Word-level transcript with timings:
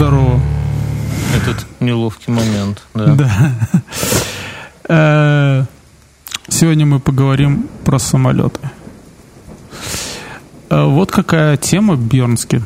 Здорово. 0.00 0.40
Этот 1.36 1.66
неловкий 1.78 2.32
момент, 2.32 2.82
да. 2.94 3.14
Да. 3.14 3.52
Э, 4.88 5.64
Сегодня 6.48 6.86
мы 6.86 7.00
поговорим 7.00 7.68
про 7.84 7.98
самолеты. 7.98 8.60
Э, 10.70 10.84
Вот 10.86 11.10
какая 11.10 11.58
тема 11.58 11.96
Бьернски. 11.96 12.62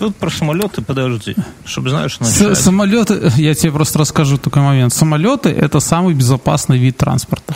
Тут 0.00 0.16
про 0.16 0.30
самолеты, 0.30 0.82
подожди, 0.82 1.36
чтобы 1.64 1.90
знаешь, 1.90 2.18
начать. 2.18 2.58
Самолеты, 2.58 3.30
я 3.36 3.54
тебе 3.54 3.70
просто 3.70 4.00
расскажу 4.00 4.36
такой 4.36 4.62
момент. 4.62 4.92
Самолеты 4.92 5.50
это 5.50 5.78
самый 5.78 6.14
безопасный 6.14 6.78
вид 6.78 6.96
транспорта. 6.96 7.54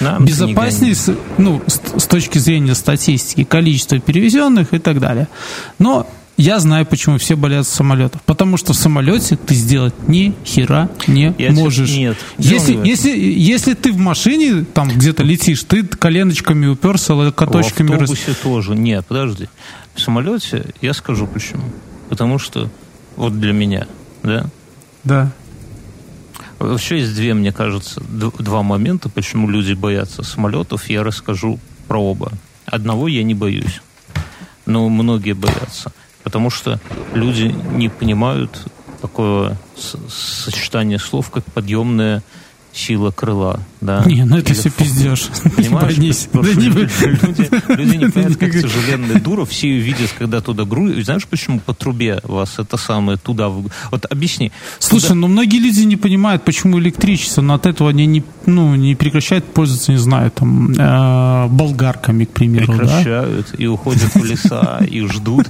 Нам 0.00 0.24
не 0.24 0.32
Безопаснее, 0.32 0.96
ну, 1.38 1.62
с, 1.68 1.80
с 2.02 2.06
точки 2.08 2.38
зрения 2.38 2.74
статистики, 2.74 3.44
количества 3.44 4.00
перевезенных 4.00 4.74
и 4.74 4.80
так 4.80 4.98
далее. 4.98 5.28
Но 5.78 6.08
я 6.36 6.58
знаю, 6.58 6.84
почему 6.86 7.18
все 7.18 7.36
болят 7.36 7.66
самолетов. 7.66 8.20
Потому 8.22 8.56
что 8.56 8.72
в 8.72 8.76
самолете 8.76 9.36
ты 9.36 9.54
сделать 9.54 9.94
ни 10.08 10.34
хера 10.44 10.88
не 11.06 11.26
Я 11.26 11.32
тебе- 11.32 11.50
можешь. 11.52 11.90
нет, 11.90 12.16
если, 12.38 12.74
если, 12.86 13.10
если 13.18 13.74
ты 13.74 13.92
в 13.92 13.98
машине 13.98 14.64
там 14.64 14.88
где-то 14.88 15.22
летишь, 15.22 15.62
ты 15.64 15.84
коленочками 15.84 16.66
уперся, 16.66 17.14
локоточками... 17.14 17.88
В 17.88 17.92
рас- 17.92 18.10
автобусе 18.10 18.34
тоже. 18.42 18.74
Нет, 18.74 19.06
подожди. 19.06 19.48
В 19.94 20.00
самолете 20.00 20.66
я 20.80 20.92
скажу 20.94 21.26
почему. 21.26 21.62
Потому 22.08 22.38
что 22.38 22.68
вот 23.16 23.38
для 23.40 23.52
меня, 23.52 23.86
да, 24.22 24.46
Да. 25.04 25.32
Вообще 26.58 26.98
есть 27.00 27.14
две, 27.14 27.34
мне 27.34 27.52
кажется, 27.52 28.00
два 28.08 28.62
момента, 28.62 29.08
почему 29.08 29.48
люди 29.50 29.72
боятся 29.74 30.22
самолетов. 30.22 30.88
Я 30.88 31.02
расскажу 31.02 31.58
про 31.88 32.00
оба. 32.00 32.32
Одного 32.64 33.08
я 33.08 33.22
не 33.22 33.34
боюсь, 33.34 33.82
но 34.64 34.88
многие 34.88 35.32
боятся. 35.34 35.92
Потому 36.24 36.50
что 36.50 36.80
люди 37.12 37.54
не 37.72 37.88
понимают 37.88 38.66
такое 39.02 39.56
с- 39.76 39.96
сочетание 40.44 40.98
слов, 40.98 41.30
как 41.30 41.44
подъемная 41.44 42.22
сила 42.74 43.10
крыла. 43.10 43.60
Да? 43.80 44.02
Не, 44.04 44.24
ну 44.24 44.36
это 44.38 44.52
Или 44.52 44.58
все 44.58 44.68
фу- 44.70 44.82
пиздешь. 44.82 45.28
Понимаешь? 45.56 45.94
Да 46.32 46.40
не 46.40 46.68
люди, 46.68 46.92
люди- 47.76 47.96
не 47.96 48.10
понимают, 48.10 48.36
как 48.36 48.52
тяжеленная 48.52 49.20
дура, 49.20 49.44
все 49.44 49.68
ее 49.68 49.80
видят, 49.80 50.12
когда 50.18 50.40
туда 50.40 50.64
грузят. 50.64 51.04
Знаешь, 51.04 51.26
почему 51.26 51.60
по 51.60 51.72
трубе 51.72 52.20
вас 52.24 52.58
это 52.58 52.76
самое 52.76 53.16
туда... 53.16 53.48
Вот 53.48 54.06
объясни. 54.10 54.50
Слушай, 54.78 55.14
ну 55.14 55.28
многие 55.28 55.58
люди 55.58 55.82
не 55.82 55.96
понимают, 55.96 56.44
почему 56.44 56.78
электричество, 56.80 57.42
но 57.42 57.54
от 57.54 57.66
этого 57.66 57.90
они 57.90 58.06
не, 58.06 58.24
ну, 58.46 58.74
не 58.74 58.94
прекращают 58.96 59.44
пользоваться, 59.44 59.92
не 59.92 59.98
знаю, 59.98 60.30
там, 60.30 60.72
э, 60.72 61.48
болгарками, 61.48 62.24
к 62.24 62.30
примеру, 62.30 62.72
да? 62.72 62.78
прекращают 62.78 63.54
и 63.56 63.66
уходят 63.66 64.14
в 64.14 64.24
леса 64.24 64.80
и 64.88 65.06
ждут. 65.06 65.46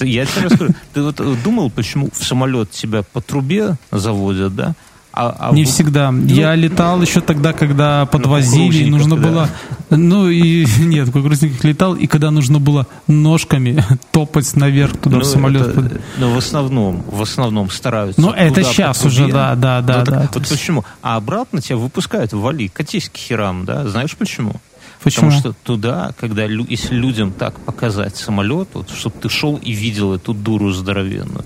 Я 0.00 0.26
тебе 0.26 0.46
расскажу. 0.46 0.74
Ты 0.94 1.02
вот 1.02 1.20
э, 1.20 1.34
думал, 1.42 1.70
почему 1.70 2.10
в 2.12 2.24
самолет 2.24 2.70
тебя 2.70 3.02
по 3.02 3.20
трубе 3.20 3.76
заводят, 3.90 4.54
да? 4.54 4.74
А, 5.20 5.50
а 5.50 5.52
Не 5.52 5.64
в- 5.64 5.68
всегда. 5.68 6.12
Ну, 6.12 6.26
Я 6.26 6.54
летал 6.54 7.02
еще 7.02 7.20
тогда, 7.20 7.52
когда 7.52 8.06
подвозили, 8.06 8.84
кукурузниках, 8.84 8.90
нужно 8.92 9.16
да. 9.16 9.22
было... 9.28 9.48
Ну 9.90 10.28
и 10.28 10.64
нет, 10.78 11.08
в 11.08 11.12
кукурузниках 11.12 11.64
летал, 11.64 11.96
и 11.96 12.06
когда 12.06 12.30
нужно 12.30 12.60
было 12.60 12.86
ножками 13.08 13.84
топать 14.12 14.54
наверх 14.54 14.96
туда 14.96 15.16
ну, 15.16 15.22
в 15.22 15.26
самолет. 15.26 15.66
это- 15.76 16.00
ну, 16.18 16.32
в 16.32 16.38
основном, 16.38 17.02
в 17.10 17.20
основном 17.20 17.68
стараются. 17.68 18.20
Ну, 18.20 18.30
это 18.30 18.62
трубе. 18.62 18.90
уже, 19.04 19.26
да, 19.26 19.56
да, 19.56 19.80
да, 19.80 19.98
Ну, 19.98 20.04
так 20.04 20.14
да. 20.14 20.30
Вот 20.34 20.48
почему? 20.48 20.84
А 21.02 21.16
обратно 21.16 21.60
тебя 21.60 21.78
выпускают, 21.78 22.32
вали, 22.32 22.68
катись 22.68 23.08
к 23.08 23.16
херам, 23.16 23.64
да? 23.64 23.88
Знаешь 23.88 24.14
почему? 24.16 24.60
Почему? 25.02 25.30
Потому 25.30 25.40
что 25.40 25.52
туда, 25.64 26.12
когда 26.20 26.44
если 26.44 26.94
людям 26.94 27.32
так 27.32 27.58
показать 27.60 28.16
самолет, 28.16 28.68
вот, 28.74 28.90
чтобы 28.90 29.16
ты 29.20 29.28
шел 29.28 29.56
и 29.56 29.72
видел 29.72 30.14
эту 30.14 30.32
дуру 30.32 30.70
здоровенную, 30.72 31.44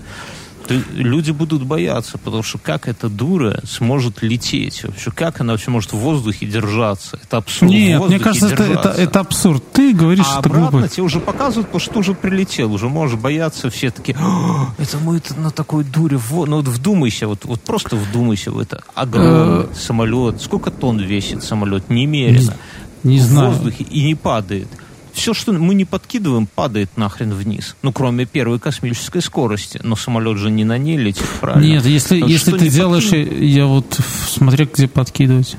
люди 0.69 1.31
будут 1.31 1.63
бояться, 1.63 2.17
потому 2.17 2.43
что 2.43 2.57
как 2.57 2.87
эта 2.87 3.09
дура 3.09 3.59
сможет 3.65 4.21
лететь 4.21 4.83
вообще? 4.83 5.11
Как 5.11 5.41
она 5.41 5.53
вообще 5.53 5.71
может 5.71 5.93
в 5.93 5.97
воздухе 5.97 6.45
держаться? 6.45 7.19
Это 7.23 7.37
абсурд. 7.37 7.71
Нет, 7.71 8.01
мне 8.07 8.19
кажется, 8.19 8.47
это, 8.47 8.63
это, 8.63 8.89
это 8.89 9.19
абсурд. 9.19 9.63
Ты 9.73 9.93
говоришь, 9.93 10.25
А 10.27 10.39
что 10.39 10.49
обратно 10.49 10.79
глупо. 10.79 10.87
тебе 10.87 11.03
уже 11.03 11.19
показывают, 11.19 11.67
потому 11.67 11.79
что 11.79 11.99
уже 11.99 12.13
прилетел, 12.13 12.73
уже 12.73 12.89
можешь 12.89 13.19
бояться, 13.19 13.69
все 13.69 13.91
такие, 13.91 14.17
«О, 14.19 14.67
это 14.77 14.97
мы 14.99 15.17
это 15.17 15.39
на 15.39 15.51
такой 15.51 15.83
дуре, 15.83 16.17
во». 16.17 16.45
ну 16.45 16.57
вот 16.57 16.67
вдумайся, 16.67 17.27
вот, 17.27 17.45
вот 17.45 17.61
просто 17.61 17.95
вдумайся 17.95 18.51
в 18.51 18.59
это. 18.59 18.81
Огромный 18.95 19.67
самолет, 19.75 20.41
сколько 20.41 20.71
тонн 20.71 20.99
весит 20.99 21.43
самолет, 21.43 21.89
немерено. 21.89 22.55
Не 23.03 23.19
в 23.19 23.23
знаю. 23.23 23.51
воздухе 23.51 23.83
и 23.83 24.03
не 24.03 24.15
падает. 24.15 24.67
Все, 25.13 25.33
что 25.33 25.53
мы 25.53 25.75
не 25.75 25.85
подкидываем, 25.85 26.47
падает 26.47 26.89
нахрен 26.97 27.33
вниз. 27.33 27.75
Ну, 27.83 27.91
кроме 27.93 28.25
первой 28.25 28.59
космической 28.59 29.21
скорости. 29.21 29.79
Но 29.83 29.95
самолет 29.95 30.37
же 30.37 30.49
не 30.49 30.65
на 30.65 30.77
ней 30.77 30.97
летит, 30.97 31.25
правильно? 31.39 31.63
Нет, 31.65 31.85
если, 31.85 32.19
Вот 32.21 32.29
если 32.29 32.57
ты 32.57 32.67
делаешь, 32.69 33.05
подкинь- 33.11 33.45
я 33.45 33.65
вот 33.67 33.99
смотря 34.27 34.65
где 34.65 34.87
подкидывать. 34.87 35.55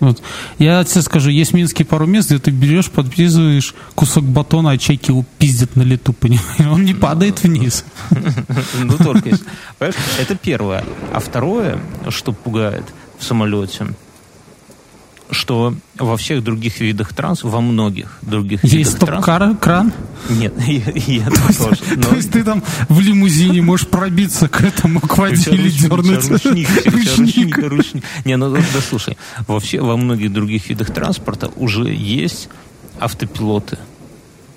Вот. 0.00 0.22
Я 0.58 0.82
тебе 0.84 1.02
скажу, 1.02 1.28
есть 1.30 1.52
в 1.52 1.54
Минске 1.54 1.84
пару 1.84 2.06
мест, 2.06 2.28
где 2.30 2.38
ты 2.38 2.50
берешь, 2.50 2.90
подписываешь 2.90 3.74
кусок 3.94 4.24
батона, 4.24 4.70
а 4.70 4.78
чайки 4.78 5.10
его 5.10 5.24
пиздят 5.38 5.76
на 5.76 5.82
лету, 5.82 6.12
понимаешь? 6.18 6.72
Он 6.72 6.84
не 6.84 6.94
падает 6.94 7.42
вниз. 7.42 7.84
Ну, 8.82 8.96
только 8.96 9.28
если. 9.30 9.46
Это 9.78 10.36
первое. 10.36 10.84
А 11.12 11.20
второе, 11.20 11.78
что 12.08 12.32
пугает 12.32 12.84
в 13.18 13.24
самолете, 13.24 13.88
что 15.30 15.74
во 15.96 16.16
всех 16.16 16.42
других 16.42 16.80
видах 16.80 17.12
транс, 17.12 17.42
во 17.42 17.60
многих 17.60 18.18
других 18.22 18.62
Есть 18.64 18.74
видах 18.74 18.98
транспорта... 19.00 19.48
стоп-кран? 19.50 19.92
Нет, 20.28 20.54
и, 20.66 20.76
и 20.76 21.20
это 21.20 21.58
тоже. 21.58 21.80
То 21.96 22.16
есть 22.16 22.32
ты 22.32 22.42
там 22.42 22.62
в 22.88 23.00
лимузине 23.00 23.62
можешь 23.62 23.86
пробиться 23.86 24.48
к 24.48 24.60
этому, 24.62 25.00
к 25.00 25.18
у 25.18 25.34
тебя 25.34 25.68
дернуть. 25.68 26.28
ручник. 27.68 28.04
Не, 28.24 28.36
ну 28.36 28.50
да, 28.52 28.60
слушай, 28.88 29.16
во, 29.46 29.96
многих 29.96 30.32
других 30.32 30.68
видах 30.68 30.92
транспорта 30.92 31.50
уже 31.56 31.92
есть 31.92 32.48
автопилоты. 32.98 33.78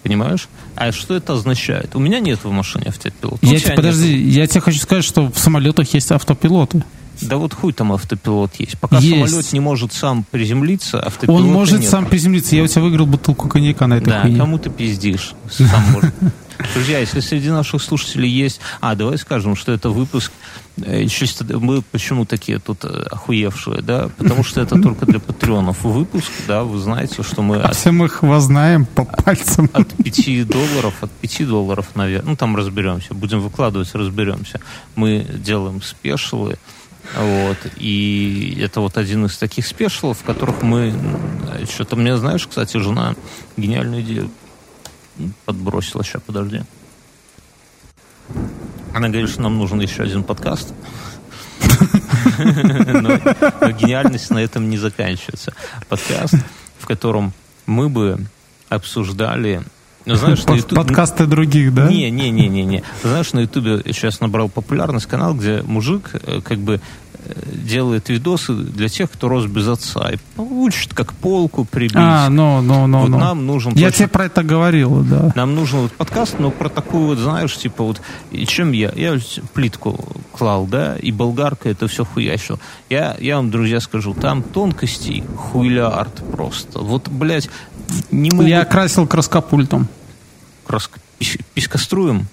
Понимаешь? 0.04 0.50
А 0.76 0.92
что 0.92 1.16
это 1.16 1.34
означает? 1.34 1.96
У 1.96 2.00
меня 2.00 2.20
нет 2.20 2.44
в 2.44 2.52
машине 2.52 2.86
автопилота. 2.90 3.46
Я 3.46 3.60
подожди, 3.76 4.18
я 4.18 4.48
тебе 4.48 4.60
хочу 4.60 4.80
сказать, 4.80 5.06
что 5.06 5.32
в 5.32 5.40
самолетах 5.40 5.94
есть 5.94 6.12
автопилоты. 6.12 6.84
Да 7.22 7.38
вот 7.38 7.54
хуй 7.54 7.74
там 7.74 7.92
автопилот 7.94 8.56
есть. 8.58 8.78
Пока 8.80 8.98
Есть. 8.98 9.30
самолет 9.30 9.54
не 9.54 9.60
может 9.60 9.94
сам 9.94 10.24
приземлиться, 10.30 11.00
автопилота 11.06 11.44
Он 11.44 11.50
может 11.52 11.80
нет. 11.82 11.90
сам 11.90 12.06
приземлиться. 12.06 12.56
Я 12.56 12.64
у 12.64 12.68
тебя 12.68 12.82
выиграл 12.82 13.06
бутылку 13.06 13.48
коньяка 13.48 13.88
на 13.88 13.96
этой 13.96 14.10
Да, 14.10 14.22
хуйне. 14.22 14.38
кому 14.38 14.58
ты 14.58 14.70
пиздишь? 14.70 15.34
Сам 15.50 15.84
может. 15.92 16.14
Друзья, 16.76 17.00
если 17.00 17.20
среди 17.20 17.50
наших 17.50 17.82
слушателей 17.82 18.30
есть... 18.30 18.60
А, 18.80 18.96
давай 18.96 19.18
скажем, 19.18 19.56
что 19.56 19.72
это 19.72 19.90
выпуск... 19.90 20.32
э, 20.78 21.08
чисто 21.08 21.44
Мы 21.60 21.82
почему 21.82 22.26
такие 22.26 22.60
тут 22.60 22.86
э, 22.86 23.08
охуевшие, 23.12 23.82
да? 23.82 24.10
Потому 24.18 24.44
что 24.44 24.62
это 24.62 24.80
только 24.82 25.06
для 25.06 25.20
патреонов 25.20 25.84
выпуск, 25.84 26.32
да? 26.48 26.64
Вы 26.64 26.78
знаете, 26.80 27.22
что 27.24 27.42
мы 27.42 27.58
А 27.58 27.70
от, 27.70 27.76
все 27.76 27.92
мы 27.92 28.06
их 28.06 28.22
вознаем 28.24 28.86
по 28.86 29.04
пальцам. 29.04 29.70
от 29.74 29.90
5 29.96 30.48
долларов, 30.48 30.94
от 31.02 31.12
5 31.12 31.48
долларов, 31.48 31.88
наверное, 31.96 32.30
ну 32.32 32.36
там 32.38 32.56
разберемся, 32.56 33.14
будем 33.14 33.42
выкладывать, 33.42 33.90
разберемся. 33.94 34.60
Мы 34.96 35.26
делаем 35.44 35.82
спешилы, 35.82 36.58
вот, 37.16 37.58
и 37.78 38.58
это 38.62 38.82
вот 38.82 38.98
один 38.98 39.26
из 39.26 39.38
таких 39.38 39.68
спешилов, 39.68 40.20
в 40.20 40.24
которых 40.24 40.62
мы... 40.62 40.94
Что-то 41.70 41.96
мне, 41.96 42.18
знаешь, 42.18 42.48
кстати, 42.48 42.78
жена 42.78 43.16
гениальную 43.58 44.02
идею 44.02 44.32
подбросила. 45.46 46.04
Сейчас, 46.04 46.22
подожди. 46.26 46.62
Она 48.94 49.10
говорит, 49.10 49.30
что 49.30 49.42
нам 49.42 49.58
нужен 49.58 49.80
еще 49.80 50.04
один 50.04 50.24
подкаст. 50.24 50.74
Но 52.38 53.20
но 53.62 53.72
гениальность 53.72 54.30
на 54.30 54.40
этом 54.40 54.70
не 54.70 54.78
заканчивается. 54.78 55.54
Подкаст, 55.90 56.36
в 56.80 56.88
котором 56.88 57.34
мы 57.66 57.90
бы 57.90 58.26
обсуждали... 58.70 59.64
Ну, 60.06 60.16
знаешь, 60.16 60.46
на 60.46 60.54
YouTube- 60.54 60.76
Подкасты 60.76 61.26
других, 61.26 61.74
да? 61.74 61.88
не, 61.88 62.10
не, 62.12 62.30
не, 62.30 62.50
не, 62.50 62.64
не. 62.66 62.84
Знаешь, 63.04 63.32
на 63.34 63.40
Ютубе 63.42 63.82
сейчас 63.86 64.20
набрал 64.20 64.50
популярность 64.50 65.06
канал, 65.06 65.34
где 65.34 65.62
мужик 65.62 66.12
э, 66.14 66.42
как 66.44 66.60
бы 66.60 66.82
делает 67.46 68.10
видосы 68.10 68.54
для 68.54 68.90
тех, 68.90 69.10
кто 69.12 69.30
рос 69.30 69.46
без 69.46 69.68
отца. 69.68 70.12
И 70.12 70.18
учит, 70.40 70.94
как 70.94 71.14
полку 71.14 71.66
прибить. 71.66 71.96
А, 71.96 72.30
ну, 72.30 72.62
ну, 72.62 72.88
ну, 72.88 73.02
вот 73.02 73.10
ну. 73.10 73.18
нам 73.20 73.46
нужен 73.46 73.74
Я 73.74 73.88
точно- 73.88 73.98
тебе 73.98 74.08
про 74.10 74.26
это 74.26 74.44
говорил, 74.44 75.04
да. 75.04 75.32
нам 75.36 75.56
нужен 75.56 75.82
вот 75.82 75.92
подкаст, 75.94 76.40
но 76.40 76.52
про 76.52 76.70
такую 76.70 77.08
вот, 77.08 77.18
знаешь, 77.18 77.56
типа 77.58 77.84
вот, 77.84 78.02
и 78.32 78.46
чем 78.46 78.72
я? 78.72 78.92
Я 78.96 79.18
плитку 79.54 79.98
клал, 80.32 80.68
да, 80.68 80.96
и 80.98 81.12
болгарка 81.12 81.70
это 81.70 81.88
все 81.88 82.06
хуячил. 82.06 82.60
Я, 82.90 83.16
я 83.20 83.38
вам, 83.38 83.50
друзья, 83.52 83.80
скажу, 83.80 84.14
там 84.14 84.44
тонкостей 84.44 85.24
хуйлярд 85.38 86.24
просто. 86.32 86.80
Вот, 86.80 87.08
блядь, 87.10 87.50
не 88.12 88.30
могут... 88.32 88.48
Я 88.48 88.66
красил 88.66 89.08
краскопультом. 89.08 89.88
Крас- 90.66 90.90
пис- 91.20 91.40
Пискоструем? 91.54 92.28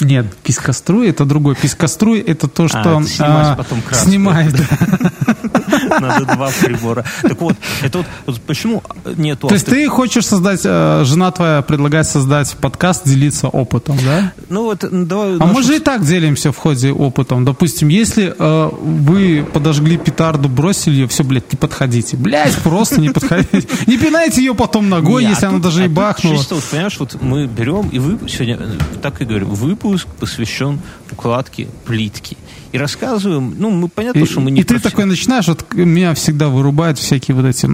Нет, 0.00 0.26
пискоструй 0.42 1.08
это 1.08 1.24
другой. 1.24 1.54
Пискоструй 1.54 2.20
это 2.20 2.48
то, 2.48 2.68
что 2.68 2.78
это 2.78 3.02
снимать 3.04 3.46
а, 3.48 3.56
потом 3.56 3.80
краску. 3.82 4.08
снимает. 4.08 4.52
да. 4.54 5.35
Надо 6.00 6.24
два 6.24 6.50
прибора. 6.50 7.04
Так 7.22 7.40
вот, 7.40 7.56
это 7.82 8.04
вот, 8.26 8.40
почему 8.42 8.82
нету... 9.16 9.48
То 9.48 9.54
есть 9.54 9.66
ты 9.66 9.88
хочешь 9.88 10.26
создать, 10.26 10.60
э, 10.64 11.02
жена 11.04 11.30
твоя 11.30 11.62
предлагает 11.62 12.06
создать 12.06 12.54
подкаст, 12.56 13.06
делиться 13.06 13.48
опытом, 13.48 13.98
да? 14.04 14.32
Ну 14.48 14.64
вот, 14.64 14.84
давай... 14.90 15.38
А 15.38 15.46
мы 15.46 15.62
же 15.62 15.76
и 15.76 15.78
так 15.78 16.04
делимся 16.04 16.52
в 16.52 16.56
ходе 16.56 16.92
опытом. 16.92 17.44
Допустим, 17.44 17.88
если 17.88 18.34
э, 18.36 18.70
вы 18.72 19.46
подожгли 19.52 19.96
петарду, 19.96 20.48
бросили 20.48 20.94
ее, 20.94 21.08
все, 21.08 21.24
блядь, 21.24 21.52
не 21.52 21.56
подходите. 21.56 22.16
Блядь, 22.16 22.54
просто 22.56 23.00
не 23.00 23.10
подходите. 23.10 23.66
Не 23.86 23.98
пинайте 23.98 24.40
ее 24.40 24.54
потом 24.54 24.88
ногой, 24.88 25.26
а 25.26 25.30
если 25.30 25.46
она 25.46 25.58
даже 25.58 25.82
а 25.82 25.84
и 25.84 25.88
тут 25.88 25.96
бахнула. 25.96 26.36
чисто 26.36 26.54
вот, 26.56 26.64
понимаешь, 26.64 26.96
вот 26.98 27.22
мы 27.22 27.46
берем 27.46 27.88
и 27.88 27.98
вы 27.98 28.18
сегодня, 28.28 28.58
э, 28.60 28.78
так 29.02 29.20
и 29.20 29.24
говорим, 29.24 29.48
выпуск 29.48 30.06
посвящен 30.18 30.80
укладке 31.12 31.68
плитки. 31.84 32.36
И 32.76 32.78
рассказываем, 32.78 33.54
ну, 33.58 33.70
мы 33.70 33.88
понятно, 33.88 34.20
И, 34.20 34.26
что 34.26 34.40
мы 34.40 34.50
не 34.50 34.60
и 34.60 34.64
ты 34.64 34.78
такой 34.78 35.06
начинаешь, 35.06 35.48
вот 35.48 35.64
меня 35.74 36.12
всегда 36.14 36.48
вырубают 36.48 36.98
всякие 36.98 37.34
вот 37.34 37.46
эти... 37.46 37.68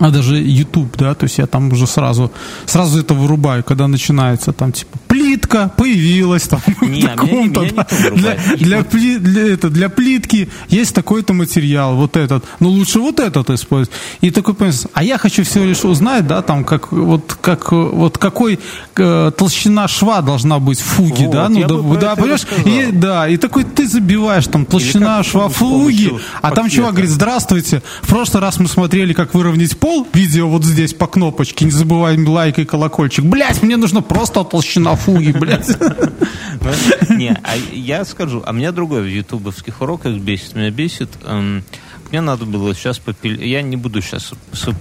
а 0.00 0.10
даже 0.10 0.36
YouTube, 0.36 0.96
да, 0.96 1.14
то 1.14 1.24
есть 1.24 1.38
я 1.38 1.46
там 1.46 1.72
уже 1.72 1.86
сразу, 1.86 2.32
сразу 2.66 2.98
это 2.98 3.14
вырубаю, 3.14 3.62
когда 3.62 3.86
начинается 3.86 4.52
там 4.52 4.72
типа 4.72 4.98
плитка 5.10 5.70
появилась 5.76 6.44
там 6.48 6.60
Не, 6.66 6.74
в 6.74 6.82
меня 6.82 6.96
не- 6.96 7.02
таком-то, 7.02 7.60
меня 7.60 7.70
не 7.70 7.76
да. 7.76 7.84
то 7.84 7.94
вырубает. 7.96 8.38
для, 8.56 8.56
для, 8.56 8.78
пли- 8.78 9.18
для 9.18 9.52
это, 9.52 9.68
для 9.68 9.88
плитки 9.88 10.48
есть 10.68 10.94
такой-то 10.94 11.34
материал, 11.34 11.96
вот 11.96 12.16
этот, 12.16 12.44
но 12.60 12.68
лучше 12.68 13.00
вот 13.00 13.18
этот 13.18 13.50
использовать. 13.50 13.90
И 14.20 14.30
такой 14.30 14.54
понимаешь, 14.54 14.82
а 14.94 15.02
я 15.02 15.18
хочу 15.18 15.42
всего 15.42 15.64
лишь 15.64 15.84
узнать, 15.84 16.26
да, 16.26 16.42
там 16.42 16.64
как 16.64 16.92
вот 16.92 17.36
как 17.40 17.72
вот 17.72 18.18
какой 18.18 18.60
э, 18.96 19.32
толщина 19.36 19.88
шва 19.88 20.22
должна 20.22 20.58
быть 20.60 20.78
в 20.80 20.84
фуге, 20.84 21.26
Вот, 21.26 21.32
да, 21.32 21.48
ну 21.48 21.60
да, 21.94 22.00
да, 22.00 22.16
понимаешь, 22.16 22.46
и, 22.64 22.92
да, 22.92 23.28
и 23.28 23.36
такой 23.36 23.64
ты 23.64 23.88
забиваешь 23.88 24.46
там 24.46 24.64
толщина 24.64 25.22
шва 25.24 25.48
фуги, 25.48 26.12
а 26.40 26.52
там 26.52 26.68
чувак 26.70 26.92
говорит, 26.92 27.10
здравствуйте, 27.10 27.82
в 28.02 28.08
прошлый 28.08 28.40
раз 28.42 28.60
мы 28.60 28.68
смотрели, 28.68 29.12
как 29.12 29.34
выровнять 29.34 29.76
пол, 29.76 30.06
видео 30.14 30.48
вот 30.48 30.64
здесь 30.64 30.94
по 30.94 31.06
кнопочке, 31.08 31.64
не 31.64 31.72
забываем 31.72 32.28
лайк 32.28 32.58
и 32.60 32.64
колокольчик. 32.64 33.24
Блять, 33.24 33.62
мне 33.62 33.76
нужно 33.76 34.02
просто 34.02 34.44
толщина 34.44 34.94
фуги, 35.00 35.32
блядь. 35.32 35.68
Не, 37.10 37.38
а 37.42 37.56
я 37.72 38.04
скажу, 38.04 38.42
а 38.46 38.52
меня 38.52 38.72
другое 38.72 39.02
в 39.02 39.06
ютубовских 39.06 39.80
уроках 39.80 40.16
бесит. 40.16 40.54
Меня 40.54 40.70
бесит, 40.70 41.10
эм, 41.24 41.64
мне 42.10 42.20
надо 42.20 42.44
было 42.44 42.74
сейчас 42.74 42.98
попилить, 42.98 43.40
я 43.40 43.62
не 43.62 43.76
буду 43.76 44.02
сейчас 44.02 44.32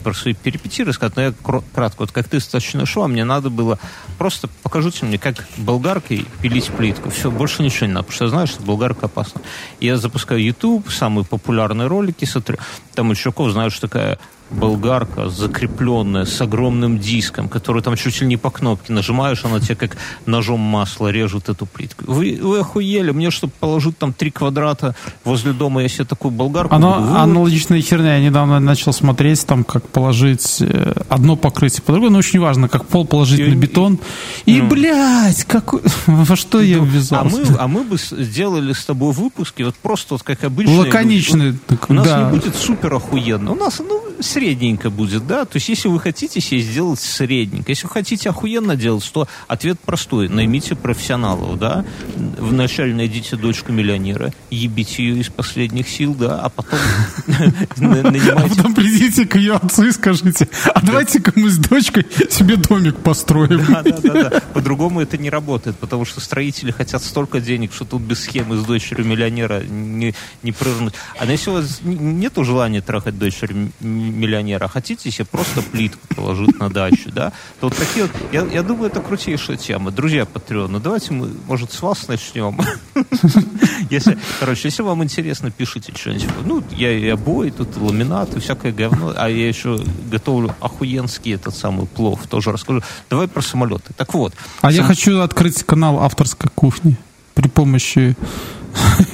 про 0.03 0.13
свои 0.13 0.33
перипетии 0.33 0.81
рассказывать, 0.81 1.15
но 1.15 1.21
я 1.23 1.61
кратко, 1.73 2.01
вот 2.01 2.11
как 2.11 2.27
ты 2.27 2.39
точно 2.39 2.85
шел, 2.85 3.07
мне 3.07 3.23
надо 3.23 3.49
было 3.49 3.77
просто 4.17 4.49
покажите 4.63 5.05
мне, 5.05 5.19
как 5.19 5.47
болгаркой 5.57 6.25
пилить 6.41 6.69
плитку. 6.71 7.11
Все, 7.11 7.29
больше 7.29 7.61
ничего 7.61 7.87
не 7.87 7.93
надо, 7.93 8.05
потому 8.05 8.15
что 8.15 8.25
я 8.25 8.29
знаю, 8.29 8.47
что 8.47 8.63
болгарка 8.63 9.05
опасна. 9.05 9.41
Я 9.79 9.97
запускаю 9.97 10.43
YouTube, 10.43 10.89
самые 10.91 11.23
популярные 11.23 11.87
ролики 11.87 12.25
смотрю, 12.25 12.57
там 12.95 13.13
чуваков 13.13 13.51
знаю, 13.51 13.69
что 13.69 13.81
такая 13.87 14.17
болгарка, 14.51 15.29
закрепленная 15.29 16.25
с 16.25 16.41
огромным 16.41 16.99
диском, 16.99 17.49
который 17.49 17.81
там 17.81 17.95
чуть 17.95 18.21
ли 18.21 18.27
не 18.27 18.37
по 18.37 18.49
кнопке 18.49 18.93
нажимаешь, 18.93 19.43
она 19.45 19.59
тебе 19.59 19.75
как 19.75 19.97
ножом 20.25 20.59
масло 20.59 21.07
режет 21.09 21.49
эту 21.49 21.65
плитку. 21.65 22.05
Вы, 22.07 22.39
вы 22.41 22.59
охуели, 22.59 23.11
мне, 23.11 23.31
чтобы 23.31 23.53
положить 23.59 23.97
там 23.97 24.13
три 24.13 24.31
квадрата 24.31 24.95
возле 25.23 25.53
дома, 25.53 25.81
я 25.81 25.89
себе 25.89 26.05
такую 26.05 26.31
болгарку 26.31 26.75
буду? 26.75 26.87
Вы 26.87 26.93
Оно, 26.93 27.05
вот- 27.05 27.17
аналогичная 27.17 27.81
херня. 27.81 28.17
Я 28.17 28.23
недавно 28.23 28.59
начал 28.59 28.93
смотреть, 28.93 29.45
там, 29.45 29.63
как 29.63 29.87
положить 29.87 30.57
э, 30.61 30.93
одно 31.09 31.35
покрытие 31.35 31.81
по 31.81 31.91
другому. 31.91 32.13
Но 32.13 32.19
очень 32.19 32.39
важно, 32.39 32.67
как 32.69 32.85
пол 32.85 33.05
положить 33.05 33.39
И- 33.39 33.43
на 33.45 33.55
бетон. 33.55 33.99
И, 34.45 34.61
ну. 34.61 34.69
блядь, 34.69 35.43
какой... 35.45 35.81
во 36.07 36.35
что 36.35 36.61
я 36.61 36.77
а 36.77 36.85
ввязался? 36.85 37.37
мы, 37.37 37.57
а 37.57 37.67
мы 37.67 37.83
бы 37.83 37.97
сделали 37.97 38.73
с 38.73 38.85
тобой 38.85 39.13
выпуски, 39.13 39.63
вот 39.63 39.75
просто 39.75 40.15
вот 40.15 40.23
как 40.23 40.43
обычно. 40.43 40.79
Лаконичный, 40.79 41.51
Вот 41.51 41.65
так, 41.67 41.89
У 41.89 41.93
нас 41.93 42.07
да. 42.07 42.23
не 42.23 42.29
будет 42.31 42.55
супер 42.55 42.93
охуенно. 42.93 43.51
У 43.51 43.55
нас, 43.55 43.79
ну, 43.79 44.01
средненько 44.19 44.89
будет, 44.89 45.27
да? 45.27 45.45
То 45.45 45.57
есть, 45.57 45.69
если 45.69 45.87
вы 45.87 45.99
хотите 45.99 46.41
себе 46.41 46.61
сделать 46.61 46.99
средненько, 46.99 47.71
если 47.71 47.87
вы 47.87 47.93
хотите 47.93 48.29
охуенно 48.29 48.75
делать, 48.75 49.09
то 49.11 49.27
ответ 49.47 49.79
простой. 49.79 50.29
Наймите 50.29 50.75
профессионалов, 50.75 51.57
да? 51.57 51.85
Вначале 52.15 52.93
найдите 52.93 53.35
дочку 53.35 53.71
миллионера, 53.71 54.33
ебите 54.49 55.03
ее 55.03 55.21
из 55.21 55.29
последних 55.29 55.87
сил, 55.89 56.13
да? 56.15 56.41
А 56.41 56.49
потом 56.49 56.79
А 57.27 57.81
нанимайте 57.81 58.55
потом 58.55 58.73
придите 58.75 59.25
к 59.25 59.35
ее 59.35 59.55
отцу 59.55 59.85
и 59.85 59.91
скажите, 59.91 60.47
а 60.73 60.81
давайте-ка 60.81 61.33
мы 61.35 61.49
с 61.49 61.57
дочкой 61.57 62.05
себе 62.29 62.55
домик 62.55 62.97
построим. 62.97 63.65
Да, 63.67 63.83
да, 63.83 64.29
да. 64.29 64.41
По-другому 64.53 65.01
это 65.01 65.17
не 65.17 65.29
работает, 65.29 65.77
потому 65.77 66.05
что 66.05 66.21
строители 66.21 66.71
хотят 66.71 67.03
столько 67.03 67.39
денег, 67.39 67.73
что 67.73 67.85
тут 67.85 68.01
без 68.01 68.21
схемы 68.21 68.57
с 68.57 68.65
дочерью 68.65 69.05
миллионера 69.05 69.63
не, 69.63 70.13
прыгнуть. 70.51 70.93
А 71.17 71.25
если 71.25 71.49
у 71.49 71.53
вас 71.53 71.79
нет 71.83 72.33
желания 72.37 72.81
трахать 72.81 73.17
дочерь 73.17 73.51
м- 73.51 73.71
миллионера, 74.09 74.65
а 74.65 74.67
хотите 74.67 75.11
себе 75.11 75.25
просто 75.25 75.61
плитку 75.61 75.99
положить 76.15 76.59
на 76.59 76.69
дачу, 76.69 77.11
да, 77.11 77.31
то 77.59 77.69
вот 77.69 77.75
такие 77.75 78.05
вот, 78.05 78.11
я, 78.31 78.45
я 78.45 78.63
думаю, 78.63 78.89
это 78.89 79.01
крутейшая 79.01 79.57
тема. 79.57 79.91
Друзья 79.91 80.25
Патреоны, 80.25 80.79
давайте 80.79 81.13
мы, 81.13 81.29
может, 81.47 81.71
с 81.71 81.81
вас 81.81 82.07
начнем. 82.07 82.59
Если, 83.89 84.17
короче, 84.39 84.67
если 84.67 84.83
вам 84.83 85.03
интересно, 85.03 85.49
пишите 85.49 85.93
что-нибудь. 85.95 86.29
Ну, 86.45 86.63
я 86.71 86.91
и 86.91 87.07
обои, 87.07 87.49
тут 87.49 87.75
ламинат, 87.77 88.35
и 88.35 88.39
всякое 88.39 88.71
говно. 88.71 89.13
А 89.15 89.29
я 89.29 89.47
еще 89.47 89.79
готовлю 90.11 90.53
охуенский 90.59 91.33
этот 91.33 91.55
самый 91.55 91.87
плов, 91.87 92.27
тоже 92.27 92.51
расскажу. 92.51 92.81
Давай 93.09 93.27
про 93.27 93.41
самолеты. 93.41 93.93
Так 93.95 94.13
вот. 94.13 94.33
А 94.61 94.71
я 94.71 94.83
хочу 94.83 95.19
открыть 95.21 95.63
канал 95.63 95.99
авторской 96.03 96.51
кухни 96.53 96.97
при 97.33 97.47
помощи 97.47 98.15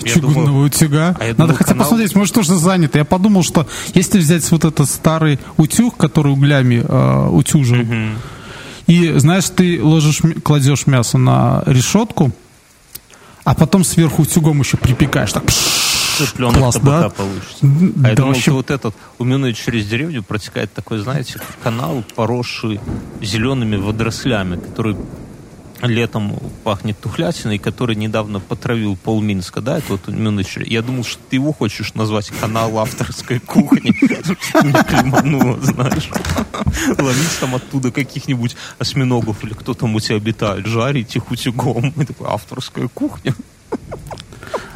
чугунного 0.04 0.66
утюга. 0.66 1.16
а 1.20 1.26
я 1.26 1.34
Надо 1.38 1.54
хотя 1.54 1.70
канал- 1.72 1.84
посмотреть, 1.86 2.16
может 2.16 2.34
тоже 2.36 2.56
занято. 2.56 2.98
Я 2.98 3.06
подумал, 3.06 3.44
что 3.44 3.68
если 3.94 4.20
взять 4.20 4.50
вот 4.52 4.66
этот 4.66 4.90
старый 4.90 5.40
утюг, 5.58 5.98
который 5.98 6.32
углями 6.34 6.84
э, 6.88 7.28
утюжил, 7.30 7.86
и, 8.88 9.14
знаешь, 9.18 9.46
ты 9.50 9.82
ложишь, 9.84 10.22
кладешь 10.44 10.86
мясо 10.88 11.18
на 11.18 11.64
решетку, 11.66 12.32
а 13.44 13.56
потом 13.56 13.84
сверху 13.84 14.24
утюгом 14.24 14.60
еще 14.60 14.78
припекаешь. 14.78 15.32
Так, 15.34 15.44
Цыпленок 16.18 16.58
Класс, 16.58 16.76
табака 16.76 17.02
да? 17.02 17.10
получится. 17.10 17.58
А 17.62 17.68
я 17.68 18.10
да 18.10 18.16
думал, 18.16 18.28
вообще- 18.30 18.42
что 18.44 18.54
вот 18.54 18.72
этот 18.72 18.96
у 19.20 19.24
меня 19.26 19.52
через 19.54 19.86
деревню 19.86 20.24
протекает 20.24 20.72
такой, 20.74 21.00
знаете, 21.00 21.40
канал, 21.62 22.04
поросший 22.16 22.80
зелеными 23.22 23.76
водорослями, 23.76 24.56
который 24.56 24.96
летом 25.82 26.40
пахнет 26.64 27.00
тухлятиной, 27.00 27.58
который 27.58 27.96
недавно 27.96 28.40
потравил 28.40 28.96
пол 28.96 29.22
Минска, 29.22 29.62
да, 29.62 29.78
это 29.78 29.94
вот 29.94 30.08
Мюнич. 30.08 30.58
Я 30.58 30.82
думал, 30.82 31.04
что 31.04 31.22
ты 31.30 31.36
его 31.38 31.52
хочешь 31.54 31.94
назвать 31.94 32.30
канал 32.30 32.78
авторской 32.80 33.40
кухни. 33.40 33.92
Меня 34.64 34.84
клемануло, 34.84 35.60
знаешь. 35.62 36.10
Ловить 36.98 37.40
там 37.40 37.56
оттуда 37.56 37.92
каких-нибудь 37.92 38.56
осьминогов 38.80 39.44
или 39.44 39.54
кто 39.54 39.74
там 39.74 39.96
у 39.96 40.00
тебя 40.00 40.18
обитает, 40.18 40.66
жарить 40.66 41.16
их 41.16 41.32
утюгом. 41.32 41.92
Такой, 41.92 42.28
авторская 42.28 42.88
кухня. 42.88 43.34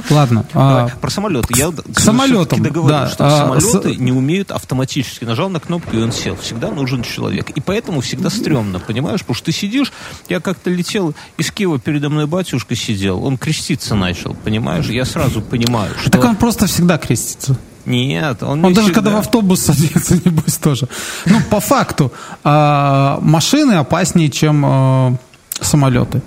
Ладно. 0.10 0.46
а, 0.54 0.78
Давай, 0.78 0.94
про 1.02 1.10
самолеты. 1.10 1.48
Я 1.58 1.72
к 1.72 2.00
самолетам, 2.00 2.62
договорю, 2.64 2.94
да. 2.94 3.10
что 3.10 3.26
А, 3.26 3.38
самолеты 3.38 3.94
с- 3.96 3.98
не 4.00 4.12
умеют 4.12 4.52
автоматически. 4.52 5.26
Нажал 5.26 5.50
на 5.50 5.60
кнопку, 5.60 5.96
и 5.96 6.02
он 6.02 6.12
сел. 6.12 6.36
Всегда 6.38 6.72
нужен 6.72 7.04
человек. 7.04 7.50
И 7.52 7.62
поэтому 7.62 8.02
всегда 8.02 8.30
стрёмно, 8.30 8.80
понимаешь? 8.80 9.20
Потому 9.22 9.36
что 9.36 9.46
ты 9.48 9.52
сидишь, 9.52 9.92
я 10.30 10.40
как-то 10.40 10.70
летел 10.70 11.14
из 11.38 11.52
Киева, 11.52 11.80
передо 11.80 12.10
мной 12.10 12.26
батюшка 12.28 12.76
сидел, 12.76 13.24
он 13.24 13.38
креститься 13.38 13.96
начал, 13.96 14.34
понимаешь? 14.36 14.88
Я 14.88 15.06
сразу 15.06 15.42
понимаю, 15.42 15.92
что... 16.00 16.10
Так 16.12 16.24
он 16.24 16.36
просто 16.36 16.68
всегда 16.68 16.98
крестится. 16.98 17.58
Нет, 17.86 18.44
он, 18.44 18.64
Он 18.64 18.70
не 18.70 18.76
даже 18.76 18.88
всегда. 18.88 19.02
когда 19.02 19.18
в 19.18 19.20
автобус 19.20 19.62
садится, 19.66 20.16
небось, 20.24 20.58
тоже. 20.58 20.88
Ну, 21.26 21.40
по 21.50 21.60
факту, 21.60 22.12
а, 22.44 23.18
машины 23.22 23.74
опаснее, 23.74 24.30
чем 24.30 24.64
а, 24.66 25.16
самолеты. 25.60 26.22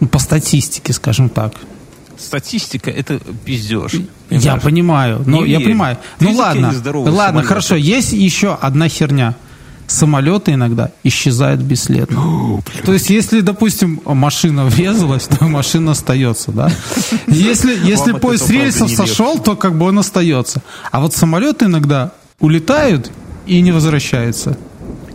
Ну, 0.00 0.08
по 0.08 0.18
статистике, 0.18 0.92
скажем 0.92 1.28
так. 1.28 1.54
Статистика— 2.22 2.90
это 2.90 3.18
пиздеж. 3.44 3.92
Я 3.94 4.00
понимаешь? 4.28 4.62
понимаю. 4.62 5.22
Ну, 5.26 5.44
Не 5.44 5.50
я 5.52 5.58
верь. 5.58 5.68
понимаю. 5.68 5.98
Ты 6.18 6.24
Ну 6.26 6.32
ладно. 6.36 6.68
Ладно, 6.68 7.12
самолеты? 7.12 7.48
хорошо. 7.48 7.74
Есть 7.76 8.12
еще 8.12 8.54
одна 8.60 8.88
херня. 8.88 9.34
Самолеты 9.88 10.52
иногда 10.52 10.90
исчезают 11.02 11.60
бесследно. 11.60 12.62
То 12.84 12.92
есть, 12.94 13.10
если, 13.10 13.40
допустим, 13.40 14.00
машина 14.06 14.64
врезалась, 14.64 15.24
то 15.24 15.44
машина 15.46 15.90
остается, 15.92 16.50
да? 16.52 16.70
Если, 17.26 17.78
если 17.86 18.12
поезд 18.12 18.48
рельсов 18.48 18.90
сошел, 18.90 19.38
то 19.38 19.54
как 19.56 19.76
бы 19.76 19.86
он 19.86 19.98
остается. 19.98 20.62
А 20.90 21.00
вот 21.00 21.14
самолеты 21.14 21.66
иногда 21.66 22.12
улетают 22.40 23.10
и 23.46 23.60
не 23.60 23.72
возвращаются. 23.72 24.56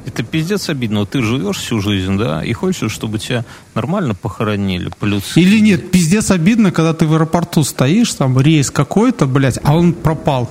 Это 0.07 0.23
пиздец 0.23 0.69
обидно. 0.69 1.01
Вот 1.01 1.09
ты 1.09 1.21
живешь 1.21 1.57
всю 1.57 1.81
жизнь, 1.81 2.17
да, 2.17 2.43
и 2.43 2.53
хочешь, 2.53 2.93
чтобы 2.93 3.19
тебя 3.19 3.43
нормально 3.75 4.15
похоронили 4.15 4.89
по-людски. 4.97 5.39
Или 5.39 5.59
нет, 5.59 5.91
пиздец 5.91 6.31
обидно, 6.31 6.71
когда 6.71 6.93
ты 6.93 7.05
в 7.05 7.13
аэропорту 7.13 7.63
стоишь, 7.63 8.13
там 8.13 8.39
рейс 8.39 8.71
какой-то, 8.71 9.25
блядь, 9.25 9.59
а 9.63 9.75
он 9.75 9.91
пропал. 9.91 10.49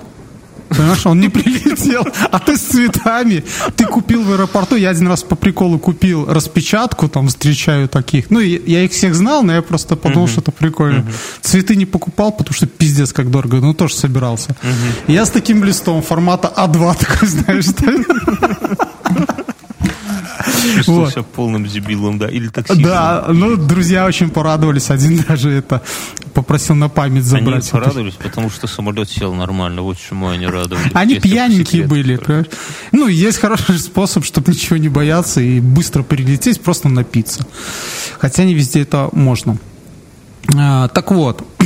Понимаешь, 0.69 1.07
он 1.07 1.21
не 1.21 1.29
прилетел, 1.31 2.07
а 2.31 2.39
ты 2.39 2.57
с 2.57 2.61
цветами. 2.61 3.45
Ты 3.77 3.87
купил 3.87 4.25
в 4.25 4.33
аэропорту, 4.33 4.77
я 4.77 4.91
один 4.91 5.09
раз 5.09 5.23
по 5.23 5.37
приколу 5.37 5.79
купил 5.79 6.27
распечатку, 6.27 7.09
там 7.09 7.29
встречаю 7.29 7.89
таких. 7.89 8.31
Ну, 8.31 8.41
я 8.41 8.85
их 8.85 8.93
всех 8.93 9.15
знал, 9.15 9.43
но 9.43 9.55
я 9.55 9.63
просто 9.63 9.97
подумал, 9.97 10.29
что 10.29 10.43
это 10.43 10.53
прикольно. 10.53 11.07
Цветы 11.41 11.77
не 11.77 11.87
покупал, 11.87 12.31
потому 12.33 12.55
что 12.55 12.67
пиздец 12.67 13.13
как 13.13 13.31
дорого, 13.31 13.57
ну 13.59 13.73
тоже 13.73 13.95
собирался. 13.95 14.55
Я 15.07 15.25
с 15.25 15.31
таким 15.31 15.65
листом 15.65 16.03
формата 16.03 16.53
А2 16.55 16.99
такой, 16.99 17.29
знаешь, 17.29 17.67
Чувствовал 20.77 21.11
вот. 21.15 21.27
полным 21.29 21.65
дебилом, 21.65 22.19
да, 22.19 22.29
или 22.29 22.49
таксистом. 22.49 22.85
Да, 22.85 23.27
ну, 23.29 23.57
друзья 23.57 24.07
очень 24.07 24.31
порадовались. 24.31 24.91
Один 24.91 25.25
даже 25.29 25.51
это 25.51 25.83
попросил 26.35 26.75
на 26.75 26.89
память 26.89 27.25
забрать. 27.25 27.73
Они 27.73 27.83
порадовались, 27.83 28.15
потому 28.15 28.51
что 28.51 28.67
самолет 28.67 29.09
сел 29.09 29.35
нормально. 29.35 29.83
Вот 29.83 29.99
чему 29.99 30.29
они 30.29 30.47
радовались. 30.47 30.91
Они 30.95 31.17
пьяненькие 31.19 31.87
были. 31.87 32.17
Понимаешь? 32.17 32.47
Ну, 32.93 33.09
есть 33.09 33.39
хороший 33.39 33.79
способ, 33.79 34.25
чтобы 34.25 34.53
ничего 34.53 34.77
не 34.77 34.89
бояться 34.89 35.41
и 35.41 35.61
быстро 35.61 36.03
прилететь, 36.03 36.61
просто 36.61 36.89
напиться. 36.89 37.47
Хотя 38.19 38.45
не 38.45 38.55
везде 38.55 38.83
это 38.83 39.09
можно. 39.13 39.59
А, 40.57 40.89
так 40.89 41.11
вот, 41.11 41.47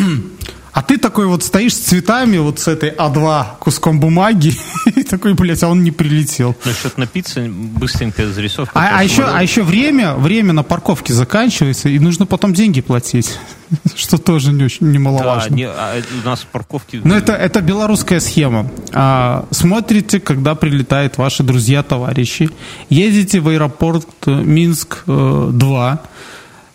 а 0.73 0.83
ты 0.83 0.99
такой 0.99 1.27
вот 1.27 1.43
стоишь 1.43 1.75
с 1.75 1.79
цветами, 1.79 2.39
вот 2.39 2.59
с 2.59 2.69
этой 2.69 2.91
А2 2.91 3.59
куском 3.59 4.01
бумаги, 4.01 4.55
и 4.97 5.03
такой, 5.03 5.35
блядь, 5.35 5.63
а 5.63 5.69
он 5.69 5.83
не 5.83 5.91
прилетел. 5.91 6.55
Насчет 6.65 6.97
напиться, 6.99 7.47
быстренькая 7.49 8.29
зарисовка. 8.29 8.73
А, 8.79 8.99
а, 8.99 9.05
еще, 9.05 9.25
а 9.25 9.43
еще 9.43 9.63
время, 9.63 10.15
время 10.15 10.53
на 10.53 10.63
парковке 10.63 11.13
заканчивается, 11.13 11.89
и 11.89 11.99
нужно 11.99 12.27
потом 12.27 12.55
деньги 12.55 12.81
платить. 12.81 13.39
Что 13.97 14.19
тоже 14.19 14.53
не 14.53 14.65
очень 14.65 14.91
немаловажно. 14.91 15.51
Да, 15.51 15.55
не, 15.55 15.65
а 15.65 16.03
у 16.23 16.27
нас 16.27 16.47
парковки... 16.51 17.01
Ну, 17.03 17.15
это, 17.15 17.33
это 17.33 17.61
белорусская 17.61 18.21
схема. 18.21 18.71
А, 18.93 19.47
смотрите, 19.51 20.21
когда 20.21 20.55
прилетают 20.55 21.19
ваши 21.19 21.43
друзья, 21.43 21.83
товарищи. 21.83 22.51
Едете 22.89 23.41
в 23.41 23.49
аэропорт 23.49 24.07
Минск-2, 24.27 25.99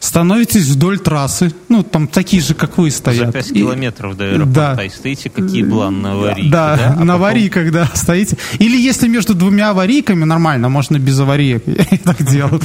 становитесь 0.06 0.68
вдоль 0.68 1.00
трассы, 1.00 1.52
ну, 1.68 1.84
там 1.84 2.08
такие 2.08 2.42
же, 2.42 2.54
как 2.54 2.78
вы, 2.78 2.92
стоят. 2.92 3.28
За 3.28 3.32
5 3.34 3.52
и, 3.52 3.54
километров 3.54 4.16
до 4.16 4.26
аэропорта, 4.26 4.74
да. 4.78 4.84
и 4.84 4.90
стоите, 4.90 5.30
какие 5.30 5.64
блан 5.64 6.02
на 6.02 6.14
аварийке, 6.14 6.50
да? 6.50 6.76
Да, 6.76 6.84
а 6.86 6.90
на 6.90 6.96
потом... 6.96 7.12
аварийках, 7.12 7.72
да, 7.72 7.90
стоите. 7.96 8.38
Или 8.60 8.78
если 8.78 9.08
между 9.08 9.34
двумя 9.34 9.72
аварийками, 9.72 10.24
нормально, 10.24 10.70
можно 10.70 11.00
без 11.00 11.20
авариек, 11.20 11.64
я 11.66 11.98
так 12.04 12.24
делаю. 12.24 12.62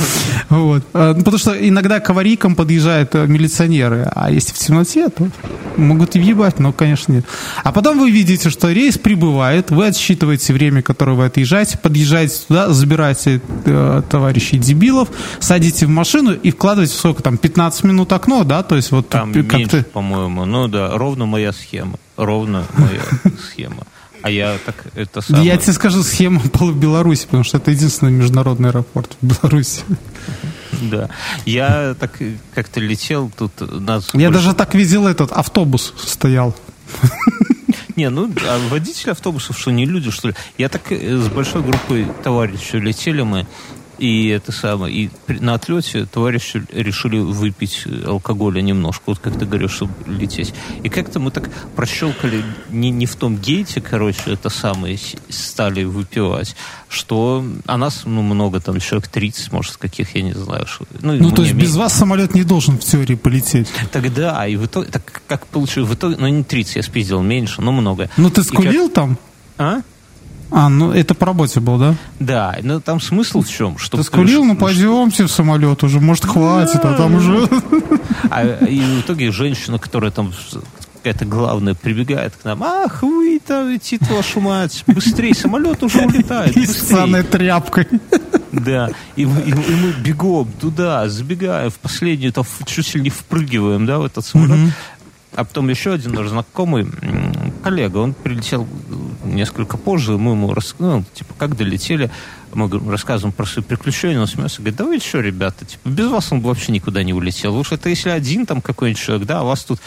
Вот. 0.50 0.84
А, 0.92 1.14
ну, 1.14 1.20
потому 1.20 1.38
что 1.38 1.52
иногда 1.52 2.00
к 2.00 2.10
аварийкам 2.10 2.54
подъезжают 2.54 3.14
э, 3.14 3.26
милиционеры, 3.26 4.10
а 4.14 4.30
если 4.30 4.52
в 4.52 4.58
темноте, 4.58 5.08
то 5.08 5.28
могут 5.76 6.16
и 6.16 6.20
въебать, 6.20 6.58
но, 6.58 6.72
конечно, 6.72 7.12
нет. 7.12 7.24
А 7.64 7.72
потом 7.72 7.98
вы 7.98 8.10
видите, 8.10 8.50
что 8.50 8.70
рейс 8.70 8.98
прибывает, 8.98 9.70
вы 9.70 9.86
отсчитываете 9.86 10.52
время, 10.52 10.82
которое 10.82 11.16
вы 11.16 11.24
отъезжаете, 11.24 11.78
подъезжаете 11.78 12.34
туда, 12.46 12.68
забираете 12.68 13.40
э, 13.64 14.02
товарищей 14.10 14.58
дебилов, 14.58 15.08
садите 15.40 15.86
в 15.86 15.88
машину 15.88 16.32
и 16.32 16.50
вкладываете 16.50 16.94
сколько 16.94 17.22
там 17.22 17.29
там 17.30 17.38
15 17.38 17.84
минут 17.84 18.12
окно, 18.12 18.42
да, 18.42 18.64
то 18.64 18.74
есть 18.74 18.90
вот 18.90 19.08
там 19.08 19.32
как 19.32 19.52
меньше, 19.52 19.84
по-моему, 19.84 20.46
ну 20.46 20.66
да, 20.66 20.98
ровно 20.98 21.26
моя 21.26 21.52
схема, 21.52 21.96
ровно 22.16 22.64
моя 22.76 23.02
схема. 23.52 23.86
А 24.22 24.30
я 24.30 24.58
так 24.66 24.84
это 24.96 25.20
самое... 25.20 25.46
Я 25.46 25.56
тебе 25.56 25.72
скажу 25.72 26.02
схему 26.02 26.40
в 26.40 26.76
Беларуси, 26.78 27.26
потому 27.26 27.44
что 27.44 27.58
это 27.58 27.70
единственный 27.70 28.10
международный 28.10 28.70
аэропорт 28.70 29.16
в 29.20 29.26
Беларуси. 29.26 29.82
Да. 30.82 31.10
Я 31.44 31.94
так 31.98 32.18
как-то 32.54 32.80
летел 32.80 33.30
тут... 33.36 33.52
Нас 33.60 34.14
я 34.14 34.30
больше... 34.30 34.44
даже 34.44 34.54
так 34.54 34.74
видел 34.74 35.06
этот 35.06 35.30
автобус 35.30 35.92
стоял. 35.98 36.56
Не, 37.96 38.08
ну, 38.08 38.32
а 38.48 38.58
водители 38.70 39.10
автобусов, 39.10 39.58
что 39.58 39.72
не 39.72 39.84
люди, 39.84 40.10
что 40.10 40.28
ли? 40.28 40.34
Я 40.56 40.70
так 40.70 40.90
э, 40.90 41.18
с 41.18 41.28
большой 41.28 41.62
группой 41.62 42.06
товарищей 42.22 42.78
летели 42.78 43.20
мы, 43.20 43.46
и 44.00 44.28
это 44.28 44.50
самое, 44.50 44.94
и 44.94 45.10
на 45.28 45.54
отлете 45.54 46.06
товарищи 46.06 46.64
решили 46.72 47.18
выпить 47.18 47.84
алкоголя 48.06 48.62
немножко, 48.62 49.02
вот 49.06 49.18
как 49.18 49.38
ты 49.38 49.44
говоришь, 49.44 49.72
чтобы 49.72 49.92
лететь. 50.06 50.54
И 50.82 50.88
как-то 50.88 51.20
мы 51.20 51.30
так 51.30 51.50
прощелкали 51.76 52.42
не, 52.70 52.90
не 52.90 53.04
в 53.04 53.14
том 53.16 53.36
гейте, 53.36 53.82
короче, 53.82 54.22
это 54.26 54.48
самое, 54.48 54.98
стали 55.28 55.84
выпивать, 55.84 56.56
что 56.88 57.44
а 57.66 57.76
нас, 57.76 58.02
ну, 58.06 58.22
много, 58.22 58.60
там, 58.60 58.80
человек 58.80 59.08
30, 59.08 59.52
может, 59.52 59.76
каких, 59.76 60.14
я 60.16 60.22
не 60.22 60.32
знаю. 60.32 60.66
Что, 60.66 60.86
ну, 61.02 61.12
ну 61.14 61.30
то 61.30 61.42
есть 61.42 61.54
без 61.54 61.76
вас 61.76 61.92
самолет 61.92 62.34
не 62.34 62.42
должен 62.42 62.78
в 62.78 62.80
теории 62.80 63.16
полететь. 63.16 63.68
Тогда, 63.92 64.46
и 64.46 64.56
в 64.56 64.64
итоге, 64.64 64.88
так 64.88 65.22
как 65.26 65.46
получилось, 65.46 65.90
в 65.90 65.94
итоге, 65.94 66.16
ну, 66.18 66.26
не 66.26 66.42
30, 66.42 66.76
я 66.76 66.82
спиздил, 66.82 67.20
меньше, 67.20 67.60
но 67.60 67.70
много. 67.70 68.08
Ну, 68.16 68.30
ты 68.30 68.42
скулил 68.42 68.86
как... 68.86 68.94
там? 68.94 69.18
А? 69.58 69.82
А, 70.50 70.68
ну 70.68 70.92
это 70.92 71.14
по 71.14 71.26
работе 71.26 71.60
был, 71.60 71.78
да? 71.78 71.94
Да, 72.18 72.56
но 72.62 72.80
там 72.80 73.00
смысл 73.00 73.42
в 73.42 73.48
чем? 73.48 73.78
Что 73.78 73.98
Ты 73.98 74.02
скурил, 74.02 74.44
ну 74.44 74.56
пойдемте 74.56 75.24
в 75.24 75.30
самолет 75.30 75.82
уже, 75.84 76.00
может 76.00 76.24
хватит, 76.24 76.84
а 76.84 76.94
там 76.94 77.14
уже... 77.14 77.48
А, 78.30 78.44
и 78.64 78.80
в 78.80 79.00
итоге 79.00 79.30
женщина, 79.30 79.78
которая 79.78 80.10
там 80.10 80.32
какая-то 80.96 81.24
главная 81.24 81.74
прибегает 81.74 82.36
к 82.36 82.44
нам. 82.44 82.62
Ах, 82.62 83.02
вы 83.02 83.40
там, 83.44 83.74
идти 83.74 83.98
вашу 84.10 84.40
мать, 84.40 84.84
быстрее, 84.86 85.34
самолет 85.34 85.82
уже 85.82 86.00
улетает. 86.00 86.56
И 86.56 86.66
с 86.66 86.86
тряпкой. 87.30 87.88
Да, 88.52 88.90
и, 89.16 89.22
и, 89.22 89.24
и 89.24 89.26
мы 89.26 89.92
бегом 90.04 90.48
туда, 90.60 91.08
забегаем 91.08 91.70
в 91.70 91.78
последнюю, 91.78 92.32
там 92.32 92.44
чуть 92.66 92.94
ли 92.94 93.00
не 93.00 93.10
впрыгиваем, 93.10 93.86
да, 93.86 93.98
в 93.98 94.04
этот 94.04 94.26
самолет. 94.26 94.58
Угу. 94.58 94.70
А 95.36 95.44
потом 95.44 95.68
еще 95.68 95.92
один 95.92 96.12
наш 96.12 96.28
знакомый 96.28 96.86
коллега, 97.62 97.98
он 97.98 98.14
прилетел 98.14 98.66
несколько 99.24 99.76
позже, 99.76 100.18
мы 100.18 100.32
ему 100.32 100.52
рассказали, 100.54 100.98
ну, 100.98 101.04
типа, 101.14 101.34
как 101.38 101.56
долетели, 101.56 102.10
мы 102.52 102.68
рассказываем 102.90 103.32
про 103.32 103.46
свои 103.46 103.64
приключения, 103.64 104.20
он 104.20 104.26
смеется, 104.26 104.58
говорит, 104.58 104.76
да 104.76 104.84
вы 104.84 104.98
что, 104.98 105.20
ребята, 105.20 105.64
типа, 105.64 105.88
без 105.88 106.06
вас 106.08 106.32
он 106.32 106.40
бы 106.40 106.48
вообще 106.48 106.72
никуда 106.72 107.02
не 107.02 107.12
улетел. 107.12 107.56
Уж 107.56 107.72
это 107.72 107.88
если 107.88 108.10
один 108.10 108.46
там 108.46 108.60
какой-нибудь 108.60 109.00
человек, 109.00 109.26
да, 109.26 109.40
а 109.40 109.44
вас 109.44 109.64
тут 109.64 109.80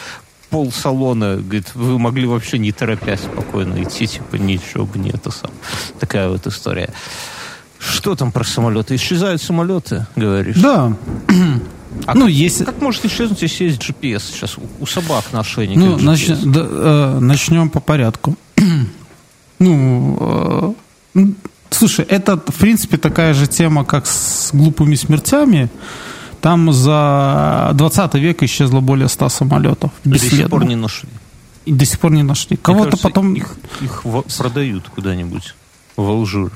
пол 0.50 0.70
салона, 0.72 1.36
говорит, 1.36 1.74
вы 1.74 1.98
могли 1.98 2.26
вообще 2.26 2.58
не 2.58 2.72
торопясь 2.72 3.20
спокойно 3.20 3.82
идти, 3.82 4.06
типа, 4.06 4.36
ничего 4.36 4.86
бы 4.86 4.98
не 4.98 5.10
это 5.10 5.30
сам. 5.30 5.50
Такая 5.98 6.28
вот 6.28 6.46
история. 6.46 6.90
Что 7.78 8.14
там 8.14 8.32
про 8.32 8.44
самолеты? 8.44 8.94
Исчезают 8.94 9.42
самолеты, 9.42 10.06
говоришь? 10.16 10.56
Да. 10.56 10.96
А 12.06 12.14
ну, 12.14 12.22
как, 12.22 12.30
есть... 12.30 12.64
как 12.64 12.80
может 12.80 13.04
исчезнуть, 13.04 13.40
если 13.42 13.64
есть 13.64 13.80
GPS 13.80 14.32
сейчас 14.32 14.58
у, 14.58 14.62
у 14.80 14.86
собак 14.86 15.24
на 15.32 15.40
ошейнике? 15.40 15.78
Ну, 15.78 15.96
нач... 15.98 16.26
да, 16.26 16.66
э, 16.68 17.18
начнем 17.20 17.70
по 17.70 17.80
порядку. 17.80 18.36
Ну, 19.58 20.76
э, 21.14 21.20
слушай, 21.70 22.04
это, 22.04 22.36
в 22.36 22.58
принципе, 22.58 22.96
такая 22.96 23.34
же 23.34 23.46
тема, 23.46 23.84
как 23.84 24.06
с 24.06 24.50
глупыми 24.52 24.96
смертями. 24.96 25.68
Там 26.40 26.72
за 26.72 27.70
20 27.74 28.14
век 28.14 28.42
исчезло 28.42 28.80
более 28.80 29.08
100 29.08 29.28
самолетов. 29.28 29.90
До 30.04 30.18
сих 30.18 30.50
пор 30.50 30.64
не 30.64 30.76
нашли. 30.76 31.08
И 31.64 31.72
до 31.72 31.84
сих 31.84 31.98
пор 31.98 32.12
не 32.12 32.22
нашли. 32.22 32.56
Кого-то 32.56 32.96
потом... 32.98 33.34
Их, 33.34 33.56
их 33.80 34.04
продают 34.38 34.88
куда-нибудь 34.94 35.54
в 35.96 36.02
Алжир. 36.02 36.50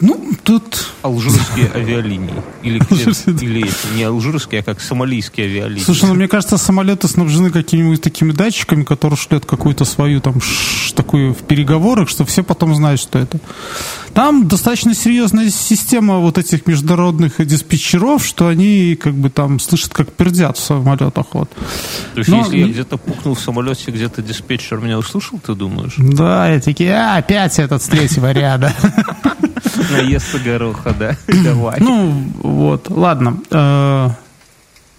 Ну, 0.00 0.32
тут... 0.42 0.92
Алжирские 1.02 1.70
авиалинии. 1.74 2.34
Или, 2.62 2.78
или 3.40 3.64
не 3.96 4.02
алжирские, 4.02 4.60
а 4.60 4.64
как 4.64 4.80
сомалийские 4.80 5.46
авиалинии. 5.46 5.84
Слушай, 5.84 6.06
ну 6.06 6.14
мне 6.14 6.26
кажется, 6.26 6.58
самолеты 6.58 7.06
снабжены 7.06 7.50
какими-нибудь 7.50 8.02
такими 8.02 8.32
датчиками, 8.32 8.82
которые 8.82 9.16
шлют 9.16 9.46
какую-то 9.46 9.84
свою 9.84 10.20
там 10.20 10.40
ш, 10.40 10.92
такую 10.94 11.32
в 11.32 11.42
переговорах, 11.42 12.08
что 12.08 12.24
все 12.24 12.42
потом 12.42 12.74
знают, 12.74 13.00
что 13.00 13.20
это. 13.20 13.38
Там 14.14 14.48
достаточно 14.48 14.94
серьезная 14.94 15.50
система 15.50 16.18
вот 16.18 16.38
этих 16.38 16.66
международных 16.66 17.44
диспетчеров, 17.46 18.24
что 18.24 18.48
они 18.48 18.96
как 19.00 19.14
бы 19.14 19.30
там 19.30 19.60
слышат, 19.60 19.92
как 19.94 20.12
пердят 20.12 20.58
в 20.58 20.60
самолетах. 20.60 21.26
Вот. 21.32 21.50
То 22.14 22.18
есть, 22.18 22.30
Но... 22.30 22.38
если 22.38 22.58
я 22.58 22.66
где-то 22.66 22.96
пукнул 22.96 23.34
в 23.34 23.40
самолете, 23.40 23.92
где-то 23.92 24.22
диспетчер 24.22 24.78
меня 24.78 24.98
услышал, 24.98 25.38
ты 25.38 25.54
думаешь? 25.54 25.94
Да, 25.98 26.50
я 26.50 26.60
такие, 26.60 26.94
а, 26.94 27.16
опять 27.16 27.58
этот 27.60 27.82
с 27.82 27.86
третьего 27.86 28.32
ряда. 28.32 28.74
Наесться 29.90 30.38
гороха, 30.38 30.94
да? 30.98 31.16
Давай. 31.44 31.80
Ну, 31.80 32.24
вот, 32.42 32.90
ладно. 32.90 33.38
Э, 33.50 34.10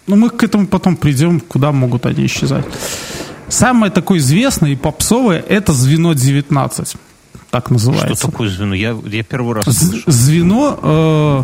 ну, 0.08 0.16
мы 0.16 0.30
к 0.30 0.44
этому 0.44 0.68
потом 0.68 0.96
придем, 0.96 1.40
куда 1.40 1.72
могут 1.72 2.06
они 2.06 2.26
исчезать. 2.26 2.66
Самое 3.48 3.92
такое 3.92 4.20
известное 4.20 4.72
и 4.72 4.76
попсовое– 4.76 5.40
это 5.50 5.74
звено 5.74 6.14
19. 6.14 6.96
Так 7.52 7.70
называется. 7.70 8.16
Что 8.16 8.32
такое 8.32 8.50
звено? 8.50 8.76
Я, 8.76 8.98
я 9.06 9.24
первый 9.24 9.56
раз 9.56 9.66
слышу. 9.66 10.12
Звено 10.12 10.80
э, 10.82 11.44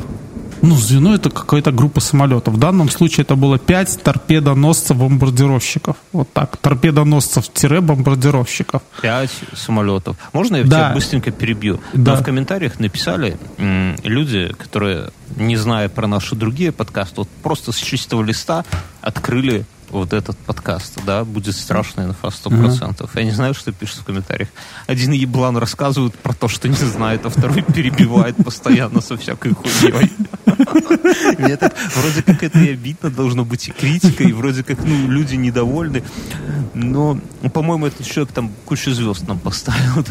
ну, 0.62 0.76
звено 0.76 1.16
это 1.16 1.30
какая-то 1.30 1.72
группа 1.72 2.00
самолетов. 2.00 2.54
В 2.54 2.58
данном 2.58 2.90
случае 2.90 3.24
это 3.24 3.36
было 3.36 3.58
5 3.58 4.00
торпедоносцев-бомбардировщиков. 4.04 5.96
Вот 6.12 6.32
так. 6.34 6.58
Торпедоносцев-бомбардировщиков. 6.58 8.82
5 9.02 9.32
самолетов. 9.54 10.18
Можно 10.34 10.58
я 10.58 10.64
да. 10.64 10.70
тебя 10.70 10.92
быстренько 10.94 11.32
перебью? 11.32 11.80
Да. 11.94 12.14
Нам 12.14 12.22
в 12.22 12.26
комментариях 12.26 12.80
написали 12.80 13.38
м, 13.58 13.96
люди, 14.04 14.54
которые, 14.58 15.10
не 15.36 15.58
зная 15.58 15.90
про 15.90 16.08
наши 16.08 16.36
другие 16.36 16.72
подкасты, 16.72 17.16
вот 17.18 17.30
просто 17.42 17.72
с 17.72 17.78
чистого 17.78 18.24
листа 18.24 18.64
открыли 19.02 19.66
вот 19.92 20.14
этот 20.14 20.38
подкаст, 20.38 21.00
да, 21.06 21.24
будет 21.24 21.56
страшная 21.56 22.08
инфа 22.08 22.30
100%. 22.30 22.98
Uh-huh. 22.98 23.10
Я 23.16 23.24
не 23.24 23.32
знаю, 23.32 23.54
что 23.54 23.72
пишут 23.72 24.00
в 24.00 24.06
комментариях. 24.06 24.50
Один 24.88 25.12
еблан 25.12 25.58
рассказывает 25.58 26.16
про 26.16 26.34
то, 26.34 26.48
что 26.48 26.68
не 26.68 26.76
знает, 26.76 27.26
а 27.26 27.30
второй 27.30 27.62
перебивает 27.62 28.36
постоянно 28.38 29.02
со 29.02 29.18
всякой 29.18 29.54
хуйней. 29.54 30.12
Мне 31.38 31.58
так, 31.58 31.76
вроде 31.96 32.24
как 32.24 32.44
это 32.44 32.60
и 32.60 32.72
обидно 32.72 33.10
должно 33.10 33.46
быть, 33.46 33.68
и 33.68 33.72
критика, 33.72 34.24
и 34.24 34.32
вроде 34.32 34.64
как, 34.64 34.84
ну, 34.84 35.08
люди 35.08 35.36
недовольны. 35.36 36.04
Но, 36.74 37.20
по-моему, 37.54 37.88
этот 37.88 38.06
человек 38.06 38.34
там 38.34 38.52
кучу 38.66 38.92
звезд 38.92 39.28
нам 39.28 39.40
поставил. 39.40 40.06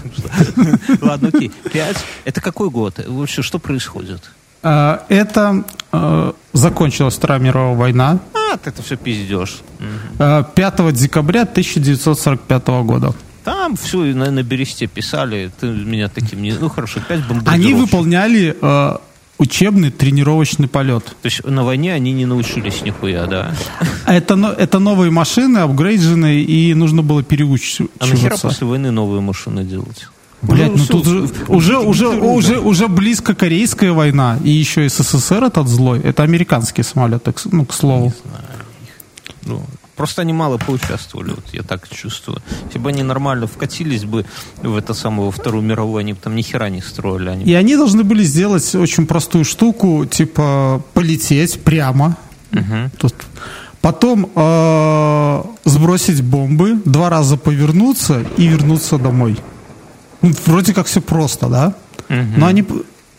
Ладно, 1.00 1.30
окей. 1.32 1.50
Пять. 1.72 1.98
Это 2.24 2.40
какой 2.40 2.70
год? 2.70 3.00
Вообще, 3.06 3.42
что 3.42 3.58
происходит? 3.58 4.30
А, 4.62 5.04
это 5.08 5.64
э, 5.92 6.32
закончилась 6.52 7.16
Вторая 7.16 7.40
мировая 7.40 7.76
война. 7.76 8.18
А, 8.34 8.56
ты 8.56 8.70
это 8.70 8.82
все 8.82 8.96
пиздешь. 8.96 9.60
5 10.18 10.46
э, 10.58 10.92
декабря 10.92 11.42
1945 11.42 12.68
года. 12.84 13.14
Там 13.44 13.76
все 13.76 13.98
на, 14.14 14.30
на 14.30 14.42
бересте 14.42 14.86
писали. 14.86 15.50
Ты 15.60 15.66
меня 15.68 16.08
таким 16.08 16.42
не... 16.42 16.52
Ну, 16.52 16.68
хорошо, 16.68 17.00
пять 17.00 17.20
Они 17.46 17.74
выполняли 17.74 18.56
э, 18.60 18.96
учебный 19.38 19.90
тренировочный 19.90 20.68
полет. 20.68 21.04
То 21.06 21.26
есть 21.26 21.44
на 21.44 21.64
войне 21.64 21.94
они 21.94 22.12
не 22.12 22.26
научились 22.26 22.82
нихуя, 22.82 23.26
да? 23.26 23.54
Это, 24.06 24.34
это 24.58 24.78
новые 24.78 25.10
машины, 25.10 25.58
апгрейдженные, 25.58 26.42
и 26.42 26.74
нужно 26.74 27.02
было 27.02 27.22
переучиваться. 27.22 27.96
А 27.98 28.06
нахера 28.06 28.36
после 28.36 28.66
войны 28.66 28.90
новые 28.90 29.22
машины 29.22 29.64
делать? 29.64 30.08
Блять, 30.42 30.72
ну, 30.72 30.78
ну 30.78 30.86
тут 30.86 31.06
же, 31.06 31.28
уже, 31.48 31.78
уже, 31.78 32.08
уже, 32.08 32.58
уже 32.60 32.88
близко 32.88 33.34
Корейская 33.34 33.92
война, 33.92 34.38
и 34.42 34.50
еще 34.50 34.88
СССР 34.88 35.44
этот 35.44 35.68
злой. 35.68 36.00
Это 36.00 36.22
американский 36.22 36.82
самолет, 36.82 37.28
ну, 37.52 37.66
к 37.66 37.74
слову. 37.74 38.12
Ну, 39.44 39.62
просто 39.96 40.22
они 40.22 40.32
мало 40.32 40.56
поучаствовали, 40.56 41.30
вот 41.30 41.44
я 41.52 41.62
так 41.62 41.88
чувствую. 41.88 42.38
Если 42.66 42.78
бы 42.78 42.88
они 42.88 43.02
нормально 43.02 43.46
вкатились 43.46 44.04
бы 44.04 44.24
в 44.62 44.76
это 44.76 44.94
самое, 44.94 45.30
Вторую 45.30 45.62
мировую, 45.62 46.00
они 46.00 46.14
бы 46.14 46.18
там 46.22 46.34
ни 46.34 46.42
хера 46.42 46.70
не 46.70 46.80
строили. 46.80 47.28
Они... 47.28 47.44
И 47.44 47.54
они 47.54 47.76
должны 47.76 48.02
были 48.02 48.24
сделать 48.24 48.74
очень 48.74 49.06
простую 49.06 49.44
штуку, 49.44 50.06
типа 50.06 50.82
полететь 50.94 51.60
прямо. 51.62 52.16
Угу. 52.52 52.90
Тут 52.98 53.14
Потом 53.80 54.30
э, 54.34 55.42
сбросить 55.64 56.22
бомбы, 56.22 56.80
два 56.84 57.08
раза 57.08 57.38
повернуться 57.38 58.24
и 58.36 58.46
вернуться 58.46 58.98
домой. 58.98 59.38
Вроде 60.22 60.74
как 60.74 60.86
все 60.86 61.00
просто, 61.00 61.48
да? 61.48 61.74
Угу. 62.08 62.38
Но 62.38 62.46
они 62.46 62.64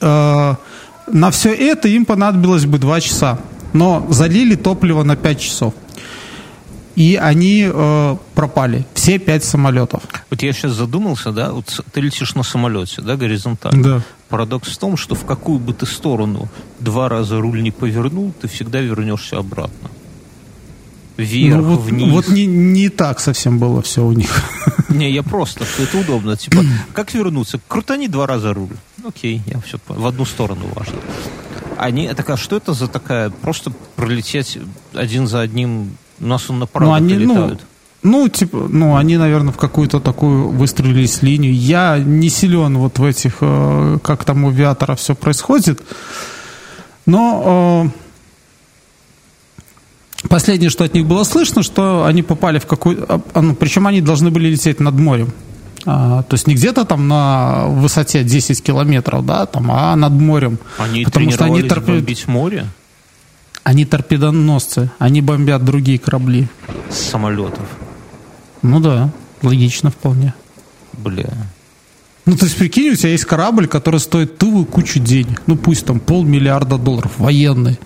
э, 0.02 0.56
на 1.08 1.32
все 1.32 1.54
это 1.54 1.88
им 1.88 2.06
понадобилось 2.06 2.66
бы 2.66 2.78
два 2.78 3.02
часа. 3.02 3.40
Но 3.74 4.06
залили 4.10 4.56
топливо 4.56 5.04
на 5.04 5.16
пять 5.16 5.40
часов. 5.40 5.74
И 6.96 7.16
они 7.16 7.70
э, 7.72 8.18
пропали. 8.36 8.86
Все 8.94 9.18
пять 9.18 9.44
самолетов. 9.44 10.04
Вот 10.30 10.44
я 10.44 10.52
сейчас 10.54 10.74
задумался, 10.74 11.32
да, 11.32 11.52
вот 11.52 11.84
ты 11.94 12.02
летишь 12.02 12.36
на 12.36 12.44
самолете, 12.44 13.02
да, 13.02 13.16
горизонтально. 13.16 13.84
Да. 13.84 14.02
Парадокс 14.28 14.70
в 14.70 14.78
том, 14.78 14.98
что 14.98 15.16
в 15.16 15.26
какую 15.26 15.60
бы 15.60 15.74
ты 15.74 15.86
сторону 15.86 16.50
два 16.80 17.10
раза 17.10 17.40
руль 17.40 17.64
не 17.64 17.72
повернул, 17.72 18.34
ты 18.40 18.48
всегда 18.48 18.82
вернешься 18.82 19.38
обратно 19.38 19.90
вверх, 21.18 21.62
ну, 21.62 21.76
вот, 21.76 21.82
вниз. 21.82 22.12
Вот 22.12 22.28
не, 22.30 22.46
не 22.46 22.90
так 22.90 23.20
совсем 23.20 23.60
было 23.60 23.82
все 23.82 24.06
у 24.06 24.12
них. 24.12 24.30
Не, 24.90 25.10
я 25.10 25.24
просто, 25.24 25.64
что 25.66 25.84
это 25.84 26.00
удобно. 26.00 26.36
Типа, 26.36 26.64
как 26.94 27.14
вернуться? 27.14 27.60
Крутани 27.68 28.08
два 28.08 28.28
раза 28.28 28.54
руль. 28.54 28.76
Окей, 29.06 29.42
я 29.46 29.60
все 29.62 29.78
в 29.88 30.06
одну 30.06 30.26
сторону 30.26 30.66
важно. 30.76 30.96
Они, 31.78 32.08
так 32.10 32.30
а 32.30 32.38
что 32.38 32.58
это 32.58 32.74
за 32.74 32.88
такая, 32.88 33.30
просто 33.30 33.72
пролететь 33.96 34.60
один 34.94 35.28
за 35.28 35.40
одним, 35.40 35.98
у 36.20 36.26
нас 36.26 36.50
он 36.50 36.60
направо 36.60 36.90
ну, 36.90 36.94
они, 36.94 37.14
ну, 37.16 37.34
летают? 37.34 37.62
Ну, 38.04 38.28
типа, 38.28 38.68
ну, 38.70 38.96
они, 38.96 39.18
наверное, 39.18 39.54
в 39.54 39.58
какую-то 39.58 40.00
такую 40.00 40.50
выстроились 40.50 41.22
линию. 41.22 41.54
Я 41.54 42.00
не 42.00 42.30
силен 42.30 42.78
вот 42.78 43.00
в 43.00 43.04
этих, 43.04 43.38
э, 43.42 44.00
как 44.04 44.26
там 44.26 44.44
у 44.44 44.50
авиатора 44.50 44.96
все 44.96 45.16
происходит. 45.16 45.82
Но 47.06 47.86
э, 47.86 47.90
Последнее, 50.30 50.70
что 50.70 50.84
от 50.84 50.94
них 50.94 51.06
было 51.06 51.24
слышно, 51.24 51.64
что 51.64 52.06
они 52.06 52.22
попали 52.22 52.60
в 52.60 52.66
какую... 52.66 53.06
А, 53.12 53.22
а, 53.34 53.42
ну, 53.42 53.56
причем 53.56 53.88
они 53.88 54.02
должны 54.02 54.30
были 54.30 54.50
лететь 54.50 54.80
над 54.80 54.96
морем. 54.96 55.34
А, 55.86 56.24
то 56.24 56.36
есть 56.36 56.48
не 56.48 56.54
где-то 56.54 56.86
там 56.86 57.08
на 57.08 57.68
высоте 57.68 58.24
10 58.24 58.62
километров, 58.62 59.26
да, 59.26 59.46
там, 59.46 59.72
а 59.72 59.96
над 59.96 60.14
морем. 60.14 60.60
Они 60.78 61.04
потому 61.04 61.32
что 61.32 61.46
они 61.46 61.64
торпед... 61.64 61.96
бомбить 61.96 62.28
море? 62.28 62.68
Они 63.64 63.86
торпедоносцы, 63.86 64.92
они 65.00 65.22
бомбят 65.22 65.64
другие 65.64 65.98
корабли. 66.00 66.48
С 66.90 66.98
самолетов? 66.98 67.68
Ну 68.62 68.80
да, 68.80 69.10
логично 69.42 69.90
вполне. 69.90 70.34
Бля. 70.94 71.30
Ну, 72.26 72.38
то 72.38 72.46
есть, 72.46 72.58
прикинь, 72.58 72.92
у 72.92 72.96
тебя 72.96 73.10
есть 73.10 73.26
корабль, 73.26 73.68
который 73.68 74.00
стоит 74.00 74.38
тылу 74.38 74.66
кучу 74.66 75.00
денег. 75.00 75.42
Ну, 75.48 75.56
пусть 75.56 75.86
там 75.86 76.00
полмиллиарда 76.00 76.78
долларов, 76.78 77.14
военный. 77.18 77.80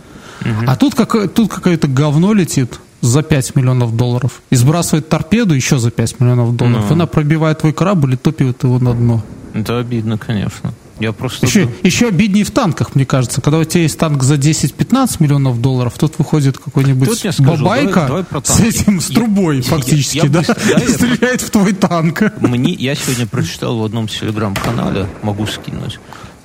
Угу. 0.45 0.65
А 0.67 0.75
тут, 0.75 0.95
как, 0.95 1.33
тут 1.33 1.51
какое-то 1.51 1.87
говно 1.87 2.33
летит 2.33 2.79
за 3.01 3.23
5 3.23 3.55
миллионов 3.55 3.95
долларов 3.95 4.41
и 4.49 4.55
сбрасывает 4.55 5.09
торпеду 5.09 5.53
еще 5.53 5.77
за 5.77 5.91
5 5.91 6.19
миллионов 6.19 6.55
долларов. 6.55 6.85
Ну. 6.89 6.95
Она 6.95 7.05
пробивает 7.07 7.59
твой 7.59 7.73
корабль 7.73 8.13
и 8.13 8.17
топит 8.17 8.63
его 8.63 8.79
на 8.79 8.93
дно. 8.93 9.23
Это 9.53 9.79
обидно, 9.79 10.17
конечно. 10.17 10.73
Я 10.99 11.11
просто... 11.11 11.45
Еще, 11.45 11.69
еще 11.83 12.07
обиднее 12.07 12.45
в 12.45 12.51
танках, 12.51 12.95
мне 12.95 13.05
кажется. 13.05 13.41
Когда 13.41 13.59
у 13.59 13.63
тебя 13.65 13.81
есть 13.81 13.97
танк 13.97 14.23
за 14.23 14.35
10-15 14.35 15.17
миллионов 15.19 15.61
долларов, 15.61 15.93
тут 15.97 16.17
выходит 16.17 16.57
какой-нибудь 16.57 17.21
тут 17.21 17.39
бабайка 17.39 18.05
давай, 18.07 18.23
давай 18.29 18.45
с 18.45 18.59
этим, 18.61 19.01
с 19.01 19.07
трубой 19.07 19.57
я, 19.57 19.63
фактически, 19.63 20.17
я, 20.17 20.23
я 20.23 20.29
да? 20.29 20.39
Быстро, 20.39 20.55
да 20.55 20.87
стреляет 20.87 21.41
в 21.41 21.49
твой 21.49 21.73
танк. 21.73 22.23
Мне, 22.39 22.71
я 22.71 22.95
сегодня 22.95 23.27
прочитал 23.27 23.77
в 23.77 23.83
одном 23.83 24.07
телеграм-канале, 24.07 25.07
могу 25.21 25.45
скинуть, 25.47 25.99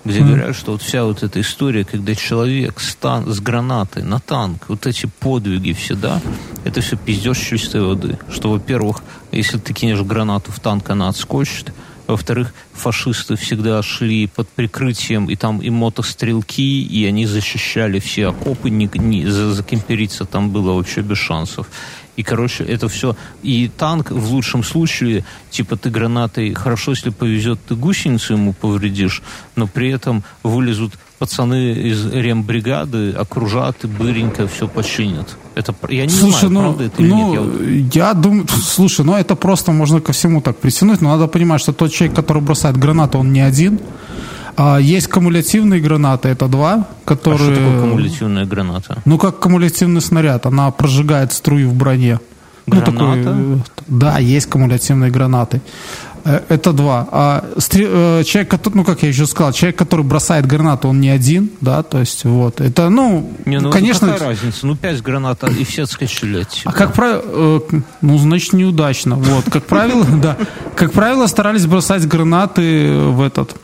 где 0.04 0.20
mm. 0.20 0.26
говорят, 0.26 0.56
что 0.56 0.72
вот 0.72 0.82
вся 0.82 1.04
вот 1.04 1.22
эта 1.22 1.40
история, 1.40 1.84
когда 1.84 2.14
человек 2.14 2.80
с, 2.80 2.94
тан- 2.94 3.30
с 3.30 3.40
гранатой 3.40 4.02
на 4.02 4.18
танк, 4.18 4.64
вот 4.68 4.86
эти 4.86 5.06
подвиги 5.20 5.72
все, 5.72 5.94
да, 5.94 6.20
это 6.64 6.80
все 6.80 6.96
пиздеж 6.96 7.38
чистой 7.38 7.82
воды. 7.82 8.18
Что, 8.30 8.50
во-первых, 8.50 9.02
если 9.32 9.58
ты 9.58 9.72
кинешь 9.74 10.02
гранату 10.02 10.52
в 10.52 10.60
танк, 10.60 10.88
она 10.90 11.08
отскочит. 11.08 11.72
Во-вторых, 12.06 12.52
фашисты 12.72 13.36
всегда 13.36 13.80
шли 13.82 14.26
под 14.26 14.48
прикрытием, 14.48 15.26
и 15.26 15.36
там 15.36 15.62
и 15.62 15.70
мотострелки, 15.70 16.82
и 16.82 17.06
они 17.06 17.24
защищали 17.24 18.00
все 18.00 18.28
окопы, 18.28 18.68
не, 18.68 18.90
не, 18.94 19.26
закемпериться 19.26 20.24
там 20.24 20.50
было 20.50 20.72
вообще 20.72 21.02
без 21.02 21.18
шансов. 21.18 21.68
И, 22.20 22.22
короче, 22.22 22.64
это 22.64 22.86
все... 22.88 23.16
И 23.42 23.70
танк 23.78 24.10
в 24.10 24.30
лучшем 24.30 24.62
случае, 24.62 25.24
типа 25.50 25.76
ты 25.76 25.88
гранатой, 25.88 26.52
хорошо, 26.52 26.90
если 26.90 27.08
повезет, 27.08 27.58
ты 27.66 27.74
гусеницу 27.74 28.34
ему 28.34 28.52
повредишь, 28.52 29.22
но 29.56 29.66
при 29.66 29.88
этом 29.88 30.22
вылезут 30.42 30.92
пацаны 31.18 31.72
из 31.72 32.12
рембригады, 32.12 33.12
окружат 33.12 33.84
и 33.84 33.86
быренько 33.86 34.46
все 34.48 34.68
починят. 34.68 35.38
Это, 35.54 35.74
я 35.88 36.04
не 36.04 36.10
слушай, 36.10 36.48
знаю, 36.48 36.52
ну, 36.52 36.60
правда 36.60 36.84
это 36.84 37.02
ну, 37.02 37.34
или 37.34 37.78
нет. 37.78 37.94
Я, 37.94 38.08
я 38.08 38.14
думаю, 38.14 38.46
слушай, 38.48 39.02
ну 39.02 39.14
это 39.14 39.34
просто 39.34 39.72
можно 39.72 40.02
ко 40.02 40.12
всему 40.12 40.42
так 40.42 40.58
притянуть, 40.58 41.00
но 41.00 41.08
надо 41.08 41.26
понимать, 41.26 41.62
что 41.62 41.72
тот 41.72 41.90
человек, 41.90 42.14
который 42.16 42.42
бросает 42.42 42.76
гранату, 42.76 43.18
он 43.18 43.32
не 43.32 43.40
один. 43.40 43.80
А 44.62 44.78
есть 44.78 45.08
кумулятивные 45.08 45.80
гранаты, 45.80 46.28
это 46.28 46.46
два, 46.46 46.86
которые... 47.06 47.50
А 47.50 47.54
что 47.54 47.54
такое 47.54 47.80
кумулятивная 47.80 48.44
граната? 48.44 49.02
Ну, 49.06 49.16
как 49.16 49.38
кумулятивный 49.38 50.02
снаряд, 50.02 50.44
она 50.44 50.70
прожигает 50.70 51.32
струю 51.32 51.70
в 51.70 51.74
броне. 51.74 52.20
Граната? 52.66 52.90
Ну, 53.32 53.60
такой, 53.74 53.86
да, 53.86 54.18
есть 54.18 54.50
кумулятивные 54.50 55.10
гранаты. 55.10 55.62
Э, 56.24 56.40
это 56.50 56.74
два. 56.74 57.08
А 57.10 57.44
э, 57.56 58.22
человек, 58.24 58.54
ну 58.74 58.84
как 58.84 59.02
я 59.02 59.08
еще 59.08 59.26
сказал, 59.26 59.54
человек, 59.54 59.78
который 59.78 60.04
бросает 60.04 60.44
гранату, 60.46 60.88
он 60.88 61.00
не 61.00 61.08
один, 61.08 61.48
да, 61.62 61.82
то 61.82 61.98
есть 61.98 62.24
вот. 62.24 62.60
Это, 62.60 62.90
ну, 62.90 63.32
не, 63.46 63.60
ну 63.60 63.70
конечно. 63.70 64.08
Какая 64.08 64.28
разница? 64.28 64.66
Ну 64.66 64.76
пять 64.76 65.00
гранат 65.00 65.42
и 65.44 65.64
все 65.64 65.86
тебя. 65.86 66.44
А 66.66 66.72
как 66.72 66.92
правило, 66.92 67.22
э, 67.24 67.60
ну 68.02 68.18
значит 68.18 68.52
неудачно, 68.52 69.16
вот. 69.16 69.46
Как 69.50 69.64
правило, 69.64 70.04
да, 70.22 70.36
как 70.76 70.92
правило 70.92 71.26
старались 71.28 71.64
бросать 71.64 72.06
гранаты 72.06 72.92
в 72.92 73.22
этот 73.22 73.56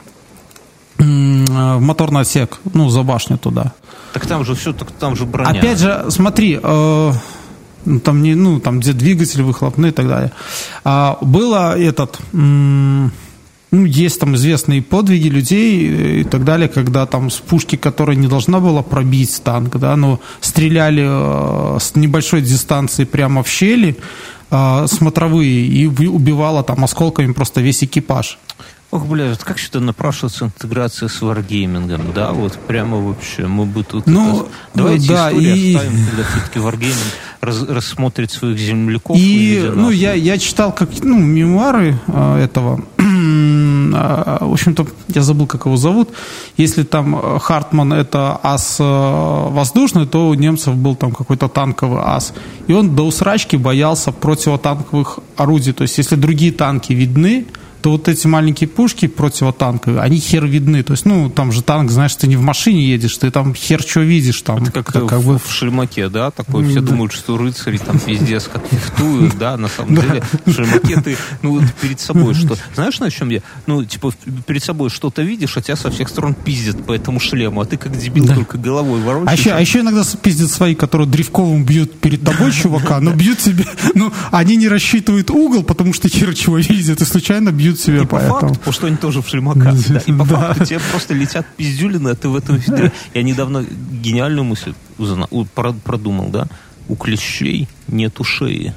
в 0.98 1.80
моторный 1.80 2.22
отсек, 2.22 2.58
ну, 2.74 2.88
за 2.88 3.02
башню 3.02 3.38
туда. 3.38 3.72
Так 4.12 4.26
там 4.26 4.44
же 4.44 4.54
все, 4.54 4.72
так 4.72 4.90
там 4.92 5.16
же 5.16 5.24
броня. 5.24 5.50
Опять 5.50 5.78
же, 5.78 6.06
смотри, 6.08 6.58
э, 6.62 7.12
ну, 7.84 8.00
там, 8.00 8.22
не, 8.22 8.34
ну, 8.34 8.60
там 8.60 8.80
где 8.80 8.92
двигатели 8.92 9.42
выхлопные 9.42 9.90
и 9.90 9.94
так 9.94 10.08
далее. 10.08 10.32
А, 10.84 11.18
было 11.20 11.78
этот... 11.78 12.18
М- 12.32 13.12
ну, 13.72 13.84
есть 13.84 14.20
там 14.20 14.36
известные 14.36 14.80
подвиги 14.80 15.28
людей 15.28 16.20
и 16.20 16.24
так 16.24 16.44
далее, 16.44 16.68
когда 16.68 17.04
там 17.04 17.30
с 17.30 17.36
пушки, 17.36 17.76
которая 17.76 18.16
не 18.16 18.28
должна 18.28 18.60
была 18.60 18.82
пробить 18.82 19.42
танк, 19.42 19.76
да, 19.76 19.96
но 19.96 20.20
стреляли 20.40 21.04
э, 21.04 21.78
с 21.80 21.96
небольшой 21.96 22.42
дистанции 22.42 23.04
прямо 23.04 23.42
в 23.42 23.48
щели 23.48 23.96
э, 24.50 24.86
смотровые 24.88 25.66
и 25.66 25.86
убивала 25.86 26.62
там 26.62 26.84
осколками 26.84 27.32
просто 27.32 27.60
весь 27.60 27.82
экипаж. 27.82 28.38
Ох, 28.92 29.04
бля, 29.06 29.30
вот 29.30 29.42
как 29.42 29.58
сюда 29.58 29.80
напрашивается 29.80 30.44
интеграция 30.44 31.08
с 31.08 31.20
варгеймингом, 31.20 32.12
да, 32.14 32.32
вот 32.32 32.56
прямо 32.68 32.98
вообще, 32.98 33.46
мы 33.46 33.66
бы 33.66 33.82
тут... 33.82 34.06
Ну, 34.06 34.42
это... 34.42 34.50
Давайте 34.74 35.08
да, 35.08 35.28
историю 35.30 35.56
и... 35.56 35.74
оставим, 35.74 36.06
когда 36.06 36.22
все-таки 36.22 36.58
варгейминг 36.60 37.12
раз, 37.40 37.62
рассмотрит 37.62 38.30
своих 38.30 38.58
земляков. 38.58 39.16
И, 39.18 39.72
ну, 39.74 39.90
я, 39.90 40.12
я 40.12 40.38
читал 40.38 40.72
как, 40.72 40.88
ну, 41.02 41.18
мемуары 41.18 41.98
э, 42.06 42.44
этого 42.44 42.80
а, 42.98 44.38
в 44.40 44.52
общем-то, 44.52 44.86
я 45.08 45.22
забыл, 45.22 45.46
как 45.46 45.66
его 45.66 45.76
зовут. 45.76 46.10
Если 46.56 46.84
там 46.84 47.38
Хартман 47.40 47.92
это 47.92 48.38
ас 48.42 48.76
воздушный, 48.78 50.06
то 50.06 50.28
у 50.28 50.34
немцев 50.34 50.76
был 50.76 50.94
там 50.94 51.12
какой-то 51.12 51.48
танковый 51.48 52.02
ас. 52.04 52.32
И 52.68 52.72
он 52.72 52.94
до 52.94 53.04
усрачки 53.04 53.56
боялся 53.56 54.12
противотанковых 54.12 55.18
орудий. 55.36 55.72
То 55.72 55.82
есть, 55.82 55.98
если 55.98 56.16
другие 56.16 56.52
танки 56.52 56.92
видны, 56.92 57.46
то 57.86 57.92
вот 57.92 58.08
эти 58.08 58.26
маленькие 58.26 58.66
пушки 58.66 59.06
противотанковые, 59.06 60.00
они 60.00 60.18
хер 60.18 60.44
видны. 60.44 60.82
То 60.82 60.94
есть, 60.94 61.04
ну, 61.04 61.30
там 61.30 61.52
же 61.52 61.62
танк, 61.62 61.92
знаешь, 61.92 62.16
ты 62.16 62.26
не 62.26 62.34
в 62.34 62.40
машине 62.40 62.84
едешь, 62.84 63.16
ты 63.16 63.30
там 63.30 63.54
хер 63.54 63.80
что 63.80 64.00
видишь. 64.00 64.42
Там, 64.42 64.64
Это 64.64 64.72
как, 64.72 64.86
как, 64.86 65.06
как 65.06 65.20
в, 65.20 65.26
бы... 65.28 65.38
в 65.38 65.48
Шельмаке, 65.48 66.08
да, 66.08 66.32
такой, 66.32 66.68
все 66.68 66.80
да. 66.80 66.88
думают, 66.88 67.12
что 67.12 67.38
рыцари 67.38 67.78
там 67.78 68.00
пиздец 68.00 68.50
как 68.52 68.66
фехтуют, 68.66 69.38
да, 69.38 69.56
на 69.56 69.68
самом 69.68 69.94
деле 69.94 70.20
в 70.44 70.52
Шельмаке 70.52 71.00
ты, 71.00 71.16
ну, 71.42 71.60
вот 71.60 71.62
перед 71.80 72.00
собой 72.00 72.34
что, 72.34 72.56
знаешь, 72.74 72.98
на 72.98 73.08
чем 73.08 73.28
я, 73.28 73.40
ну, 73.68 73.84
типа, 73.84 74.12
перед 74.48 74.64
собой 74.64 74.90
что-то 74.90 75.22
видишь, 75.22 75.56
а 75.56 75.62
тебя 75.62 75.76
со 75.76 75.92
всех 75.92 76.08
сторон 76.08 76.34
пиздят 76.34 76.84
по 76.84 76.92
этому 76.92 77.20
шлему, 77.20 77.60
а 77.60 77.66
ты 77.66 77.76
как 77.76 77.96
дебил 77.96 78.26
только 78.26 78.58
головой 78.58 79.00
ворочаешь. 79.00 79.30
А 79.30 79.40
еще, 79.40 79.50
а 79.52 79.60
еще 79.60 79.80
иногда 79.82 80.02
пиздят 80.20 80.50
свои, 80.50 80.74
которые 80.74 81.06
древковым 81.06 81.64
бьют 81.64 82.00
перед 82.00 82.24
тобой, 82.24 82.50
чувака, 82.50 82.98
но 82.98 83.12
бьют 83.12 83.38
себе, 83.38 83.64
ну, 83.94 84.12
они 84.32 84.56
не 84.56 84.66
рассчитывают 84.66 85.30
угол, 85.30 85.62
потому 85.62 85.92
что 85.92 86.08
хер 86.08 86.34
чего 86.34 86.58
видят, 86.58 87.00
и 87.00 87.04
случайно 87.04 87.52
бьют 87.52 87.75
себе 87.78 88.02
и 88.02 88.06
по 88.06 88.16
поэтому. 88.18 88.54
факту, 88.54 88.72
что 88.72 88.86
они 88.86 88.96
тоже 88.96 89.22
в 89.22 89.28
шлемаках. 89.28 89.74
Да, 89.88 89.98
и 90.00 90.12
по 90.12 90.24
да. 90.24 90.36
факту 90.36 90.64
тебе 90.66 90.80
просто 90.90 91.14
летят 91.14 91.46
пиздюлины, 91.56 92.10
а 92.10 92.14
ты 92.14 92.28
в 92.28 92.36
этом 92.36 92.58
фильтре. 92.60 92.92
Я 93.14 93.22
недавно 93.22 93.64
гениальную 93.64 94.44
мысль 94.44 94.74
узнал, 94.98 95.28
продумал, 95.84 96.28
да? 96.28 96.46
У 96.88 96.96
клещей 96.96 97.68
нет 97.88 98.16
шеи. 98.22 98.74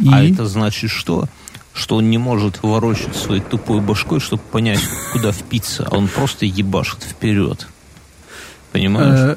И? 0.00 0.08
А 0.12 0.22
это 0.22 0.46
значит 0.46 0.90
что? 0.90 1.26
Что 1.72 1.96
он 1.96 2.10
не 2.10 2.18
может 2.18 2.62
ворочать 2.62 3.14
своей 3.16 3.40
тупой 3.40 3.80
башкой, 3.80 4.20
чтобы 4.20 4.42
понять, 4.42 4.80
куда 5.12 5.32
впиться, 5.32 5.86
а 5.90 5.96
он 5.96 6.08
просто 6.08 6.44
ебашит 6.46 7.02
вперед. 7.02 7.66
Понимаешь? 8.72 9.36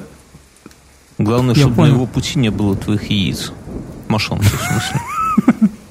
Главное, 1.18 1.54
чтобы 1.54 1.82
на 1.82 1.86
его 1.86 2.06
пути 2.06 2.38
не 2.38 2.50
было 2.50 2.76
твоих 2.76 3.10
яиц. 3.10 3.52
Мошонки, 4.08 4.44
в 4.44 4.48
смысле. 4.60 5.00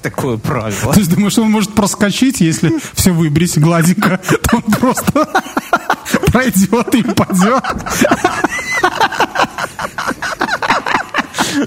Такое 0.02 0.36
правило. 0.36 0.92
То 0.92 0.98
есть 0.98 1.10
думаешь, 1.14 1.38
он 1.38 1.50
может 1.50 1.74
проскочить, 1.74 2.40
если 2.40 2.72
все 2.94 3.12
выбрить 3.12 3.58
гладенько, 3.58 4.20
то 4.42 4.56
он 4.56 4.62
просто 4.62 5.12
пройдет 6.32 6.94
и 6.94 7.02
упадет. 7.02 7.64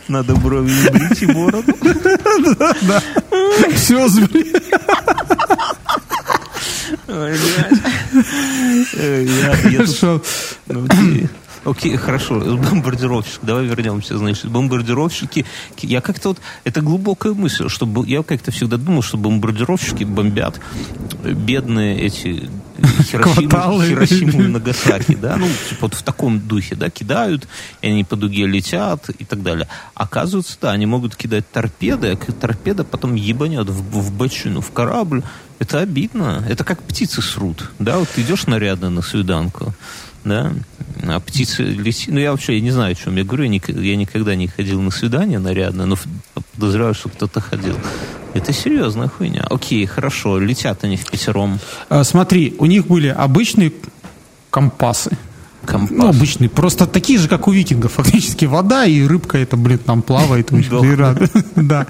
Надо 0.08 0.36
брови 0.36 0.72
не 0.72 0.90
брить 0.90 1.22
и 1.22 1.26
бороду. 1.28 1.74
Да, 2.60 2.76
да. 2.82 3.02
Все 3.76 4.08
сбри. 4.08 4.54
Ой, 7.08 7.38
блядь. 7.38 7.80
Хорошо. 9.74 10.22
Окей, 11.66 11.98
хорошо. 11.98 12.40
Бомбардировщик. 12.40 13.40
Давай 13.42 13.66
вернемся. 13.66 14.18
Значит, 14.18 14.46
бомбардировщики. 14.50 15.46
Я 15.82 16.02
как-то 16.02 16.30
вот... 16.30 16.40
Это 16.64 16.82
глубокая 16.82 17.34
мысль, 17.34 17.70
что 17.70 17.88
я 18.06 18.24
как-то 18.24 18.52
всегда 18.52 18.78
думал, 18.78 19.02
что 19.02 19.18
бомбардировщики 19.18 20.04
бомбят 20.04 20.62
бедные 21.24 22.00
эти 22.02 22.50
Хиросиму, 23.04 23.82
Хиросиму 23.84 24.44
и 24.44 24.48
Нагасаки, 24.48 25.16
да, 25.16 25.38
ну, 25.38 25.48
типа 25.48 25.82
вот 25.82 25.94
в 25.94 26.04
таком 26.04 26.40
духе, 26.40 26.76
да, 26.76 26.90
кидают, 26.90 27.48
и 27.82 27.88
они 27.88 28.04
по 28.04 28.16
дуге 28.16 28.46
летят 28.46 29.10
и 29.10 29.24
так 29.24 29.44
далее. 29.44 29.68
Оказывается, 29.94 30.58
да, 30.62 30.72
они 30.72 30.86
могут 30.86 31.16
кидать 31.16 31.50
торпеды, 31.50 32.12
а 32.12 32.32
торпеда 32.32 32.84
потом 32.84 33.16
ебанет 33.16 33.70
в, 33.70 34.00
в 34.00 34.12
бочину, 34.12 34.62
в 34.62 34.72
корабль. 34.72 35.24
Это 35.58 35.80
обидно. 35.80 36.44
Это 36.50 36.66
как 36.66 36.84
птицы 36.84 37.22
срут, 37.22 37.72
да, 37.80 37.98
вот 37.98 38.10
ты 38.10 38.22
идешь 38.22 38.46
нарядно 38.46 38.90
на 38.90 39.02
свиданку, 39.02 39.74
да, 40.26 40.52
а 41.12 41.20
птицы 41.20 41.64
летит. 41.64 42.14
Ну, 42.14 42.20
я 42.20 42.32
вообще 42.32 42.56
я 42.56 42.62
не 42.62 42.72
знаю, 42.72 42.94
о 42.94 42.96
чем 42.96 43.16
я 43.16 43.24
говорю. 43.24 43.44
Я, 43.46 43.60
я 43.68 43.96
никогда 43.96 44.36
не 44.36 44.48
ходил 44.48 44.82
на 44.82 44.92
свидание 44.92 45.40
нарядно, 45.40 45.86
но 45.86 45.98
подозреваю, 46.54 46.94
что 46.94 47.10
кто-то 47.10 47.42
ходил. 47.42 47.78
Это 48.34 48.52
серьезная 48.52 49.08
хуйня. 49.08 49.46
Окей, 49.50 49.86
хорошо, 49.86 50.40
летят 50.40 50.84
они 50.84 50.98
в 50.98 51.06
пятером. 51.10 51.60
А, 51.90 52.04
смотри, 52.04 52.56
у 52.60 52.66
них 52.66 52.88
были 52.88 53.08
обычные 53.08 53.72
компасы. 54.50 55.12
Компас. 55.66 55.90
Ну, 55.92 56.08
обычные, 56.08 56.50
просто 56.50 56.86
такие 56.86 57.18
же, 57.18 57.28
как 57.28 57.48
у 57.48 57.52
викингов. 57.52 57.94
Фактически 57.94 58.46
вода 58.46 58.86
и 58.86 59.04
рыбка 59.04 59.38
это, 59.38 59.58
блин, 59.58 59.80
там 59.80 60.02
плавает. 60.02 60.52
Да. 61.56 61.88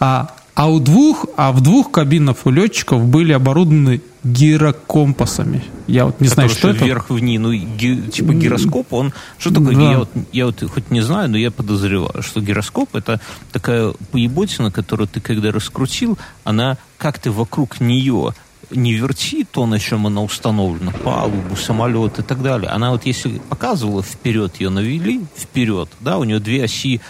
А 0.00 0.34
а 0.54 0.70
у 0.70 0.78
двух, 0.78 1.26
а 1.36 1.52
в 1.52 1.60
двух 1.60 1.90
кабинах 1.90 2.36
у 2.44 2.50
летчиков 2.50 3.04
были 3.04 3.32
оборудованы 3.32 4.00
гирокомпасами. 4.24 5.62
Я 5.86 6.06
вот 6.06 6.20
не 6.20 6.28
знаю, 6.28 6.48
что 6.48 6.70
это. 6.70 6.84
Вверх-вниз, 6.84 7.40
ну, 7.40 7.52
ги, 7.52 8.10
типа 8.10 8.32
гироскоп, 8.32 8.92
он... 8.92 9.12
Что 9.38 9.52
такое? 9.52 9.76
Да. 9.76 9.90
Я, 9.90 9.98
вот, 9.98 10.10
я 10.32 10.46
вот 10.46 10.62
хоть 10.70 10.90
не 10.90 11.02
знаю, 11.02 11.30
но 11.30 11.36
я 11.36 11.50
подозреваю, 11.50 12.22
что 12.22 12.40
гироскоп 12.40 12.96
это 12.96 13.20
такая 13.52 13.92
поеботина, 14.10 14.70
которую 14.70 15.08
ты 15.08 15.20
когда 15.20 15.52
раскрутил, 15.52 16.18
она 16.44 16.78
как 16.96 17.18
ты 17.18 17.30
вокруг 17.30 17.80
нее 17.80 18.34
не 18.70 18.94
верти 18.94 19.44
то, 19.44 19.66
на 19.66 19.78
чем 19.78 20.06
она 20.06 20.22
установлена, 20.22 20.90
палубу, 20.90 21.54
самолет 21.56 22.18
и 22.18 22.22
так 22.22 22.42
далее. 22.42 22.70
Она 22.70 22.90
вот 22.90 23.04
если 23.06 23.38
показывала 23.48 24.02
вперед, 24.02 24.60
ее 24.60 24.70
навели 24.70 25.24
вперед, 25.36 25.90
да, 26.00 26.18
у 26.18 26.24
нее 26.24 26.40
две 26.40 26.64
оси 26.64 27.00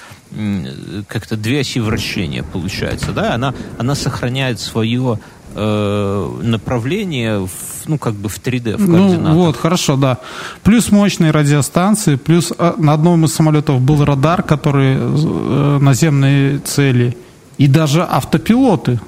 как-то 1.06 1.36
две 1.36 1.60
оси 1.60 1.78
вращения 1.78 2.42
получается, 2.42 3.12
да, 3.12 3.34
она, 3.34 3.54
она 3.78 3.94
сохраняет 3.94 4.58
свое 4.58 5.20
э, 5.54 6.30
направление 6.42 7.40
в, 7.40 7.50
ну, 7.86 7.98
как 7.98 8.14
бы 8.14 8.28
в 8.28 8.38
3D, 8.38 8.76
в 8.76 8.86
координатах. 8.86 9.20
Ну, 9.20 9.34
вот, 9.34 9.56
хорошо, 9.56 9.96
да. 9.96 10.18
Плюс 10.62 10.90
мощные 10.90 11.30
радиостанции, 11.30 12.16
плюс 12.16 12.52
э, 12.56 12.72
на 12.78 12.92
одном 12.92 13.24
из 13.24 13.34
самолетов 13.34 13.80
был 13.80 14.04
радар, 14.04 14.42
который 14.42 14.96
э, 14.98 15.78
наземные 15.80 16.58
цели, 16.58 17.16
и 17.58 17.66
даже 17.66 18.02
автопилоты. 18.02 19.00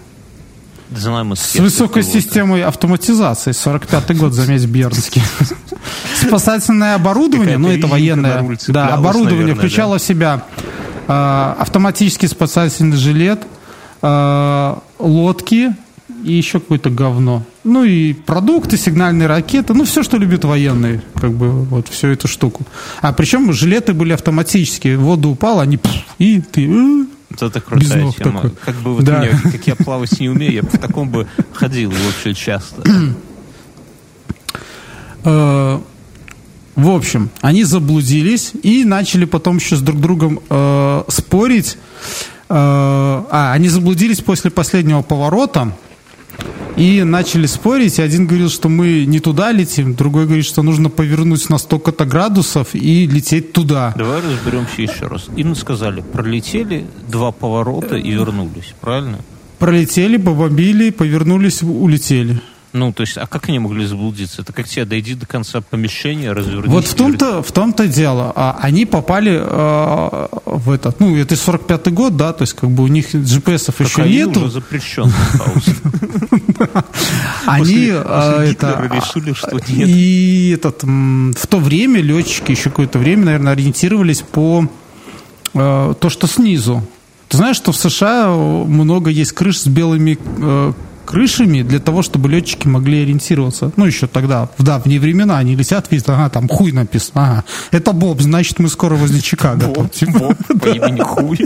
Знаем 0.90 1.34
с 1.34 1.56
высокой 1.56 2.04
системой 2.04 2.62
автоматизации. 2.62 3.50
45-й 3.50 4.14
год, 4.14 4.32
заметь, 4.32 4.66
Бернский. 4.66 5.22
Спасательное 6.14 6.94
оборудование, 6.94 7.58
ну 7.58 7.68
это 7.68 7.88
военное, 7.88 8.56
да, 8.68 8.94
оборудование 8.94 9.54
включало 9.54 9.98
в 9.98 10.02
себя 10.02 10.44
Э, 11.08 11.54
автоматический 11.58 12.26
спасательный 12.26 12.96
жилет, 12.96 13.46
э, 14.02 14.74
лодки 14.98 15.74
и 16.26 16.32
еще 16.32 16.58
какое-то 16.58 16.90
говно. 16.90 17.44
Ну 17.62 17.84
и 17.84 18.12
продукты, 18.12 18.76
сигнальные 18.76 19.28
ракеты, 19.28 19.74
ну 19.74 19.84
все, 19.84 20.02
что 20.02 20.18
любят 20.18 20.44
военные, 20.44 21.02
как 21.14 21.32
бы 21.32 21.50
вот 21.50 21.88
всю 21.88 22.08
эту 22.08 22.26
штуку. 22.26 22.66
А 23.00 23.12
причем 23.12 23.52
жилеты 23.52 23.94
были 23.94 24.12
автоматические, 24.12 24.98
воду 24.98 25.30
упал, 25.30 25.60
они 25.60 25.78
и 26.18 26.40
ты 26.40 26.66
э, 26.68 27.06
это 27.40 27.60
крутая 27.60 28.10
тема. 28.12 28.42
Такой. 28.42 28.50
Как 28.64 28.74
бы 28.76 28.94
вот 28.94 29.04
да. 29.04 29.20
меня, 29.20 29.38
как 29.40 29.66
я 29.66 29.76
плавать 29.76 30.18
не 30.18 30.28
умею, 30.28 30.52
я 30.52 30.62
в 30.62 30.78
таком 30.78 31.10
бы 31.10 31.28
ходил 31.52 31.90
вообще 31.90 32.34
часто. 32.34 32.82
В 35.22 36.90
общем, 36.90 37.30
они 37.40 37.64
заблудились 37.64 38.52
и 38.62 38.84
начали 38.84 39.24
потом 39.24 39.56
еще 39.56 39.76
с 39.76 39.80
друг 39.80 39.98
другом 39.98 40.40
э, 40.50 41.04
спорить. 41.08 41.78
Э, 42.48 42.54
а, 43.30 43.52
они 43.54 43.70
заблудились 43.70 44.20
после 44.20 44.50
последнего 44.50 45.00
поворота 45.00 45.72
и 46.76 47.02
начали 47.02 47.46
спорить. 47.46 47.98
Один 47.98 48.26
говорил, 48.26 48.50
что 48.50 48.68
мы 48.68 49.04
не 49.06 49.20
туда 49.20 49.52
летим, 49.52 49.94
другой 49.94 50.26
говорит, 50.26 50.44
что 50.44 50.62
нужно 50.62 50.90
повернуть 50.90 51.48
на 51.48 51.58
столько-то 51.58 52.04
градусов 52.04 52.74
и 52.74 53.06
лететь 53.06 53.52
туда. 53.52 53.94
Давай 53.96 54.20
разберемся 54.20 54.82
еще 54.82 55.06
раз. 55.06 55.26
Им 55.36 55.54
сказали, 55.54 56.02
пролетели 56.02 56.86
два 57.08 57.32
поворота 57.32 57.96
и 57.96 58.10
вернулись, 58.10 58.74
правильно? 58.80 59.18
Пролетели, 59.58 60.18
побомбили, 60.18 60.90
повернулись, 60.90 61.62
улетели. 61.62 62.40
Ну, 62.76 62.92
то 62.92 63.02
есть, 63.02 63.16
а 63.16 63.26
как 63.26 63.48
они 63.48 63.58
могли 63.58 63.86
заблудиться? 63.86 64.42
Это 64.42 64.52
как 64.52 64.68
тебе 64.68 64.84
дойди 64.84 65.14
до 65.14 65.24
конца 65.24 65.62
помещения, 65.62 66.32
развернись. 66.32 66.70
Вот 66.70 66.86
в 66.86 66.94
том-то, 66.94 67.42
в 67.42 67.50
том-то 67.50 67.88
дело. 67.88 68.32
А 68.36 68.58
они 68.60 68.84
попали 68.84 69.32
э, 69.32 70.28
в 70.44 70.70
этот, 70.70 71.00
ну, 71.00 71.16
это 71.16 71.34
45-й 71.34 71.90
год, 71.90 72.16
да, 72.16 72.34
то 72.34 72.42
есть, 72.42 72.52
как 72.52 72.70
бы 72.70 72.82
у 72.82 72.86
них 72.88 73.14
GPS-ов 73.14 73.80
еще 73.80 74.08
нету. 74.08 74.40
уже 74.40 74.50
запрещен. 74.50 75.10
Они 77.46 77.88
а, 77.90 78.42
это... 78.42 78.90
решили, 78.92 79.32
что 79.32 79.54
нет. 79.68 79.88
И 79.88 80.50
этот, 80.54 80.82
в 80.82 81.46
то 81.46 81.58
время 81.58 82.00
летчики 82.02 82.50
еще 82.50 82.70
какое-то 82.70 82.98
время, 82.98 83.24
наверное, 83.26 83.52
ориентировались 83.52 84.20
по 84.20 84.68
э, 85.54 85.94
то, 85.98 86.10
что 86.10 86.26
снизу. 86.26 86.82
Ты 87.28 87.38
знаешь, 87.38 87.56
что 87.56 87.72
в 87.72 87.76
США 87.76 88.28
много 88.30 89.10
есть 89.10 89.32
крыш 89.32 89.60
с 89.60 89.66
белыми 89.66 90.18
э, 90.38 90.72
крышами 91.06 91.62
для 91.62 91.78
того, 91.78 92.02
чтобы 92.02 92.28
летчики 92.28 92.66
могли 92.66 93.02
ориентироваться. 93.02 93.72
Ну, 93.76 93.86
еще 93.86 94.06
тогда, 94.06 94.50
в 94.58 94.62
давние 94.62 95.00
времена, 95.00 95.38
они 95.38 95.56
летят, 95.56 95.90
видят, 95.90 96.10
ага, 96.10 96.28
там 96.28 96.48
хуй 96.48 96.72
написано, 96.72 97.22
ага. 97.24 97.44
Это 97.70 97.92
Боб, 97.92 98.20
значит, 98.20 98.58
мы 98.58 98.68
скоро 98.68 98.96
возле 98.96 99.20
Чикаго. 99.20 99.68
Боб, 99.68 99.90
Типа, 99.90 100.18
Боб 100.18 100.36
по 100.60 100.68
имени 100.68 101.00
Хуй. 101.00 101.38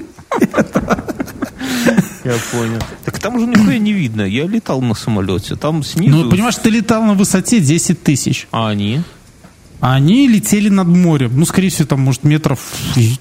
Я 2.24 2.34
понял. 2.52 2.80
Так 3.04 3.18
там 3.18 3.40
же 3.40 3.46
нихуя 3.46 3.78
не 3.78 3.92
видно. 3.92 4.22
Я 4.22 4.46
летал 4.46 4.82
на 4.82 4.94
самолете. 4.94 5.56
Там 5.56 5.82
снизу... 5.82 6.16
Ну, 6.16 6.30
понимаешь, 6.30 6.56
ты 6.56 6.68
летал 6.70 7.02
на 7.04 7.14
высоте 7.14 7.60
10 7.60 8.02
тысяч. 8.02 8.46
А 8.50 8.68
они? 8.68 9.02
Они 9.80 10.28
летели 10.28 10.68
над 10.68 10.86
морем. 10.86 11.32
Ну, 11.34 11.46
скорее 11.46 11.70
всего, 11.70 11.88
там, 11.88 12.00
может, 12.00 12.24
метров 12.24 12.60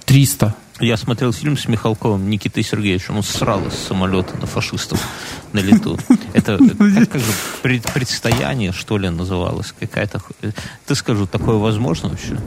300. 0.06 0.54
Я 0.80 0.96
смотрел 0.96 1.34
фильм 1.34 1.58
с 1.58 1.68
Михалковым, 1.68 2.30
Никитой 2.30 2.64
Сергеевичем. 2.64 3.18
Он 3.18 3.24
срал 3.24 3.66
из 3.68 3.74
самолета 3.74 4.38
на 4.38 4.48
фашистов 4.48 5.06
на 5.52 5.60
лету. 5.60 5.98
Это 6.34 6.58
как, 6.58 7.10
как 7.10 7.22
же 7.22 7.32
пред, 7.62 7.84
предстояние, 7.94 8.72
что 8.72 8.98
ли, 8.98 9.10
называлось? 9.10 9.74
Какая-то... 9.78 10.22
Ты 10.86 10.96
скажу, 10.96 11.28
такое 11.28 11.58
возможно 11.58 12.10
вообще? 12.10 12.38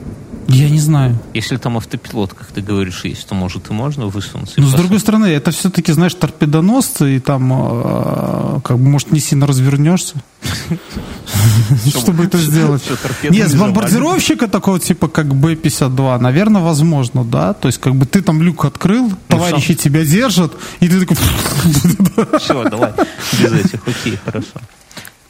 Я 0.47 0.69
не 0.69 0.79
знаю. 0.79 1.17
Если 1.33 1.57
там 1.57 1.77
автопилот, 1.77 2.33
как 2.33 2.47
ты 2.47 2.61
говоришь, 2.61 3.05
есть, 3.05 3.27
то, 3.27 3.35
может, 3.35 3.69
и 3.69 3.73
можно 3.73 4.07
высунуться. 4.07 4.55
Но, 4.57 4.63
с 4.63 4.65
посадить. 4.65 4.77
другой 4.77 4.99
стороны, 4.99 5.25
это 5.27 5.51
все-таки, 5.51 5.91
знаешь, 5.91 6.15
торпедоносцы, 6.15 7.17
и 7.17 7.19
там, 7.19 7.51
э, 7.53 8.59
как 8.63 8.77
бы, 8.77 8.89
может, 8.89 9.11
не 9.11 9.19
сильно 9.19 9.45
развернешься. 9.45 10.15
Чтобы 11.89 12.25
это 12.25 12.37
сделать. 12.37 12.83
Нет, 13.29 13.49
с 13.49 13.55
бомбардировщика 13.55 14.47
такого 14.47 14.79
типа, 14.79 15.07
как 15.07 15.33
Б-52, 15.35 16.19
наверное, 16.19 16.61
возможно, 16.61 17.23
да. 17.23 17.53
То 17.53 17.67
есть, 17.67 17.79
как 17.79 17.95
бы 17.95 18.05
ты 18.05 18.21
там 18.21 18.41
люк 18.41 18.65
открыл, 18.65 19.11
товарищи 19.27 19.75
тебя 19.75 20.05
держат, 20.05 20.53
и 20.79 20.87
ты 20.87 20.99
такой... 21.05 21.17
Все, 22.39 22.69
давай, 22.69 22.91
без 23.39 23.51
этих, 23.53 23.79
окей, 23.87 24.17
хорошо. 24.23 24.59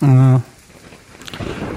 Э, 0.02 0.40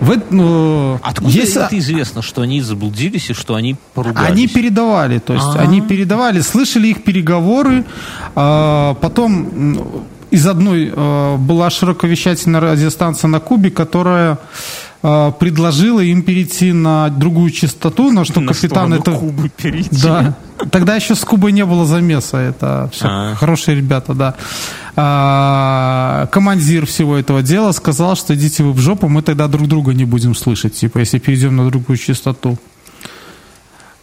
В, 0.01 0.21
ну, 0.31 0.99
Откуда 1.03 1.31
есть- 1.31 1.57
это 1.57 1.79
известно, 1.79 2.23
что 2.23 2.43
они 2.43 2.61
заблудились 2.61 3.31
и 3.31 3.35
что 3.35 3.55
они 3.55 3.77
поругались? 3.95 4.31
Они 4.31 4.47
передавали, 4.49 5.19
то 5.19 5.33
есть 5.35 5.47
А. 5.47 5.61
они 5.61 5.81
передавали, 5.81 6.41
слышали 6.41 6.89
их 6.89 7.05
переговоры, 7.05 7.85
а, 8.35 8.95
потом 9.01 10.05
из 10.31 10.47
одной 10.47 10.93
а, 10.95 11.37
была 11.37 11.71
широковещательная 11.71 12.61
радиостанция 12.61 13.29
на 13.29 13.41
Кубе, 13.41 13.71
которая 13.71 14.39
а, 15.03 15.31
предложила 15.31 16.01
им 16.01 16.23
перейти 16.23 16.73
на 16.73 17.09
другую 17.11 17.51
частоту, 17.51 18.11
на 18.11 18.25
что 18.25 18.41
На 18.41 18.53
капитан 18.53 18.71
сторону 18.71 18.97
это... 18.97 19.13
Кубы 19.13 19.49
перейти. 19.49 20.03
Да. 20.03 20.35
Тогда 20.71 20.97
еще 20.97 21.15
с 21.15 21.25
Кубой 21.25 21.53
не 21.53 21.65
было 21.65 21.87
замеса. 21.87 22.39
Это 22.39 22.89
все 22.93 23.07
А. 23.09 23.35
хорошие 23.35 23.77
ребята, 23.77 24.15
да. 24.15 24.35
А, 24.97 26.27
командир 26.33 26.87
всего 26.87 27.17
этого 27.17 27.43
дела 27.43 27.73
сказал, 27.73 28.17
что 28.17 28.35
идите 28.35 28.63
вы 28.63 28.73
в 28.73 28.79
жопу, 28.79 29.09
мы 29.09 29.23
тогда 29.23 29.47
друг 29.47 29.69
друга 29.69 29.93
не 29.93 30.05
будем 30.05 30.35
слышать, 30.35 30.75
типа, 30.75 30.99
если 30.99 31.19
перейдем 31.19 31.55
на 31.57 31.67
другую 31.67 31.99
частоту. 31.99 32.59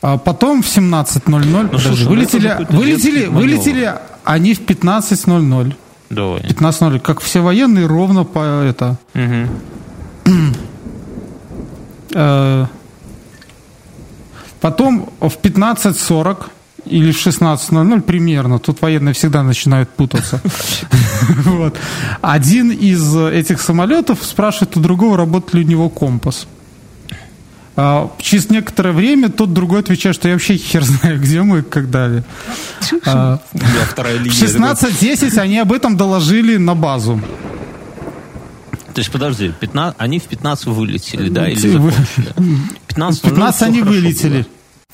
А 0.03 0.17
потом 0.17 0.61
в 0.61 0.65
17.00 0.67 1.67
подожди, 1.67 1.87
слушай, 1.87 2.03
ну 2.03 2.09
вылетели, 2.09 2.47
какой-то 2.49 2.73
вылетели, 2.73 3.25
вылетели 3.25 3.93
они 4.25 4.53
в 4.53 4.59
15.00. 4.59 5.75
Давай. 6.13 6.41
15.00, 6.41 6.99
как 6.99 7.19
все 7.21 7.41
военные, 7.41 7.85
ровно 7.85 8.23
по 8.23 8.63
это. 8.63 8.97
Э, 12.15 12.65
Потом 14.63 15.09
в 15.19 15.25
15.40 15.25 16.37
или 16.85 17.11
в 17.11 17.27
16.00 17.27 18.01
примерно, 18.01 18.59
тут 18.59 18.81
военные 18.81 19.13
всегда 19.13 19.43
начинают 19.43 19.89
путаться. 19.89 20.39
Один 22.21 22.71
из 22.71 23.13
этих 23.13 23.59
самолетов 23.61 24.19
спрашивает 24.23 24.77
у 24.77 24.79
другого, 24.79 25.17
работает 25.17 25.53
ли 25.55 25.65
у 25.65 25.67
него 25.67 25.89
компас. 25.89 26.47
А, 27.75 28.11
Через 28.19 28.49
некоторое 28.49 28.91
время 28.91 29.29
тот 29.29 29.53
другой 29.53 29.79
отвечает, 29.79 30.15
что 30.15 30.27
я 30.27 30.35
вообще 30.35 30.57
хер 30.57 30.83
знаю, 30.83 31.19
где 31.19 31.41
мы 31.41 31.59
и 31.59 31.61
как 31.63 31.89
далее. 31.89 32.23
А, 33.05 33.39
В 33.51 33.97
линия. 34.19 34.31
16.10 34.31 35.37
они 35.39 35.57
об 35.57 35.73
этом 35.73 35.97
доложили 35.97 36.57
на 36.57 36.75
базу. 36.75 37.19
То 38.93 38.99
есть, 38.99 39.11
подожди, 39.11 39.51
15, 39.59 39.95
они 39.97 40.19
в 40.19 40.23
15 40.23 40.65
вылетели, 40.67 41.29
да? 41.29 41.49
Или 41.49 41.67
закончили? 41.67 42.33
15, 42.87 43.19
В 43.23 43.29
15 43.29 43.61
они 43.63 43.81
вылетели. 43.81 44.45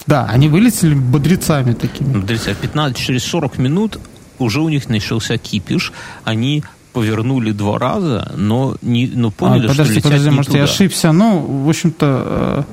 Да, 0.07 0.25
они 0.25 0.47
вылетели 0.47 0.93
бодрецами 0.93 1.73
такими. 1.73 2.23
А 2.23 2.55
15, 2.55 2.97
через 2.97 3.25
40 3.25 3.57
минут 3.57 3.99
уже 4.37 4.61
у 4.61 4.69
них 4.69 4.87
начался 4.87 5.37
кипиш. 5.37 5.91
Они 6.23 6.63
повернули 6.93 7.51
два 7.51 7.77
раза, 7.79 8.31
но, 8.35 8.75
не, 8.81 9.07
но 9.07 9.31
поняли, 9.31 9.65
А, 9.65 9.69
подожди, 9.69 9.83
что 9.83 9.93
летят 9.93 10.03
подожди, 10.03 10.29
не 10.29 10.35
может, 10.35 10.47
туда. 10.47 10.57
я 10.59 10.63
ошибся. 10.65 11.11
Ну, 11.11 11.39
в 11.65 11.69
общем-то, 11.69 12.65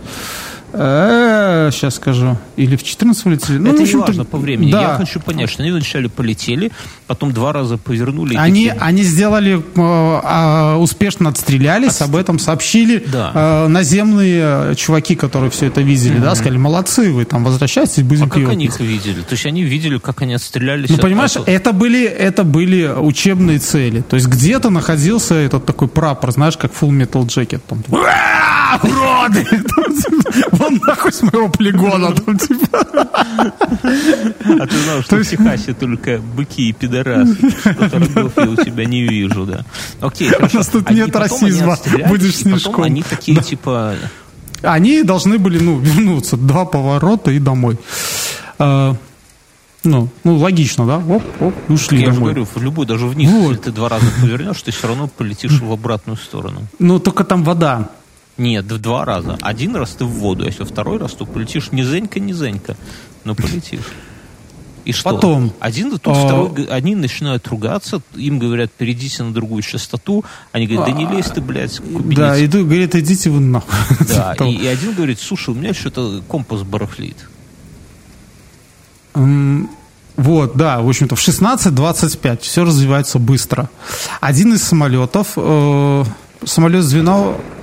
сейчас 0.72 1.94
скажу. 1.94 2.36
Или 2.56 2.76
в 2.76 2.82
14 2.82 3.24
вылетели. 3.26 3.58
Ну, 3.58 3.70
Это 3.72 3.82
не 3.82 3.94
важно 3.96 4.24
по 4.24 4.38
времени. 4.38 4.70
Да. 4.72 4.80
Я 4.82 4.96
хочу 4.96 5.20
понять, 5.20 5.50
что 5.50 5.62
они 5.62 5.72
вначале 5.72 6.08
полетели, 6.08 6.72
потом 7.06 7.32
два 7.32 7.52
раза 7.52 7.76
повернули. 7.76 8.34
Они, 8.36 8.72
они 8.80 9.02
сделали, 9.02 9.58
э, 9.58 9.60
а, 9.76 10.76
успешно 10.78 11.28
отстрелялись, 11.28 12.00
об 12.00 12.16
этом 12.16 12.38
сообщили 12.38 13.04
Да. 13.06 13.32
э, 13.34 13.68
наземные 13.68 14.74
чуваки, 14.76 15.16
которые 15.16 15.50
все 15.50 15.66
это 15.66 15.82
видели, 15.82 16.18
да, 16.18 16.34
сказали, 16.34 16.56
молодцы 16.58 17.12
вы, 17.12 17.24
там, 17.24 17.44
возвращайтесь, 17.44 18.02
будем 18.02 18.24
а 18.24 18.26
как 18.28 18.34
пиво 18.38 18.52
они 18.52 18.66
пить». 18.66 18.74
их 18.76 18.80
видели? 18.80 19.20
То 19.20 19.32
есть 19.32 19.46
они 19.46 19.62
видели, 19.62 19.98
как 19.98 20.22
они 20.22 20.34
отстрелялись? 20.34 20.88
Ну, 20.88 20.96
от- 20.96 21.02
понимаешь, 21.02 21.36
от- 21.36 21.48
это 21.48 21.72
были, 21.72 22.04
это 22.04 22.44
были 22.44 22.86
учебные 22.88 23.58
цели. 23.58 24.00
То 24.00 24.16
есть 24.16 24.28
где-то 24.28 24.70
находился 24.70 25.34
этот 25.34 25.66
такой 25.66 25.88
прапор, 25.88 26.32
знаешь, 26.32 26.56
как 26.56 26.72
Full 26.72 26.90
Metal 26.90 27.24
Jacket. 27.26 27.60
Там, 27.68 27.82
типа, 27.82 27.96
«Ура, 27.96 28.80
уроды! 28.82 29.46
Вон 30.52 30.80
нахуй 30.86 31.12
с 31.12 31.22
моего 31.22 31.48
полигона. 31.48 32.12
там. 32.12 32.38
А 34.58 34.66
ты 34.66 34.78
знал, 34.78 35.02
что 35.02 35.16
в 35.16 35.24
Техасе 35.24 35.74
только 35.74 36.18
быки 36.18 36.68
и 36.68 36.72
пидорасы. 36.72 37.36
Я 38.36 38.48
у 38.48 38.56
тебя 38.56 38.84
не 38.84 39.02
вижу, 39.02 39.44
да. 39.46 39.64
Окей, 40.00 40.28
хорошо. 40.28 40.58
нас 40.58 40.68
тут 40.68 40.90
нет 40.90 41.14
расизма. 41.14 41.76
Будешь 42.08 42.36
снежком. 42.36 42.84
они 42.84 43.02
такие, 43.02 43.40
типа... 43.42 43.94
Они 44.62 45.02
должны 45.02 45.38
были, 45.38 45.58
ну, 45.58 45.78
вернуться. 45.78 46.36
Два 46.36 46.64
поворота 46.64 47.30
и 47.30 47.38
домой. 47.38 47.78
А, 48.58 48.96
ну, 49.84 50.08
ну, 50.24 50.36
логично, 50.38 50.86
да? 50.86 50.96
Оп, 50.98 51.22
оп, 51.40 51.54
ушли 51.70 52.00
Я 52.00 52.06
же 52.06 52.12
домой. 52.14 52.32
говорю, 52.32 52.48
в 52.52 52.62
любой, 52.62 52.86
даже 52.86 53.06
вниз, 53.06 53.30
Вот. 53.30 53.50
если 53.50 53.64
ты 53.64 53.72
два 53.72 53.88
раза 53.88 54.06
повернешь, 54.20 54.60
ты 54.62 54.72
все 54.72 54.88
равно 54.88 55.08
полетишь 55.08 55.60
в 55.60 55.70
обратную 55.70 56.16
сторону. 56.16 56.62
Ну, 56.78 56.98
только 56.98 57.22
там 57.24 57.44
вода. 57.44 57.90
Нет, 58.38 58.70
в 58.70 58.78
два 58.78 59.04
раза. 59.04 59.38
Один 59.40 59.76
раз 59.76 59.90
ты 59.90 60.04
в 60.04 60.10
воду, 60.10 60.44
а 60.44 60.46
если 60.46 60.64
второй 60.64 60.98
раз, 60.98 61.12
то 61.12 61.24
полетишь 61.24 61.72
низенько, 61.72 62.20
низенько, 62.20 62.76
но 63.24 63.34
полетишь. 63.34 63.92
И 64.86 64.92
что? 64.92 65.10
Потом, 65.10 65.52
Один, 65.58 65.90
тут 65.90 66.06
а, 66.06 66.14
второй, 66.14 66.66
они 66.66 66.94
начинают 66.94 67.48
ругаться, 67.48 68.00
им 68.14 68.38
говорят, 68.38 68.70
перейдите 68.70 69.24
на 69.24 69.32
другую 69.32 69.62
частоту. 69.62 70.24
Они 70.52 70.68
говорят, 70.68 70.86
да 70.86 70.92
не 70.92 71.06
лезь 71.06 71.26
ты, 71.26 71.40
блядь, 71.40 71.78
кубинец. 71.78 72.16
Да, 72.16 72.44
иду, 72.44 72.64
говорит, 72.64 72.94
идите 72.94 73.30
вы 73.30 73.40
нахуй. 73.40 73.74
Да, 74.08 74.34
и, 74.46 74.52
и 74.52 74.66
один 74.68 74.94
говорит, 74.94 75.18
слушай, 75.18 75.50
у 75.50 75.54
меня 75.54 75.74
что-то 75.74 76.22
компас 76.28 76.62
барахлит. 76.62 77.16
Вот, 79.14 80.56
да, 80.56 80.80
в 80.80 80.88
общем-то, 80.88 81.16
в 81.16 81.20
16.25 81.20 82.38
все 82.42 82.64
развивается 82.64 83.18
быстро. 83.18 83.68
Один 84.20 84.54
из 84.54 84.62
самолетов, 84.62 85.32
э, 85.36 86.04
самолет 86.44 86.84
звена, 86.84 87.32
с 87.32 87.55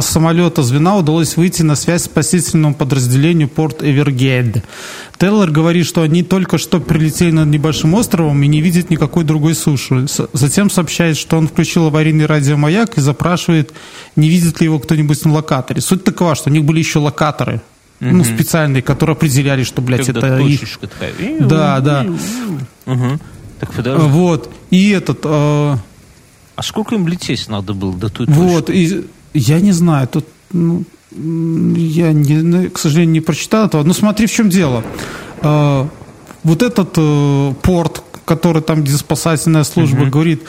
самолета 0.00 0.62
звена 0.62 0.96
удалось 0.96 1.36
выйти 1.36 1.62
на 1.62 1.74
связь 1.76 2.02
с 2.02 2.04
спасительному 2.06 2.74
подразделению 2.74 3.48
Порт 3.48 3.82
Эвергейд. 3.82 4.64
Тейлор 5.18 5.50
говорит, 5.50 5.86
что 5.86 6.02
они 6.02 6.22
только 6.22 6.58
что 6.58 6.80
прилетели 6.80 7.32
над 7.32 7.48
небольшим 7.48 7.94
островом 7.94 8.42
и 8.42 8.46
не 8.46 8.60
видят 8.60 8.90
никакой 8.90 9.24
другой 9.24 9.54
суши. 9.54 10.06
Затем 10.32 10.70
сообщает, 10.70 11.16
что 11.16 11.36
он 11.36 11.48
включил 11.48 11.86
аварийный 11.86 12.26
радиомаяк 12.26 12.98
и 12.98 13.00
запрашивает, 13.00 13.72
не 14.16 14.28
видит 14.28 14.60
ли 14.60 14.64
его 14.64 14.78
кто-нибудь 14.78 15.24
на 15.24 15.32
локаторе. 15.32 15.80
Суть 15.80 16.04
такова, 16.04 16.34
что 16.34 16.50
у 16.50 16.52
них 16.52 16.64
были 16.64 16.78
еще 16.78 16.98
локаторы, 16.98 17.60
ну, 18.00 18.22
специальные, 18.24 18.82
которые 18.82 19.14
определяли, 19.14 19.64
что, 19.64 19.82
блядь, 19.82 20.06
Когда 20.06 20.20
это 20.36 20.42
их 20.42 20.78
такая. 20.78 21.12
Да, 21.40 21.80
да. 21.80 22.06
Мгм. 22.86 23.20
Так 23.60 23.72
подожди. 23.72 24.06
Вот. 24.06 24.52
И 24.70 24.90
этот, 24.90 25.20
э, 25.24 25.76
А 26.56 26.62
сколько 26.62 26.94
им 26.94 27.08
лететь 27.08 27.48
надо 27.48 27.74
было 27.74 27.92
до 27.92 28.08
той 28.08 28.26
точки? 28.26 28.38
вот, 28.38 28.70
и 28.70 29.06
я 29.34 29.60
не 29.60 29.72
знаю, 29.72 30.08
тут, 30.08 30.26
ну, 30.52 30.84
я, 31.10 32.12
не, 32.12 32.36
ну, 32.42 32.70
к 32.70 32.78
сожалению, 32.78 33.12
не 33.12 33.20
прочитал 33.20 33.66
этого. 33.66 33.82
Но 33.82 33.94
смотри, 33.94 34.26
в 34.26 34.32
чем 34.32 34.50
дело. 34.50 34.82
Э, 35.42 35.86
вот 36.44 36.62
этот 36.62 36.94
э, 36.96 37.54
порт, 37.62 38.02
который 38.24 38.62
там, 38.62 38.82
где 38.82 38.96
спасательная 38.96 39.64
служба, 39.64 40.04
говорит 40.06 40.42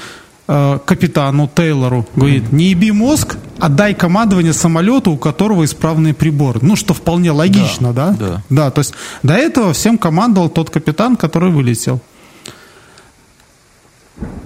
э, 0.48 0.80
капитану 0.86 1.50
Тейлору, 1.54 2.06
говорит, 2.16 2.52
не 2.52 2.66
еби 2.66 2.92
мозг, 2.92 3.38
отдай 3.58 3.94
командование 3.94 4.54
самолету, 4.54 5.12
у 5.12 5.18
которого 5.18 5.64
исправные 5.64 6.14
приборы. 6.14 6.60
Ну, 6.62 6.76
что 6.76 6.94
вполне 6.94 7.32
логично, 7.32 7.94
да? 7.94 8.16
да. 8.20 8.44
Да, 8.50 8.72
то 8.72 8.80
есть 8.80 8.94
до 9.24 9.34
этого 9.34 9.74
всем 9.74 9.98
командовал 9.98 10.50
тот 10.50 10.70
капитан, 10.70 11.16
который 11.16 11.52
вылетел. 11.52 12.02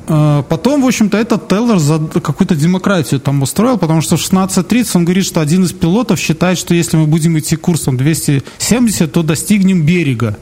Э, 0.08 0.44
потом, 0.48 0.82
в 0.82 0.86
общем-то, 0.86 1.18
этот 1.18 1.48
Теллер 1.48 1.80
за 1.80 2.00
какую-то 2.00 2.56
демократию 2.56 3.20
там 3.20 3.42
устроил, 3.42 3.78
потому 3.78 4.02
что 4.02 4.18
в 4.18 4.20
16.30 4.20 4.90
он 4.96 5.06
говорит, 5.06 5.26
что 5.26 5.42
один 5.42 5.64
из 5.64 5.72
пилотов 5.72 6.20
считает, 6.20 6.58
что 6.58 6.74
если 6.74 6.98
мы 6.98 7.08
будем 7.08 7.38
идти 7.40 7.56
курсом 7.56 7.98
270, 7.98 9.12
то 9.12 9.24
достигнем 9.24 9.86
берега. 9.86 10.38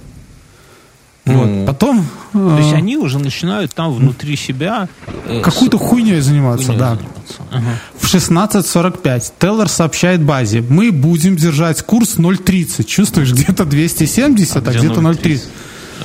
Вот. 1.26 1.46
Ну, 1.46 1.66
Потом... 1.68 2.06
То 2.34 2.58
есть 2.58 2.74
э, 2.74 2.76
они 2.76 2.98
уже 2.98 3.20
начинают 3.20 3.76
там 3.76 3.94
внутри 3.94 4.36
себя... 4.36 4.90
Э, 5.28 5.42
Какую-то 5.42 5.78
с... 5.78 5.82
хуйней 5.82 6.20
заниматься, 6.22 6.68
хуйней 6.68 6.80
да. 6.80 6.96
Заниматься. 6.96 7.36
Ага. 7.52 7.80
В 8.00 8.14
16.45 8.14 9.34
Теллер 9.40 9.70
сообщает 9.70 10.24
базе, 10.24 10.62
мы 10.68 10.92
будем 10.92 11.36
держать 11.36 11.84
курс 11.84 12.18
0.30. 12.18 12.84
Чувствуешь, 12.86 13.32
где-то 13.34 13.66
270, 13.66 14.56
а, 14.56 14.72
а 14.72 14.74
где-то 14.74 15.02
0.30. 15.02 15.42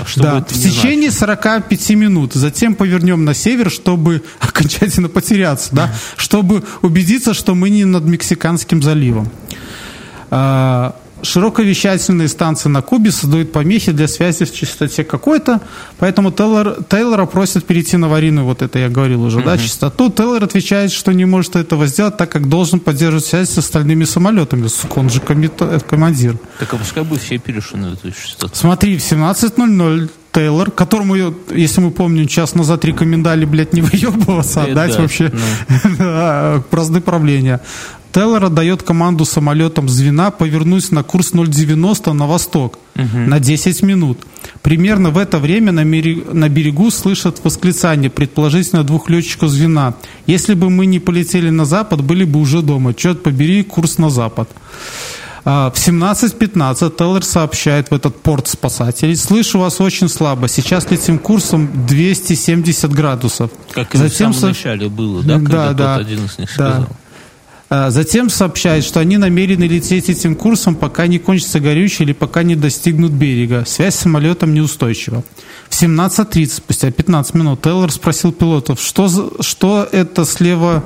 Что 0.04 0.22
да, 0.22 0.40
в 0.40 0.46
течение 0.46 1.10
значит? 1.10 1.42
45 1.42 1.90
минут. 1.90 2.32
Затем 2.34 2.74
повернем 2.74 3.24
на 3.24 3.34
север, 3.34 3.70
чтобы 3.70 4.22
окончательно 4.40 5.08
потеряться, 5.08 5.70
да, 5.72 5.94
чтобы 6.16 6.64
убедиться, 6.82 7.34
что 7.34 7.54
мы 7.54 7.70
не 7.70 7.84
над 7.84 8.04
Мексиканским 8.04 8.82
заливом. 8.82 9.30
А, 10.30 10.96
широковещательные 11.26 12.28
станции 12.28 12.68
на 12.68 12.82
Кубе 12.82 13.10
создают 13.10 13.52
помехи 13.52 13.92
для 13.92 14.08
связи 14.08 14.44
в 14.44 14.54
частоте 14.54 15.04
какой-то, 15.04 15.60
поэтому 15.98 16.30
Тейлор, 16.30 16.82
Тейлора 16.88 17.26
просят 17.26 17.64
перейти 17.64 17.96
на 17.96 18.06
аварийную, 18.06 18.44
вот 18.44 18.62
это 18.62 18.78
я 18.78 18.88
говорил 18.88 19.22
уже, 19.24 19.40
mm-hmm. 19.40 19.44
да, 19.44 19.58
частоту. 19.58 20.10
Тейлор 20.10 20.44
отвечает, 20.44 20.92
что 20.92 21.12
не 21.12 21.24
может 21.24 21.56
этого 21.56 21.86
сделать, 21.86 22.16
так 22.16 22.30
как 22.30 22.48
должен 22.48 22.80
поддерживать 22.80 23.24
связь 23.24 23.50
с 23.50 23.58
остальными 23.58 24.04
самолетами, 24.04 24.68
он 24.94 25.10
же 25.10 25.20
э, 25.28 25.80
командир. 25.80 26.38
Так 26.58 26.72
а 26.74 26.76
пускай 26.76 27.04
бы 27.04 27.18
все 27.18 27.38
перешли 27.38 27.78
на 27.78 27.92
эту 27.92 28.10
частоту. 28.12 28.54
Смотри, 28.54 28.96
в 28.96 29.00
17.00 29.00 30.10
Тейлор, 30.36 30.70
которому, 30.70 31.16
если 31.50 31.80
мы 31.80 31.90
помним, 31.90 32.28
час 32.28 32.54
назад 32.54 32.84
рекомендали, 32.84 33.46
блядь, 33.46 33.72
не 33.72 33.80
выебываться, 33.80 34.64
а 34.64 34.74
дать 34.74 34.92
да, 34.92 35.00
вообще 35.00 35.32
ну. 35.98 36.62
праздны 36.70 37.00
правления. 37.00 37.62
Тейлор 38.16 38.46
отдает 38.46 38.82
команду 38.82 39.26
самолетам 39.26 39.90
звена 39.90 40.30
повернуть 40.30 40.90
на 40.90 41.02
курс 41.02 41.34
0,90 41.34 42.14
на 42.14 42.26
восток 42.26 42.78
угу. 42.94 43.18
на 43.18 43.40
10 43.40 43.82
минут. 43.82 44.20
Примерно 44.62 45.10
в 45.10 45.18
это 45.18 45.38
время 45.38 45.70
на, 45.70 45.84
на 45.84 46.48
берегу 46.48 46.90
слышат 46.90 47.44
восклицание, 47.44 48.08
предположительно, 48.08 48.84
двух 48.84 49.10
летчиков 49.10 49.50
звена. 49.50 49.96
Если 50.26 50.54
бы 50.54 50.70
мы 50.70 50.86
не 50.86 50.98
полетели 50.98 51.50
на 51.50 51.66
запад, 51.66 52.02
были 52.02 52.24
бы 52.24 52.40
уже 52.40 52.62
дома. 52.62 52.94
Черт 52.94 53.22
побери, 53.22 53.62
курс 53.62 53.98
на 53.98 54.08
запад. 54.08 54.48
А, 55.44 55.70
в 55.70 55.74
17.15 55.74 56.96
Теллер 56.96 57.22
сообщает 57.22 57.90
в 57.90 57.94
этот 57.94 58.22
порт 58.22 58.48
спасателей. 58.48 59.14
Слышу 59.14 59.58
вас 59.58 59.78
очень 59.78 60.08
слабо. 60.08 60.48
Сейчас 60.48 60.90
летим 60.90 61.18
курсом 61.18 61.68
270 61.86 62.90
градусов. 62.92 63.50
Как 63.72 63.94
и 63.94 63.98
Затем 63.98 64.32
в 64.32 64.36
самом 64.36 64.40
со... 64.40 64.46
начале 64.46 64.88
было, 64.88 65.22
да? 65.22 65.34
Когда 65.34 65.66
да, 65.66 65.72
да. 65.74 65.96
один 65.96 66.24
из 66.24 66.38
них 66.38 66.50
сказал. 66.50 66.80
Да. 66.80 66.88
Затем 67.68 68.30
сообщает, 68.30 68.84
что 68.84 69.00
они 69.00 69.16
намерены 69.16 69.64
лететь 69.64 70.08
этим 70.08 70.36
курсом, 70.36 70.76
пока 70.76 71.06
не 71.06 71.18
кончится 71.18 71.58
горючее 71.58 72.06
или 72.06 72.12
пока 72.12 72.42
не 72.42 72.54
достигнут 72.54 73.12
берега. 73.12 73.64
Связь 73.66 73.96
с 73.96 74.00
самолетом 74.00 74.54
неустойчива. 74.54 75.24
В 75.68 75.72
17.30, 75.72 76.46
спустя 76.46 76.90
15 76.90 77.34
минут, 77.34 77.62
Тейлор 77.62 77.90
спросил 77.90 78.32
пилотов, 78.32 78.80
что, 78.80 79.32
что 79.40 79.88
это 79.90 80.24
слева 80.24 80.84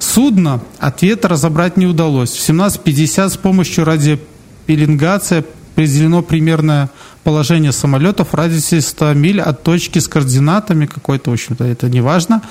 судно. 0.00 0.62
Ответа 0.78 1.28
разобрать 1.28 1.76
не 1.76 1.86
удалось. 1.86 2.30
В 2.30 2.48
17.50 2.48 3.28
с 3.30 3.36
помощью 3.36 3.84
радиопеленгации 3.84 5.44
определено 5.72 6.22
примерное 6.22 6.90
положение 7.24 7.72
самолетов 7.72 8.28
в 8.32 8.34
радиусе 8.34 8.80
100 8.80 9.14
миль 9.14 9.40
от 9.40 9.62
точки 9.62 9.98
с 9.98 10.08
координатами 10.08 10.86
какой-то, 10.86 11.30
в 11.30 11.34
общем-то, 11.34 11.64
это 11.64 11.88
не 11.88 12.00
важно. 12.00 12.42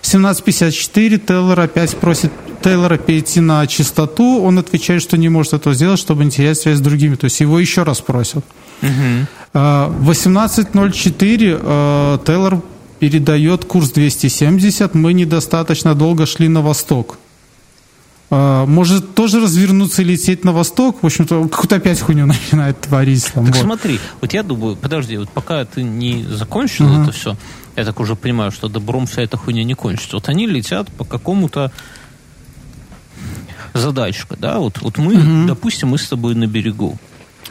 В 0.00 0.04
17.54 0.04 1.18
Тейлор 1.18 1.60
опять 1.60 1.96
просит 1.96 2.32
Тейлора 2.62 2.96
перейти 2.96 3.40
на 3.40 3.66
частоту. 3.66 4.42
Он 4.42 4.58
отвечает, 4.58 5.02
что 5.02 5.16
не 5.16 5.28
может 5.28 5.52
этого 5.52 5.74
сделать, 5.74 5.98
чтобы 5.98 6.24
не 6.24 6.30
терять 6.30 6.58
связь 6.58 6.78
с 6.78 6.80
другими. 6.80 7.16
То 7.16 7.26
есть 7.26 7.40
его 7.40 7.58
еще 7.58 7.82
раз 7.82 8.00
просят. 8.00 8.44
Угу. 8.82 9.26
В 9.52 10.10
18.04 10.10 11.60
э, 11.62 12.18
Тейлор 12.26 12.62
передает 12.98 13.64
курс 13.64 13.90
270. 13.90 14.94
Мы 14.94 15.12
недостаточно 15.12 15.94
долго 15.94 16.26
шли 16.26 16.48
на 16.48 16.62
восток. 16.62 17.18
А, 18.28 18.66
может 18.66 19.14
тоже 19.14 19.40
развернуться 19.40 20.02
и 20.02 20.04
лететь 20.04 20.44
на 20.44 20.52
восток. 20.52 21.02
В 21.02 21.06
общем-то, 21.06 21.48
какую-то 21.48 21.76
опять 21.76 22.00
хуйню 22.00 22.26
начинает 22.26 22.80
творить. 22.80 23.30
Там, 23.32 23.46
так 23.46 23.54
вот. 23.54 23.62
смотри, 23.62 24.00
вот 24.20 24.32
я 24.32 24.42
думаю, 24.42 24.76
подожди, 24.76 25.16
вот 25.16 25.30
пока 25.30 25.64
ты 25.64 25.82
не 25.82 26.24
закончил 26.24 26.86
uh-huh. 26.86 27.02
это 27.02 27.12
все, 27.12 27.36
я 27.76 27.84
так 27.84 28.00
уже 28.00 28.16
понимаю, 28.16 28.50
что 28.50 28.68
добром 28.68 29.06
вся 29.06 29.22
эта 29.22 29.36
хуйня 29.36 29.64
не 29.64 29.74
кончится. 29.74 30.16
Вот 30.16 30.28
они 30.28 30.46
летят 30.46 30.90
по 30.92 31.04
какому-то 31.04 31.70
задачка, 33.74 34.36
да, 34.38 34.58
вот, 34.58 34.80
вот 34.80 34.98
мы, 34.98 35.14
uh-huh. 35.14 35.46
допустим, 35.46 35.88
мы 35.88 35.98
с 35.98 36.08
тобой 36.08 36.34
на 36.34 36.46
берегу. 36.46 36.98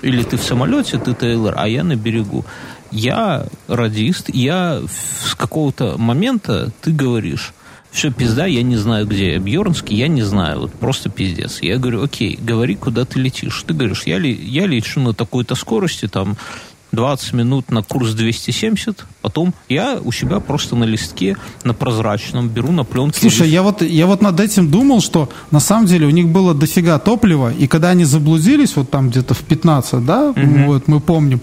Или 0.01 0.23
ты 0.23 0.37
в 0.37 0.43
самолете, 0.43 0.97
ты 0.97 1.13
Тейлор, 1.13 1.53
а 1.57 1.67
я 1.67 1.83
на 1.83 1.95
берегу. 1.95 2.45
Я 2.91 3.47
радист, 3.67 4.29
я 4.29 4.81
с 4.89 5.35
какого-то 5.35 5.97
момента, 5.97 6.71
ты 6.81 6.91
говоришь, 6.91 7.53
все, 7.95 8.11
пизда, 8.11 8.45
я 8.45 8.61
не 8.61 8.75
знаю, 8.75 9.07
где. 9.07 9.37
Бьернский, 9.37 9.95
я 9.95 10.09
не 10.09 10.21
знаю, 10.21 10.59
вот 10.61 10.73
просто 10.73 11.09
пиздец. 11.09 11.59
Я 11.61 11.77
говорю, 11.77 12.03
окей, 12.03 12.37
говори, 12.39 12.75
куда 12.75 13.05
ты 13.05 13.19
летишь. 13.19 13.63
Ты 13.65 13.73
говоришь, 13.73 14.03
я, 14.05 14.19
ли, 14.19 14.33
я 14.33 14.67
лечу 14.67 14.99
на 14.99 15.13
такой-то 15.13 15.55
скорости, 15.55 16.07
там, 16.07 16.35
20 16.91 17.33
минут 17.33 17.71
на 17.71 17.83
курс 17.83 18.13
270, 18.13 19.05
потом 19.21 19.53
я 19.69 19.99
у 20.01 20.11
себя 20.11 20.39
просто 20.39 20.75
на 20.75 20.85
листке, 20.85 21.35
на 21.63 21.73
прозрачном, 21.73 22.49
беру 22.49 22.71
на 22.71 22.83
пленке. 22.83 23.19
Слушай, 23.19 23.49
я 23.49 23.63
вот, 23.63 23.81
я 23.81 24.07
вот 24.07 24.21
над 24.21 24.39
этим 24.39 24.71
думал, 24.71 25.01
что 25.01 25.29
на 25.51 25.59
самом 25.59 25.87
деле 25.87 26.07
у 26.07 26.09
них 26.09 26.27
было 26.27 26.53
дофига 26.53 26.97
топлива, 26.99 27.53
и 27.53 27.67
когда 27.67 27.89
они 27.89 28.05
заблудились, 28.05 28.75
вот 28.75 28.89
там 28.89 29.09
где-то 29.09 29.33
в 29.33 29.41
15, 29.41 30.05
да, 30.05 30.29
угу. 30.29 30.41
вот 30.65 30.87
мы 30.87 30.99
помним, 30.99 31.41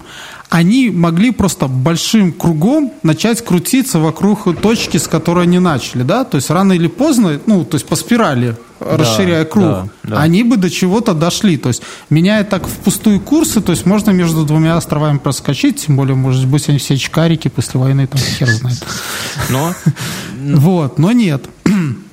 они 0.53 0.91
могли 0.91 1.31
просто 1.31 1.67
большим 1.67 2.31
кругом 2.31 2.91
начать 3.01 3.43
крутиться 3.43 3.97
вокруг 3.97 4.61
точки, 4.61 4.97
с 4.97 5.07
которой 5.07 5.45
они 5.45 5.57
начали, 5.57 6.03
да, 6.03 6.25
то 6.25 6.35
есть 6.35 6.51
рано 6.51 6.73
или 6.73 6.85
поздно, 6.85 7.39
ну, 7.47 7.65
то 7.65 7.73
есть 7.73 7.87
по 7.87 7.95
спирали, 7.95 8.55
да, 8.79 8.97
расширяя 8.97 9.45
круг, 9.45 9.65
да, 9.65 9.89
да. 10.03 10.21
они 10.21 10.43
бы 10.43 10.57
до 10.57 10.69
чего-то 10.69 11.15
дошли, 11.15 11.57
то 11.57 11.69
есть 11.69 11.81
меняя 12.11 12.43
так 12.43 12.67
в 12.67 12.75
пустую 12.77 13.19
курсы, 13.19 13.61
то 13.61 13.71
есть 13.71 13.87
можно 13.87 14.11
между 14.11 14.45
двумя 14.45 14.77
островами 14.77 15.17
проскочить, 15.17 15.87
тем 15.87 15.95
более, 15.95 16.15
может 16.15 16.45
быть, 16.45 16.69
они 16.69 16.77
все 16.77 16.97
чкарики 16.97 17.47
после 17.47 17.79
войны, 17.79 18.05
там 18.05 18.21
хер 18.21 18.49
знает. 18.49 18.85
Но? 19.49 19.73
Вот, 20.55 20.99
но 20.99 21.13
нет. 21.13 21.45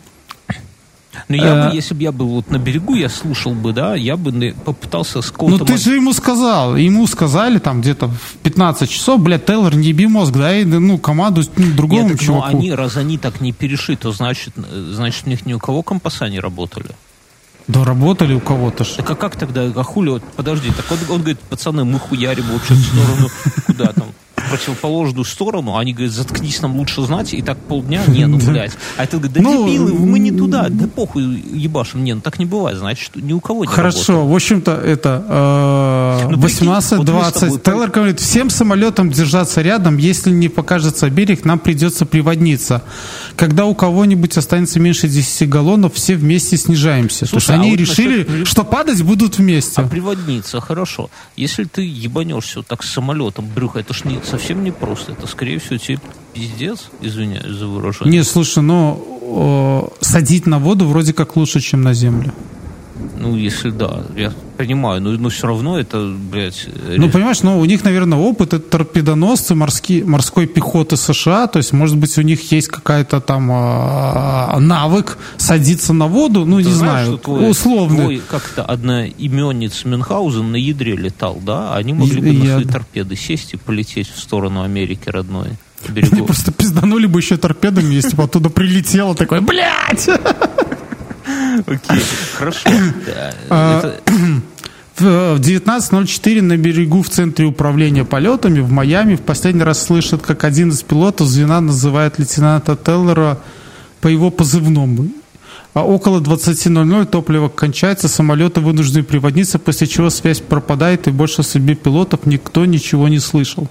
Но 1.30 1.36
ну, 1.36 1.44
я 1.44 1.54
бы, 1.54 1.72
э. 1.72 1.76
если 1.76 1.94
бы 1.94 2.02
я 2.02 2.10
был 2.10 2.26
вот 2.26 2.50
на 2.50 2.58
берегу, 2.58 2.96
я 2.96 3.08
слушал 3.08 3.54
бы, 3.54 3.72
да, 3.72 3.94
я 3.94 4.16
бы 4.16 4.52
попытался 4.64 5.22
с 5.22 5.32
Ну 5.38 5.58
ты 5.60 5.76
же 5.76 5.94
ему 5.94 6.12
сказал, 6.12 6.74
ему 6.74 7.06
сказали 7.06 7.58
там 7.58 7.82
где-то 7.82 8.08
в 8.08 8.36
15 8.42 8.90
часов, 8.90 9.20
блядь, 9.20 9.46
Тейлор, 9.46 9.76
не 9.76 9.90
еби 9.90 10.08
мозг, 10.08 10.32
да, 10.32 10.52
и, 10.56 10.64
ну, 10.64 10.98
команду 10.98 11.42
ну, 11.56 11.72
другому 11.76 12.08
Нет, 12.08 12.20
чуваку. 12.20 12.50
Ну, 12.50 12.58
они, 12.58 12.74
раз 12.74 12.96
они 12.96 13.16
так 13.16 13.40
не 13.40 13.52
перешли, 13.52 13.94
то 13.94 14.10
значит, 14.10 14.54
значит, 14.56 15.28
у 15.28 15.30
них 15.30 15.46
ни 15.46 15.52
у 15.52 15.60
кого 15.60 15.84
компаса 15.84 16.28
не 16.28 16.40
работали. 16.40 16.90
Да 17.68 17.84
работали 17.84 18.34
у 18.34 18.40
кого-то 18.40 18.82
ж. 18.82 18.88
Так 18.96 19.10
а 19.10 19.14
как 19.14 19.36
тогда, 19.36 19.62
а 19.62 19.82
хули, 19.84 20.10
вот, 20.10 20.24
подожди, 20.34 20.72
так 20.72 20.90
он, 20.90 20.98
он 21.14 21.20
говорит, 21.20 21.38
пацаны, 21.38 21.84
мы 21.84 22.00
хуярим 22.00 22.46
вообще 22.52 22.74
в 22.74 22.80
сторону, 22.80 23.28
куда 23.66 23.92
там, 23.92 24.08
противоположную 24.50 25.24
сторону, 25.24 25.76
они 25.76 25.92
говорят, 25.92 26.12
заткнись, 26.12 26.60
нам 26.60 26.76
лучше 26.76 27.02
знать, 27.02 27.32
и 27.32 27.42
так 27.42 27.58
полдня, 27.58 28.02
не, 28.06 28.26
ну, 28.26 28.38
блядь. 28.46 28.72
А 28.96 29.04
это 29.04 29.16
говорит, 29.16 29.32
да 29.32 29.40
ну, 29.40 29.66
дебилы, 29.66 29.94
мы 29.94 30.18
не 30.18 30.32
туда, 30.32 30.66
да 30.68 30.86
похуй 30.86 31.22
ебашим, 31.22 32.04
не, 32.04 32.14
ну 32.14 32.20
так 32.20 32.38
не 32.38 32.46
бывает, 32.46 32.78
значит, 32.78 33.16
ни 33.16 33.32
у 33.32 33.40
кого 33.40 33.64
не 33.64 33.70
Хорошо, 33.70 34.12
работает. 34.12 34.32
в 34.32 34.34
общем-то, 34.34 34.72
это 34.72 35.24
э, 35.28 36.28
ну, 36.30 36.38
18-20. 36.38 37.48
Вот 37.48 37.62
Тейлор 37.62 37.90
говорит, 37.90 38.20
всем 38.20 38.50
самолетам 38.50 39.10
держаться 39.10 39.62
рядом, 39.62 39.96
если 39.96 40.30
не 40.30 40.48
покажется 40.48 41.08
берег, 41.08 41.44
нам 41.44 41.58
придется 41.58 42.04
приводниться. 42.04 42.82
Когда 43.40 43.64
у 43.64 43.74
кого-нибудь 43.74 44.36
останется 44.36 44.80
меньше 44.80 45.08
10 45.08 45.48
галлонов, 45.48 45.94
все 45.94 46.14
вместе 46.14 46.58
снижаемся. 46.58 47.24
Слушай, 47.24 47.30
То 47.30 47.36
есть 47.36 47.48
а 47.48 47.54
они 47.54 47.70
вот 47.70 47.80
решили, 47.80 48.24
насчет... 48.24 48.46
что 48.46 48.64
падать 48.64 49.02
будут 49.02 49.38
вместе. 49.38 49.80
А 49.80 49.88
приводниться, 49.88 50.60
хорошо. 50.60 51.08
Если 51.36 51.64
ты 51.64 51.80
ебанешься 51.80 52.58
вот 52.58 52.66
так 52.66 52.82
с 52.82 52.90
самолетом, 52.90 53.48
брюхо, 53.48 53.78
это 53.78 53.94
ж 53.94 54.04
не 54.04 54.20
совсем 54.30 54.62
не 54.62 54.72
просто. 54.72 55.12
Это, 55.12 55.26
скорее 55.26 55.58
всего, 55.58 55.78
тебе 55.78 55.98
пиздец, 56.34 56.90
извиняюсь 57.00 57.56
за 57.56 57.66
выражение. 57.66 58.18
Не, 58.18 58.24
слушай, 58.24 58.62
но 58.62 59.90
э, 60.02 60.04
садить 60.04 60.44
на 60.44 60.58
воду 60.58 60.86
вроде 60.86 61.14
как 61.14 61.34
лучше, 61.36 61.60
чем 61.60 61.80
на 61.80 61.94
землю. 61.94 62.34
Ну, 63.18 63.36
если 63.36 63.70
да, 63.70 64.02
я 64.16 64.32
понимаю, 64.56 65.00
но, 65.00 65.10
но 65.12 65.28
все 65.28 65.46
равно 65.46 65.78
это, 65.78 66.12
блядь... 66.30 66.66
Ну, 66.96 67.10
понимаешь, 67.10 67.42
ну, 67.42 67.58
у 67.58 67.64
них, 67.64 67.84
наверное, 67.84 68.18
опыт, 68.18 68.54
это 68.54 68.68
торпедоносцы 68.70 69.54
морские, 69.54 70.04
морской 70.04 70.46
пехоты 70.46 70.96
США, 70.96 71.46
то 71.46 71.58
есть, 71.58 71.72
может 71.72 71.96
быть, 71.96 72.16
у 72.18 72.22
них 72.22 72.52
есть 72.52 72.68
какая-то 72.68 73.20
там 73.20 73.50
э, 73.50 74.58
навык 74.58 75.18
садиться 75.38 75.92
на 75.92 76.06
воду, 76.06 76.44
ну, 76.44 76.58
Ты 76.58 76.64
не 76.64 76.72
знаешь, 76.72 77.06
знаю, 77.06 77.18
твой, 77.18 77.50
условно. 77.50 78.02
Твой 78.04 78.22
как-то 78.26 78.64
одноименец 78.64 79.84
Мюнхгаузен 79.84 80.52
на 80.52 80.56
ядре 80.56 80.96
летал, 80.96 81.38
да? 81.40 81.74
Они 81.74 81.92
могли 81.92 82.20
бы 82.20 82.28
я... 82.28 82.32
на 82.32 82.44
свои 82.54 82.64
торпеды 82.64 83.16
сесть 83.16 83.54
и 83.54 83.56
полететь 83.56 84.10
в 84.10 84.18
сторону 84.18 84.62
Америки 84.62 85.08
родной. 85.08 85.48
берегу. 85.88 86.16
Они 86.16 86.26
просто 86.26 86.52
пизданули 86.52 87.06
бы 87.06 87.20
еще 87.20 87.36
торпедами, 87.36 87.94
если 87.94 88.14
бы 88.14 88.24
оттуда 88.24 88.50
прилетело 88.50 89.14
такое, 89.14 89.40
блядь! 89.40 90.08
Окей, 91.66 92.02
хорошо. 92.36 92.68
А, 93.48 93.94
В 95.00 95.40
19.04 95.40 96.42
на 96.42 96.58
берегу 96.58 97.02
в 97.02 97.08
центре 97.08 97.46
управления 97.46 98.04
полетами 98.04 98.60
в 98.60 98.70
Майами 98.70 99.16
в 99.16 99.22
последний 99.22 99.62
раз 99.62 99.82
слышат, 99.82 100.20
как 100.20 100.44
один 100.44 100.68
из 100.70 100.82
пилотов 100.82 101.26
звена 101.26 101.62
называет 101.62 102.18
лейтенанта 102.18 102.76
Теллера 102.76 103.38
по 104.02 104.08
его 104.08 104.30
позывному. 104.30 105.08
А 105.72 105.84
около 105.84 106.20
20.00 106.20 107.06
топливо 107.06 107.48
кончается, 107.48 108.08
самолеты 108.08 108.60
вынуждены 108.60 109.02
приводниться, 109.04 109.58
после 109.58 109.86
чего 109.86 110.10
связь 110.10 110.40
пропадает, 110.40 111.08
и 111.08 111.12
больше 111.12 111.40
о 111.40 111.44
судьбе 111.44 111.76
пилотов 111.76 112.26
никто 112.26 112.66
ничего 112.66 113.08
не 113.08 113.20
слышал. 113.20 113.68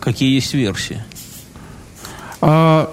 Какие 0.00 0.34
есть 0.34 0.52
версии? 0.52 1.02
А, 2.40 2.92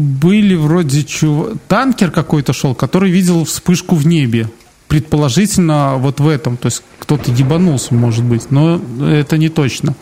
были 0.00 0.54
вроде 0.54 1.04
чего... 1.04 1.52
Танкер 1.68 2.10
какой-то 2.10 2.52
шел, 2.52 2.74
который 2.74 3.10
видел 3.10 3.44
вспышку 3.44 3.94
в 3.94 4.06
небе. 4.06 4.48
Предположительно, 4.88 5.96
вот 5.96 6.20
в 6.20 6.28
этом. 6.28 6.56
То 6.56 6.66
есть 6.66 6.82
кто-то 6.98 7.30
ебанулся, 7.30 7.94
может 7.94 8.24
быть. 8.24 8.50
Но 8.50 8.80
это 9.06 9.38
не 9.38 9.48
точно. 9.48 9.94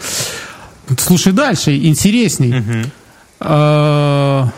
Слушай 0.98 1.32
дальше, 1.32 1.76
интересней. 1.76 2.86
А, 3.40 4.48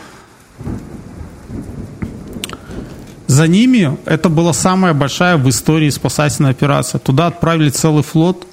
За 3.31 3.47
ними 3.47 3.97
это 4.03 4.27
была 4.27 4.51
самая 4.51 4.93
большая 4.93 5.37
в 5.37 5.47
истории 5.49 5.89
спасательная 5.89 6.51
операция. 6.51 6.99
Туда 6.99 7.27
отправили 7.27 7.69
целый 7.69 8.03
флот, 8.03 8.45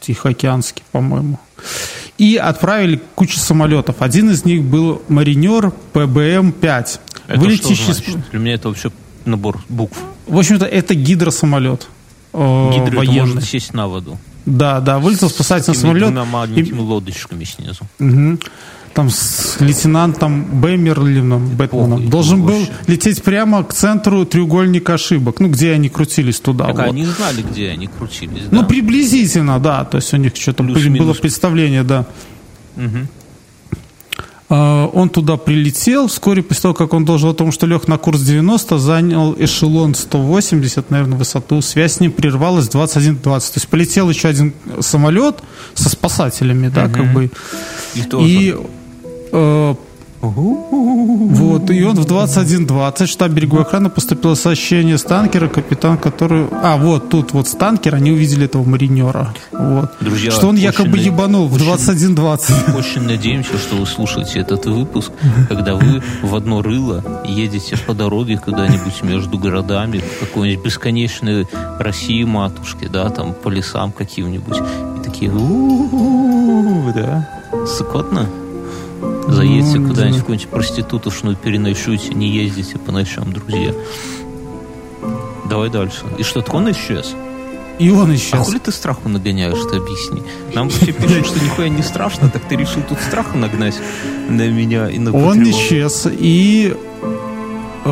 Тихоокеанский, 0.00 0.82
по-моему. 0.92 1.38
И 2.18 2.36
отправили 2.36 3.00
кучу 3.14 3.38
самолетов. 3.38 3.96
Один 4.02 4.30
из 4.30 4.44
них 4.44 4.62
был 4.62 5.02
маринер 5.08 5.72
ПБМ-5. 5.94 7.00
Это 7.28 7.40
Вылетящий 7.40 7.76
что 7.76 7.94
с- 7.94 7.96
значит? 7.98 8.30
Для 8.30 8.38
меня 8.40 8.54
это 8.54 8.68
вообще 8.68 8.90
набор 9.24 9.60
букв. 9.68 9.96
В 10.26 10.36
общем-то, 10.38 10.66
это 10.66 10.94
гидросамолет. 10.94 11.86
э, 12.32 12.70
Гидро 12.74 13.02
это 13.02 13.12
может 13.12 13.44
сесть 13.44 13.72
на 13.72 13.86
воду. 13.86 14.18
Да, 14.46 14.80
да, 14.80 14.98
вылетел 14.98 15.28
спасательный 15.30 15.76
С 15.76 15.80
самолет. 15.80 16.04
двумя 16.08 16.22
И- 16.22 16.26
маленькими 16.26 16.78
лодочками 16.80 17.44
снизу. 17.44 17.86
Мгм. 17.98 18.38
Там 18.94 19.10
с 19.10 19.56
лейтенантом 19.60 20.60
Бэмерлином, 20.60 21.48
Бэтменом, 21.56 22.08
должен 22.08 22.42
был 22.42 22.66
лететь 22.86 23.22
прямо 23.22 23.62
к 23.62 23.72
центру 23.72 24.24
треугольника 24.24 24.94
ошибок, 24.94 25.40
ну, 25.40 25.48
где 25.48 25.72
они 25.72 25.88
крутились 25.88 26.40
туда. 26.40 26.66
Так 26.66 26.76
вот. 26.76 26.86
они 26.86 27.04
знали, 27.04 27.42
где 27.42 27.70
они 27.70 27.86
крутились, 27.86 28.44
Ну, 28.50 28.60
да? 28.62 28.66
приблизительно, 28.66 29.58
да. 29.60 29.84
То 29.84 29.98
есть 29.98 30.12
у 30.14 30.16
них 30.16 30.34
что-то 30.36 30.62
было 30.62 31.14
представление, 31.14 31.84
да. 31.84 32.06
Мгм. 32.76 33.08
А, 34.48 34.86
Он 34.86 35.08
туда 35.08 35.36
прилетел. 35.36 36.08
Вскоре 36.08 36.42
после 36.42 36.62
того, 36.62 36.74
как 36.74 36.94
он 36.94 37.04
доложил 37.04 37.30
о 37.30 37.34
том, 37.34 37.52
что 37.52 37.66
лег 37.66 37.88
на 37.88 37.98
курс 37.98 38.20
90, 38.20 38.78
занял 38.78 39.34
эшелон 39.38 39.94
180, 39.94 40.90
наверное, 40.90 41.18
высоту. 41.18 41.60
Связь 41.60 41.94
с 41.94 42.00
ним 42.00 42.12
прервалась 42.12 42.68
в 42.68 42.74
21.20. 42.74 43.22
То 43.22 43.40
есть 43.54 43.68
полетел 43.68 44.08
еще 44.08 44.28
один 44.28 44.54
самолет 44.80 45.36
со 45.74 45.88
спасателями, 45.88 46.68
да, 46.68 46.88
как 46.88 47.12
бы. 47.12 47.30
И 47.94 48.02
тоже. 48.02 48.28
И 48.28 48.56
э, 49.32 49.74
вот, 50.20 51.70
и 51.70 51.82
он 51.84 51.96
в 51.96 52.06
21.20 52.06 53.06
в 53.06 53.08
штаб 53.08 53.30
береговой 53.30 53.62
охраны 53.62 53.88
поступило 53.88 54.34
сообщение 54.34 54.98
с 54.98 55.02
танкера, 55.04 55.48
капитан, 55.48 55.96
который... 55.96 56.46
А, 56.50 56.76
вот, 56.76 57.08
тут 57.08 57.32
вот 57.32 57.46
с 57.46 57.52
танкера 57.52 57.96
они 57.96 58.10
увидели 58.10 58.46
этого 58.46 58.64
маринера. 58.64 59.32
Вот. 59.52 59.92
Друзья, 60.00 60.30
что 60.30 60.48
он 60.48 60.56
якобы 60.56 60.94
очень- 60.94 61.12
ебанул 61.12 61.46
в 61.46 61.54
очень- 61.54 61.66
21.20. 61.66 62.76
Очень 62.78 63.02
надеемся, 63.02 63.58
что 63.58 63.76
вы 63.76 63.86
слушаете 63.86 64.40
этот 64.40 64.66
выпуск, 64.66 65.12
когда 65.48 65.76
вы 65.76 66.02
в 66.22 66.34
одно 66.34 66.62
рыло 66.62 67.22
едете 67.24 67.76
по 67.86 67.94
дороге 67.94 68.40
куда-нибудь 68.42 69.02
между 69.02 69.38
городами, 69.38 69.98
в 69.98 70.20
какой-нибудь 70.20 70.64
бесконечной 70.64 71.46
России 71.78 72.24
матушке, 72.24 72.88
да, 72.88 73.08
там 73.10 73.34
по 73.34 73.48
лесам 73.48 73.92
каким-нибудь. 73.92 74.58
И 74.98 75.04
такие, 75.04 75.30
да, 76.94 77.28
скотно. 77.66 78.26
Заедьте 79.28 79.78
Ну, 79.78 79.88
куда-нибудь 79.88 80.14
да. 80.14 80.18
в 80.18 80.20
какую-нибудь 80.20 80.48
проститутушную, 80.48 81.36
переночуйте, 81.36 82.14
не 82.14 82.28
ездите 82.28 82.78
по 82.78 82.92
ночам, 82.92 83.32
друзья. 83.32 83.72
Давай 85.48 85.70
дальше. 85.70 86.02
И 86.18 86.22
что-то 86.22 86.52
он 86.52 86.70
исчез? 86.72 87.14
И 87.78 87.90
он 87.90 88.10
А 88.10 88.14
исчез. 88.16 88.40
хули 88.46 88.58
ты 88.58 88.72
страху 88.72 89.08
нагоняешь, 89.08 89.58
ты 89.70 89.76
объясни. 89.76 90.22
Нам 90.54 90.68
все 90.70 90.92
пишут, 90.92 91.26
что 91.26 91.44
нихуя 91.44 91.68
не 91.68 91.82
страшно, 91.82 92.28
так 92.28 92.42
ты 92.48 92.56
решил 92.56 92.82
тут 92.88 92.98
страху 93.00 93.38
нагнать 93.38 93.78
на 94.28 94.48
меня 94.48 94.88
и 94.90 94.98
на 94.98 95.12
Он 95.12 95.36
Патреон. 95.36 95.50
исчез, 95.50 96.06
и... 96.10 96.74
э, 97.84 97.88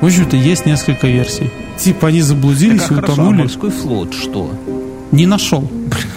в 0.00 0.04
общем-то, 0.04 0.36
есть 0.36 0.66
несколько 0.66 1.06
версий. 1.06 1.50
Типа 1.78 2.08
они 2.08 2.20
заблудились 2.20 2.82
Так, 2.82 2.90
и 2.92 2.94
а 2.94 2.98
а 2.98 3.00
утонули. 3.12 3.42
морской 3.42 3.70
флот 3.70 4.12
что? 4.12 4.50
Не 5.12 5.26
нашел. 5.26 5.70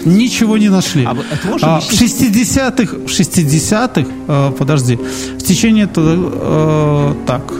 Ничего 0.06 0.58
не 0.58 0.70
нашли. 0.70 1.06
А 1.06 1.14
А, 1.62 1.80
в 1.80 1.84
объяснить? 1.84 2.48
60-х, 2.48 2.96
в 2.96 3.08
60-х, 3.08 4.10
э, 4.28 4.52
подожди, 4.58 4.96
в 4.96 5.43
течение 5.43 5.84
этого, 5.84 7.12
э, 7.12 7.16
так, 7.28 7.54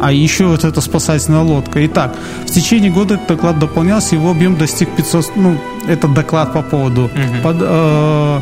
а 0.00 0.12
еще 0.12 0.46
вот 0.46 0.64
эта 0.64 0.80
спасательная 0.80 1.40
лодка. 1.40 1.84
Итак, 1.86 2.16
в 2.46 2.50
течение 2.50 2.90
года 2.90 3.14
этот 3.14 3.28
доклад 3.28 3.58
дополнялся, 3.58 4.14
его 4.14 4.30
объем 4.30 4.56
достиг 4.56 4.88
500, 4.96 5.36
ну, 5.36 5.56
это 5.88 6.08
доклад 6.08 6.52
по 6.52 6.62
поводу 6.62 7.10
под, 7.42 7.56
э, 7.60 8.40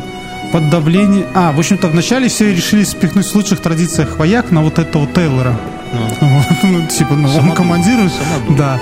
под 0.51 0.69
давлением... 0.69 1.25
А, 1.33 1.51
в 1.51 1.59
общем-то, 1.59 1.87
вначале 1.87 2.27
все 2.27 2.53
решили 2.53 2.83
спихнуть 2.83 3.25
в 3.25 3.35
лучших 3.35 3.61
традициях 3.61 4.17
вояк 4.17 4.51
на 4.51 4.61
вот 4.61 4.79
этого 4.79 5.07
Тейлора. 5.07 5.57
Ну, 5.93 6.27
Вот, 6.27 6.57
ну, 6.63 6.87
типа, 6.87 7.13
ну, 7.13 7.29
он 7.37 7.51
командирует. 7.51 8.11
Да. 8.57 8.79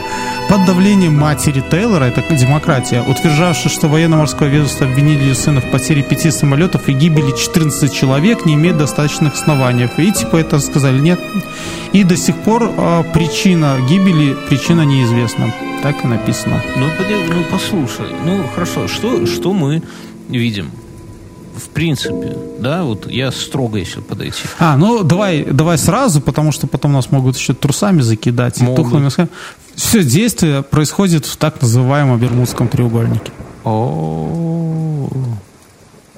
Под 0.51 0.65
давлением 0.65 1.13
матери 1.13 1.63
Тейлора, 1.71 2.03
это 2.03 2.21
демократия, 2.35 3.01
утверждавшая, 3.01 3.71
что 3.71 3.87
военно-морское 3.87 4.49
ведомство 4.49 4.85
обвинили 4.85 5.23
ее 5.23 5.33
сына 5.33 5.61
в 5.61 5.71
потере 5.71 6.03
пяти 6.03 6.29
самолетов 6.29 6.89
и 6.89 6.91
гибели 6.91 7.31
14 7.31 7.93
человек, 7.93 8.45
не 8.45 8.55
имеет 8.55 8.77
достаточных 8.77 9.35
оснований. 9.35 9.87
И 9.97 10.11
типа 10.11 10.35
это 10.35 10.59
сказали 10.59 10.99
нет. 10.99 11.21
И 11.93 12.03
до 12.03 12.17
сих 12.17 12.35
пор 12.35 12.69
а, 12.77 13.03
причина 13.03 13.77
гибели, 13.89 14.35
причина 14.49 14.81
неизвестна. 14.81 15.53
Так 15.83 16.03
и 16.03 16.07
написано. 16.07 16.61
ну, 16.75 16.87
ну, 17.29 17.45
послушай, 17.49 18.07
ну 18.25 18.43
хорошо, 18.53 18.89
что, 18.89 19.25
что 19.25 19.53
мы 19.53 19.81
видим? 20.27 20.69
В 21.55 21.69
принципе, 21.69 22.37
да, 22.59 22.83
вот 22.83 23.09
я 23.11 23.31
строго 23.31 23.77
если 23.77 23.99
подойти. 24.01 24.43
А, 24.59 24.77
ну 24.77 25.03
давай, 25.03 25.43
давай 25.43 25.77
сразу, 25.77 26.21
потому 26.21 26.51
что 26.51 26.67
потом 26.67 26.93
нас 26.93 27.11
могут 27.11 27.35
еще 27.37 27.53
трусами 27.53 28.01
закидать. 28.01 28.59
и 28.61 28.63
Могут. 28.63 28.77
тухлыми 28.85 29.03
носками. 29.03 29.29
Все 29.75 30.03
действие 30.03 30.61
происходит 30.63 31.25
в 31.25 31.35
так 31.37 31.61
называемом 31.61 32.19
Бермудском 32.19 32.67
треугольнике. 32.67 33.31
О, 33.63 35.09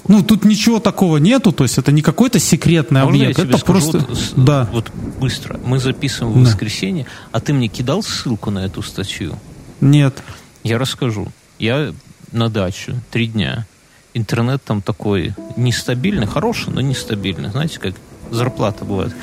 Ну, 0.08 0.22
тут 0.22 0.44
ничего 0.44 0.80
такого 0.80 1.18
нету, 1.18 1.52
то 1.54 1.64
есть 1.64 1.78
это 1.78 1.92
не 1.94 2.02
какой-то 2.02 2.38
секретный 2.40 3.02
Можно 3.04 3.24
объект, 3.24 3.40
это 3.40 3.58
скажу 3.58 3.92
просто... 3.92 3.98
вот, 4.00 4.34
Да. 4.46 4.70
вот 4.74 4.92
быстро. 5.20 5.60
Мы 5.66 5.80
записываем 5.80 6.34
в 6.36 6.44
Да. 6.44 6.50
воскресенье, 6.50 7.06
а 7.32 7.40
ты 7.40 7.54
мне 7.54 7.70
кидал 7.70 8.04
ссылку 8.04 8.52
на 8.52 8.66
эту 8.66 8.82
статью? 8.82 9.36
Нет. 9.80 10.22
Я 10.64 10.78
расскажу. 10.78 11.28
Я 11.58 11.94
на 12.32 12.50
дачу 12.50 12.96
три 13.12 13.28
дня. 13.28 13.66
Интернет 14.14 14.64
там 14.64 14.82
такой 14.82 15.34
нестабильный, 15.58 16.28
хороший, 16.28 16.72
но 16.72 16.82
нестабильный. 16.82 17.50
Знаете, 17.50 17.80
как 17.80 17.96
зарплата 18.32 18.86
бывает. 18.86 19.16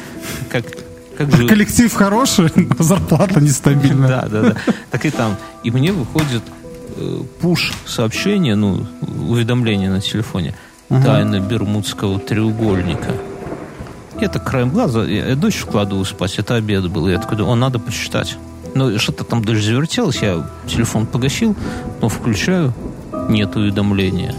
Как, 0.49 0.65
как 1.17 1.31
же... 1.35 1.47
Коллектив 1.47 1.93
хороший, 1.93 2.51
но 2.57 2.83
зарплата 2.83 3.41
нестабильная. 3.41 4.09
Да, 4.09 4.29
да, 4.29 4.43
да. 4.43 4.57
Так 4.91 5.07
и 5.07 5.11
там. 5.11 5.37
И 5.63 5.71
мне 5.71 5.93
выходит 5.93 6.43
э, 6.97 7.23
пуш-сообщение, 7.41 8.57
ну, 8.57 8.87
уведомление 9.29 9.91
на 9.91 10.01
телефоне. 10.01 10.55
Тайна 10.89 11.39
Бермудского 11.39 12.19
треугольника. 12.19 13.13
Я 14.21 14.29
так 14.29 14.45
краем 14.45 14.71
глаза, 14.71 15.05
я, 15.05 15.29
я 15.29 15.37
дочь 15.37 15.57
вкладываю 15.57 16.05
спать, 16.05 16.35
это 16.39 16.57
обед 16.57 16.91
был. 16.91 17.09
Я 17.09 17.19
такой, 17.19 17.39
думаю, 17.39 17.53
о, 17.53 17.57
надо 17.57 17.79
почитать. 17.79 18.37
Ну, 18.75 18.99
что-то 18.99 19.25
там 19.25 19.45
дальше 19.45 19.63
завертелось, 19.63 20.21
я 20.21 20.47
телефон 20.67 21.07
погасил, 21.07 21.57
но 22.01 22.09
включаю, 22.09 22.75
нет 23.29 23.55
уведомления. 23.57 24.35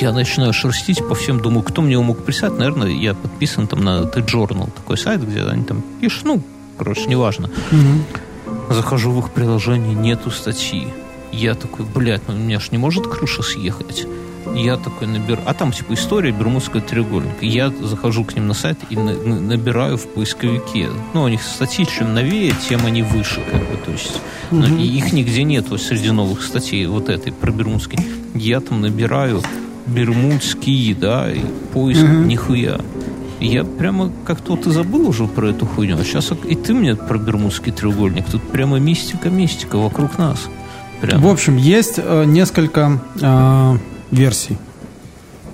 Я 0.00 0.12
начинаю 0.12 0.52
шерстить 0.52 1.06
по 1.06 1.14
всем, 1.14 1.40
думаю, 1.40 1.62
кто 1.62 1.82
мне 1.82 1.92
его 1.92 2.02
мог 2.02 2.24
прислать. 2.24 2.58
Наверное, 2.58 2.88
я 2.88 3.14
подписан 3.14 3.66
там 3.66 3.84
на 3.84 4.04
T-Journal, 4.04 4.70
такой 4.74 4.96
сайт, 4.98 5.22
где 5.26 5.42
они 5.42 5.64
там 5.64 5.82
пишут, 6.00 6.24
ну, 6.24 6.42
короче, 6.78 7.06
неважно. 7.06 7.50
Мгм. 7.70 8.04
Захожу 8.70 9.10
в 9.12 9.18
их 9.20 9.30
приложение, 9.30 9.94
нету 9.94 10.30
статьи. 10.30 10.88
Я 11.30 11.54
такой, 11.54 11.84
блядь, 11.86 12.22
ну 12.28 12.34
у 12.34 12.38
меня 12.38 12.58
ж 12.60 12.70
не 12.72 12.78
может 12.78 13.06
крыша 13.06 13.42
съехать. 13.42 14.06
Я 14.54 14.76
такой 14.76 15.06
набираю... 15.06 15.42
А 15.46 15.54
там 15.54 15.72
типа 15.72 15.94
история 15.94 16.32
Бермудского 16.32 16.82
треугольника. 16.82 17.44
Я 17.46 17.70
захожу 17.80 18.24
к 18.24 18.34
ним 18.34 18.48
на 18.48 18.54
сайт 18.54 18.76
и 18.90 18.96
на- 18.96 19.14
на- 19.14 19.40
набираю 19.40 19.96
в 19.96 20.06
поисковике. 20.08 20.88
Ну, 21.14 21.22
у 21.22 21.28
них 21.28 21.42
статьи 21.42 21.86
чем 21.86 22.12
новее, 22.12 22.52
тем 22.68 22.84
они 22.84 23.02
выше, 23.02 23.40
как 23.50 23.60
бы, 23.60 23.76
то 23.84 23.92
есть. 23.92 24.20
ну, 24.50 24.66
и 24.76 24.82
их 24.84 25.12
нигде 25.12 25.44
нету 25.44 25.78
среди 25.78 26.10
новых 26.10 26.42
статей 26.42 26.86
вот 26.86 27.08
этой 27.08 27.32
про 27.32 27.50
Бермудский. 27.52 27.98
Я 28.34 28.60
там 28.60 28.80
набираю 28.80 29.42
Бермудский, 29.86 30.94
да, 30.94 31.30
и 31.30 31.40
поиск 31.72 32.02
Мгм. 32.02 32.28
нихуя. 32.28 32.78
Я 33.40 33.64
прямо 33.64 34.12
как-то 34.24 34.52
вот 34.52 34.66
и 34.66 34.70
забыл 34.70 35.08
уже 35.08 35.26
про 35.26 35.48
эту 35.48 35.66
хуйню. 35.66 35.96
А 35.98 36.04
сейчас 36.04 36.32
и 36.48 36.54
ты 36.54 36.74
мне 36.74 36.94
про 36.94 37.18
Бермудский 37.18 37.72
треугольник. 37.72 38.24
Тут 38.26 38.42
прямо 38.42 38.78
мистика-мистика 38.78 39.76
вокруг 39.78 40.16
нас. 40.18 40.48
Прямо. 41.00 41.26
В 41.26 41.30
общем, 41.30 41.56
есть 41.56 41.94
э, 41.96 42.24
несколько 42.24 43.00
э, 43.20 43.76
версий. 44.12 44.56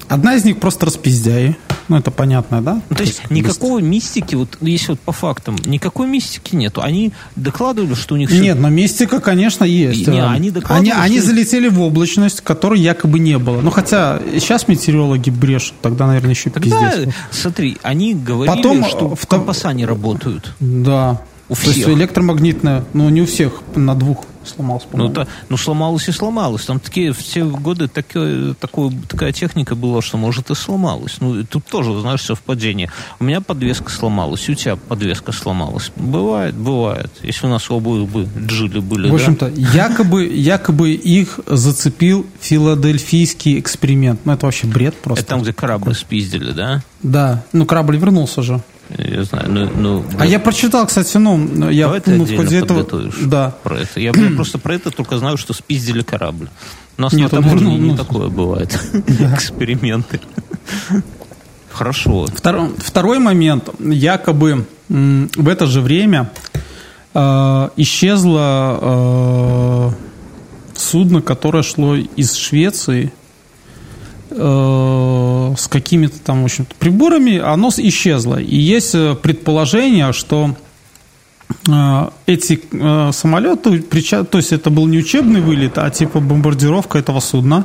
Одна 0.08 0.34
из 0.34 0.44
них 0.44 0.58
просто 0.58 0.86
распиздяи. 0.86 1.56
Ну, 1.88 1.96
это 1.96 2.10
понятно, 2.10 2.60
да? 2.60 2.82
Ну, 2.90 2.96
то 2.96 3.02
есть 3.02 3.30
никакого 3.30 3.78
мистики, 3.78 4.34
вот 4.34 4.58
если 4.60 4.92
вот 4.92 5.00
по 5.00 5.12
фактам, 5.12 5.56
никакой 5.64 6.06
мистики 6.06 6.54
нету. 6.54 6.82
Они 6.82 7.12
докладывали, 7.34 7.94
что 7.94 8.14
у 8.14 8.18
них 8.18 8.28
всё- 8.28 8.42
Нет, 8.42 8.58
но 8.60 8.68
мистика, 8.68 9.20
конечно, 9.20 9.64
есть. 9.64 10.06
Не, 10.06 10.18
Э, 10.18 10.26
они 10.26 10.52
они, 10.68 10.90
они 10.90 11.18
что- 11.18 11.28
залетели 11.28 11.68
в 11.68 11.80
облачность, 11.80 12.42
которой 12.42 12.78
якобы 12.80 13.18
не 13.18 13.38
было. 13.38 13.60
Ну, 13.62 13.70
хотя 13.70 14.20
сейчас 14.34 14.68
метеорологи 14.68 15.30
брешут, 15.30 15.74
тогда, 15.80 16.06
наверное, 16.06 16.30
еще 16.30 16.50
Тогда, 16.50 16.90
пиздец. 16.90 17.14
смотри, 17.30 17.78
они 17.82 18.14
говорили, 18.14 18.54
Потом, 18.54 18.84
что 18.84 19.12
э, 19.12 19.16
в 19.16 19.26
компаса 19.26 19.72
не 19.72 19.86
работают. 19.86 20.52
Да. 20.60 21.22
У 21.48 21.54
То 21.54 21.60
есть 21.62 21.72
всех. 21.82 21.88
электромагнитная, 21.88 22.84
ну, 22.92 23.08
не 23.08 23.22
у 23.22 23.26
всех, 23.26 23.62
на 23.74 23.94
двух 23.94 24.24
сломался, 24.44 24.86
Ну, 24.86 24.90
по-моему. 24.92 25.14
та- 25.14 25.26
ну, 25.48 25.56
сломалось 25.56 26.08
и 26.08 26.12
сломалось. 26.12 26.64
Там 26.64 26.78
такие, 26.80 27.12
в 27.12 27.22
те 27.22 27.44
годы 27.44 27.88
такое, 27.88 28.54
такое, 28.54 28.92
такая 29.08 29.32
техника 29.32 29.74
была, 29.74 30.00
что, 30.02 30.16
может, 30.16 30.50
и 30.50 30.54
сломалась. 30.54 31.16
Ну, 31.20 31.40
и 31.40 31.44
тут 31.44 31.64
тоже, 31.66 31.98
знаешь, 32.00 32.22
совпадение. 32.22 32.90
У 33.20 33.24
меня 33.24 33.40
подвеска 33.42 33.90
сломалась, 33.90 34.48
у 34.48 34.54
тебя 34.54 34.76
подвеска 34.76 35.32
сломалась. 35.32 35.90
Бывает, 35.96 36.54
бывает. 36.54 37.10
Если 37.22 37.46
у 37.46 37.50
нас 37.50 37.70
обоих 37.70 38.08
бы 38.08 38.26
джили 38.46 38.78
были, 38.80 39.10
В 39.10 39.14
общем-то, 39.14 39.48
якобы, 39.48 40.26
якобы 40.26 40.92
их 40.92 41.40
зацепил 41.46 42.26
филадельфийский 42.40 43.58
эксперимент. 43.58 44.20
Ну, 44.24 44.32
это 44.32 44.46
вообще 44.46 44.66
бред 44.66 44.94
да? 44.94 45.00
просто. 45.04 45.22
Это 45.22 45.30
там, 45.30 45.42
где 45.42 45.52
корабль 45.52 45.94
спиздили, 45.94 46.52
да? 46.52 46.82
Да, 47.02 47.42
ну, 47.52 47.64
корабль 47.66 47.96
вернулся 47.96 48.42
же. 48.42 48.62
Я 48.96 49.24
знаю, 49.24 49.50
ну... 49.50 49.70
ну 49.76 50.04
А 50.18 50.26
я 50.26 50.38
прочитал, 50.38 50.86
кстати, 50.86 51.16
ну, 51.18 51.68
я 51.68 51.84
Давай 51.86 52.00
ты 52.00 52.12
ну, 52.12 52.24
в 52.24 52.26
отдельно 52.26 52.44
ходе 52.44 52.58
этого... 52.58 53.12
Да. 53.26 53.54
про 53.62 53.80
это. 53.80 54.00
Я, 54.00 54.12
просто 54.12 54.58
про 54.58 54.74
это 54.74 54.90
только 54.90 55.18
знаю, 55.18 55.36
что 55.36 55.52
спиздили 55.52 56.02
корабль. 56.02 56.48
У 56.96 57.02
нас 57.02 57.12
Нет, 57.12 57.30
на 57.32 57.42
таможне 57.42 57.76
не 57.76 57.90
ну, 57.90 57.96
такое 57.96 58.28
бывает. 58.28 58.78
Эксперименты. 59.34 60.20
Хорошо. 61.70 62.26
Второй, 62.34 62.70
второй 62.78 63.18
момент. 63.18 63.68
Якобы 63.78 64.66
в 64.88 65.48
это 65.48 65.66
же 65.66 65.80
время 65.80 66.30
э, 67.14 67.68
исчезло 67.76 68.78
э, 68.80 69.90
судно, 70.74 71.20
которое 71.20 71.62
шло 71.62 71.94
из 71.94 72.34
Швеции 72.34 73.12
э, 74.30 75.54
с 75.56 75.68
какими-то 75.68 76.18
там, 76.20 76.42
в 76.42 76.44
общем-то, 76.44 76.74
приборами, 76.78 77.38
оно 77.38 77.70
исчезло. 77.76 78.36
И 78.40 78.56
есть 78.56 78.94
э, 78.94 79.14
предположение, 79.14 80.12
что 80.12 80.54
э, 81.68 82.08
эти 82.26 82.60
э, 82.72 83.10
самолеты, 83.12 83.78
прича- 83.80 84.24
то 84.24 84.38
есть 84.38 84.52
это 84.52 84.70
был 84.70 84.86
не 84.86 84.98
учебный 84.98 85.40
вылет, 85.40 85.78
а 85.78 85.90
типа 85.90 86.20
бомбардировка 86.20 86.98
этого 86.98 87.20
судна. 87.20 87.64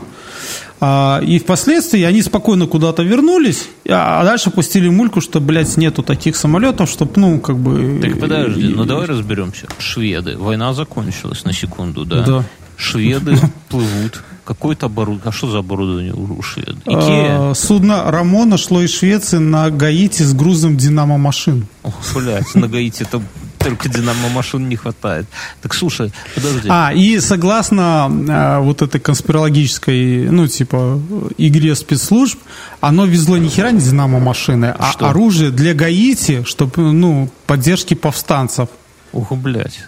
А, 0.86 1.22
И 1.24 1.40
впоследствии 1.40 2.02
они 2.04 2.22
спокойно 2.22 2.68
куда-то 2.68 3.04
вернулись, 3.04 3.70
а 3.88 4.20
а 4.22 4.26
дальше 4.26 4.50
пустили 4.50 4.90
мульку, 4.90 5.22
что, 5.22 5.40
блядь, 5.40 5.78
нету 5.78 6.04
таких 6.04 6.36
самолетов, 6.36 6.90
чтобы, 6.90 7.12
ну, 7.16 7.40
как 7.40 7.58
бы... 7.58 8.00
Так 8.02 8.20
подожди, 8.20 8.68
и- 8.68 8.74
ну 8.74 8.84
давай 8.84 9.06
разберемся. 9.08 9.68
Шведы. 9.80 10.36
Война 10.38 10.74
закончилась 10.74 11.46
на 11.46 11.54
секунду, 11.54 12.04
да? 12.04 12.24
Да. 12.24 12.44
Шведы 12.76 13.38
плывут. 13.70 14.22
Какое-то 14.46 14.88
оборудование. 14.88 15.30
А 15.30 15.32
что 15.32 15.50
за 15.50 15.60
оборудование 15.60 16.14
у 16.14 16.42
шведов? 16.42 16.80
Икея? 16.86 17.52
А, 17.52 17.54
Судно 17.56 18.12
Рамона 18.12 18.58
шло 18.58 18.82
из 18.82 18.94
Швеции 18.94 19.38
на 19.38 19.70
Гаити 19.70 20.24
с 20.24 20.34
грузом 20.34 20.76
динамо-машин. 20.78 21.68
Ох, 21.84 21.94
блядь, 22.16 22.54
на 22.56 22.68
Гаити 22.68 23.06
там 23.10 23.24
только 23.64 23.90
динамо-машин 23.90 24.68
не 24.68 24.76
хватает. 24.76 25.26
Так 25.62 25.74
слушай, 25.74 26.12
подожди. 26.36 26.68
А, 26.70 26.92
и 26.94 27.20
согласно 27.20 28.12
э, 28.12 28.60
вот 28.60 28.82
этой 28.82 29.00
конспирологической, 29.00 30.30
ну, 30.30 30.48
типа, 30.48 31.02
игре 31.38 31.76
спецслужб, 31.76 32.38
оно 32.82 33.06
везло 33.06 33.38
ни 33.38 33.48
хера 33.48 33.72
не 33.72 33.80
динамо-машины, 33.80 34.76
а 34.78 34.92
Что? 34.92 35.10
оружие 35.10 35.52
для 35.52 35.74
Гаити, 35.74 36.44
чтобы, 36.46 36.92
ну, 36.92 37.30
поддержки 37.48 37.94
повстанцев. 37.94 38.68
Ох, 39.14 39.32
блядь. 39.32 39.80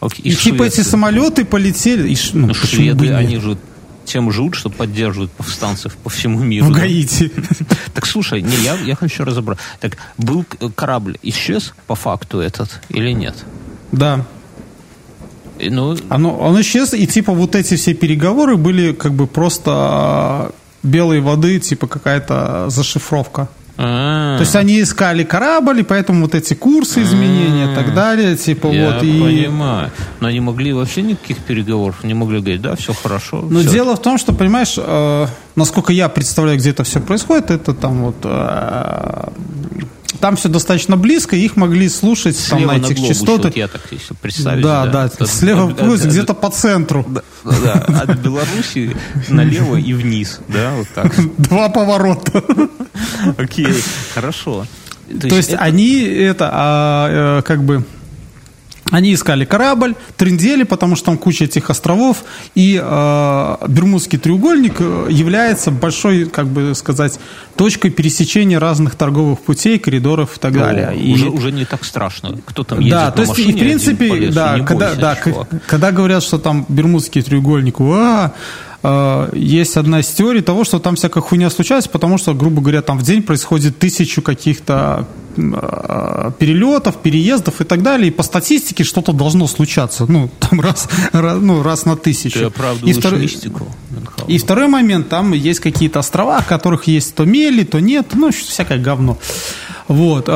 Окей, 0.00 0.32
И, 0.32 0.34
типа 0.34 0.64
эти 0.64 0.82
самолеты 0.82 1.44
полетели... 1.44 2.12
И, 2.12 2.18
ну, 2.34 2.48
Ну, 2.48 2.52
и 2.52 2.54
шведы, 2.54 3.12
они 3.12 3.38
же 3.38 3.56
тем 4.12 4.30
живут, 4.30 4.54
что 4.54 4.68
поддерживают 4.68 5.32
повстанцев 5.32 5.96
по 5.96 6.10
всему 6.10 6.40
миру. 6.40 6.66
В 6.66 6.72
да? 6.72 6.80
Гаити. 6.80 7.32
Так 7.94 8.06
слушай, 8.06 8.42
не, 8.42 8.56
я, 8.56 8.74
я 8.74 8.94
хочу 8.94 9.24
разобрать. 9.24 9.58
Так, 9.80 9.96
был 10.18 10.44
корабль, 10.74 11.18
исчез 11.22 11.74
по 11.86 11.94
факту 11.94 12.40
этот 12.40 12.80
или 12.90 13.12
нет? 13.12 13.34
Да. 13.92 14.24
И, 15.58 15.70
Ну, 15.70 15.96
Оно, 16.08 16.36
он 16.36 16.60
исчез, 16.60 16.94
и 16.94 17.06
типа 17.06 17.32
вот 17.32 17.54
эти 17.54 17.76
все 17.76 17.94
переговоры 17.94 18.56
были 18.56 18.92
как 18.92 19.12
бы 19.12 19.26
просто 19.26 20.50
э, 20.82 20.88
белой 20.88 21.20
воды, 21.20 21.58
типа 21.60 21.86
какая-то 21.86 22.68
зашифровка. 22.68 23.48
А, 23.84 24.36
То 24.36 24.42
есть 24.42 24.54
они 24.54 24.80
искали 24.80 25.24
корабль, 25.24 25.80
и 25.80 25.82
поэтому 25.82 26.22
вот 26.22 26.34
эти 26.36 26.54
курсы 26.54 27.02
изменения 27.02 27.72
и 27.72 27.74
так 27.74 27.94
далее, 27.94 28.36
типа 28.36 28.68
я 28.68 28.90
вот. 28.90 29.02
И... 29.02 29.20
понимаю. 29.20 29.90
Но 30.20 30.28
они 30.28 30.40
могли 30.40 30.72
вообще 30.72 31.02
никаких 31.02 31.38
переговоров, 31.38 32.04
не 32.04 32.14
могли 32.14 32.38
говорить, 32.38 32.62
да, 32.62 32.76
все 32.76 32.94
хорошо. 32.94 33.44
Но 33.50 33.60
всё. 33.60 33.70
дело 33.70 33.96
в 33.96 34.02
том, 34.02 34.18
что, 34.18 34.32
понимаешь, 34.32 34.74
э, 34.76 35.26
насколько 35.56 35.92
я 35.92 36.08
представляю, 36.08 36.58
где 36.58 36.70
это 36.70 36.84
все 36.84 37.00
происходит, 37.00 37.50
это 37.50 37.74
там 37.74 38.04
вот... 38.04 38.16
э, 38.22 39.28
там 40.20 40.36
все 40.36 40.48
достаточно 40.48 40.96
близко, 40.96 41.36
их 41.36 41.56
могли 41.56 41.88
слушать 41.88 42.36
там, 42.48 42.58
Слева 42.58 42.72
на 42.72 42.78
на 42.78 42.84
этих 42.86 42.96
глобусе, 42.96 43.14
частотах. 43.14 43.44
вот 43.46 43.56
я 43.56 43.68
так 43.68 43.80
если 43.90 44.14
представить. 44.14 44.62
да, 44.62 44.86
да, 44.86 45.06
Это- 45.06 45.26
слева 45.26 45.70
от- 45.70 45.80
от- 45.80 46.00
где-то 46.00 46.34
по 46.34 46.50
центру. 46.50 47.04
Да, 47.08 47.22
да, 47.88 48.00
от 48.02 48.18
Беларуси 48.18 48.96
налево 49.28 49.76
и 49.76 49.92
вниз, 49.94 50.40
да, 50.48 50.72
вот 50.76 50.86
так. 50.94 51.12
Два 51.38 51.68
поворота. 51.68 52.42
Окей, 53.38 53.74
хорошо. 54.14 54.66
То 55.20 55.26
есть 55.28 55.50
это- 55.50 55.62
они 55.62 56.00
это 56.00 56.50
а, 56.52 57.38
э, 57.38 57.42
как 57.42 57.62
бы 57.64 57.84
они 58.92 59.14
искали 59.14 59.46
корабль, 59.46 59.94
трындели, 60.18 60.64
потому 60.64 60.96
что 60.96 61.06
там 61.06 61.18
куча 61.18 61.44
этих 61.44 61.70
островов, 61.70 62.24
и 62.54 62.78
э, 62.80 63.56
Бермудский 63.66 64.18
треугольник 64.18 64.74
э, 64.80 65.06
является 65.10 65.70
большой, 65.70 66.26
как 66.26 66.46
бы 66.46 66.74
сказать, 66.74 67.18
точкой 67.56 67.90
пересечения 67.90 68.60
разных 68.60 68.94
торговых 68.94 69.40
путей, 69.40 69.78
коридоров 69.78 70.36
и 70.36 70.40
так 70.40 70.52
далее. 70.52 70.88
О, 70.88 70.92
И- 70.92 71.14
уже, 71.14 71.30
уже 71.30 71.52
не 71.52 71.64
так 71.64 71.84
страшно. 71.84 72.38
Кто 72.44 72.64
там 72.64 72.80
ездит 72.80 72.92
да, 72.92 73.10
то 73.10 73.22
есть, 73.22 73.38
и 73.38 73.52
в 73.52 73.58
принципе, 73.58 74.28
да, 74.28 74.60
когда, 74.60 74.94
да, 74.94 75.16
когда 75.66 75.90
говорят, 75.90 76.22
что 76.22 76.38
там 76.38 76.66
Бермудский 76.68 77.22
треугольник, 77.22 77.80
э, 77.80 78.30
есть 79.32 79.76
одна 79.76 80.00
из 80.00 80.08
теорий 80.08 80.40
того, 80.40 80.64
что 80.64 80.80
там 80.80 80.96
всякая 80.96 81.20
хуйня 81.20 81.50
случается, 81.50 81.88
потому 81.88 82.18
что, 82.18 82.34
грубо 82.34 82.60
говоря, 82.60 82.82
там 82.82 82.98
в 82.98 83.02
день 83.02 83.22
происходит 83.22 83.78
тысячу 83.78 84.22
каких-то 84.22 85.06
э, 85.36 86.30
перелетов, 86.38 86.96
переездов 86.96 87.60
и 87.60 87.64
так 87.64 87.82
далее, 87.82 88.08
и 88.08 88.10
по 88.10 88.24
статистике 88.24 88.82
что-то 88.82 89.12
должно 89.12 89.46
случаться, 89.46 90.06
ну, 90.08 90.28
там 90.40 90.60
раз, 90.60 90.88
раз, 91.12 91.38
ну, 91.40 91.62
раз 91.62 91.84
на 91.84 91.96
тысячу. 91.96 92.38
Ты 92.38 92.46
и. 92.46 93.62
Мюнхгаузен. 93.90 94.34
и 94.34 94.38
второй 94.38 94.66
момент, 94.66 95.08
там 95.08 95.32
есть 95.32 95.60
какие-то 95.60 96.00
острова, 96.00 96.40
в 96.40 96.46
которых 96.48 96.88
есть 96.88 97.14
то 97.14 97.24
мели, 97.24 97.62
то 97.62 97.78
нет, 97.80 98.08
ну, 98.14 98.32
всякое 98.32 98.78
говно. 98.78 99.16
Вот. 99.86 100.28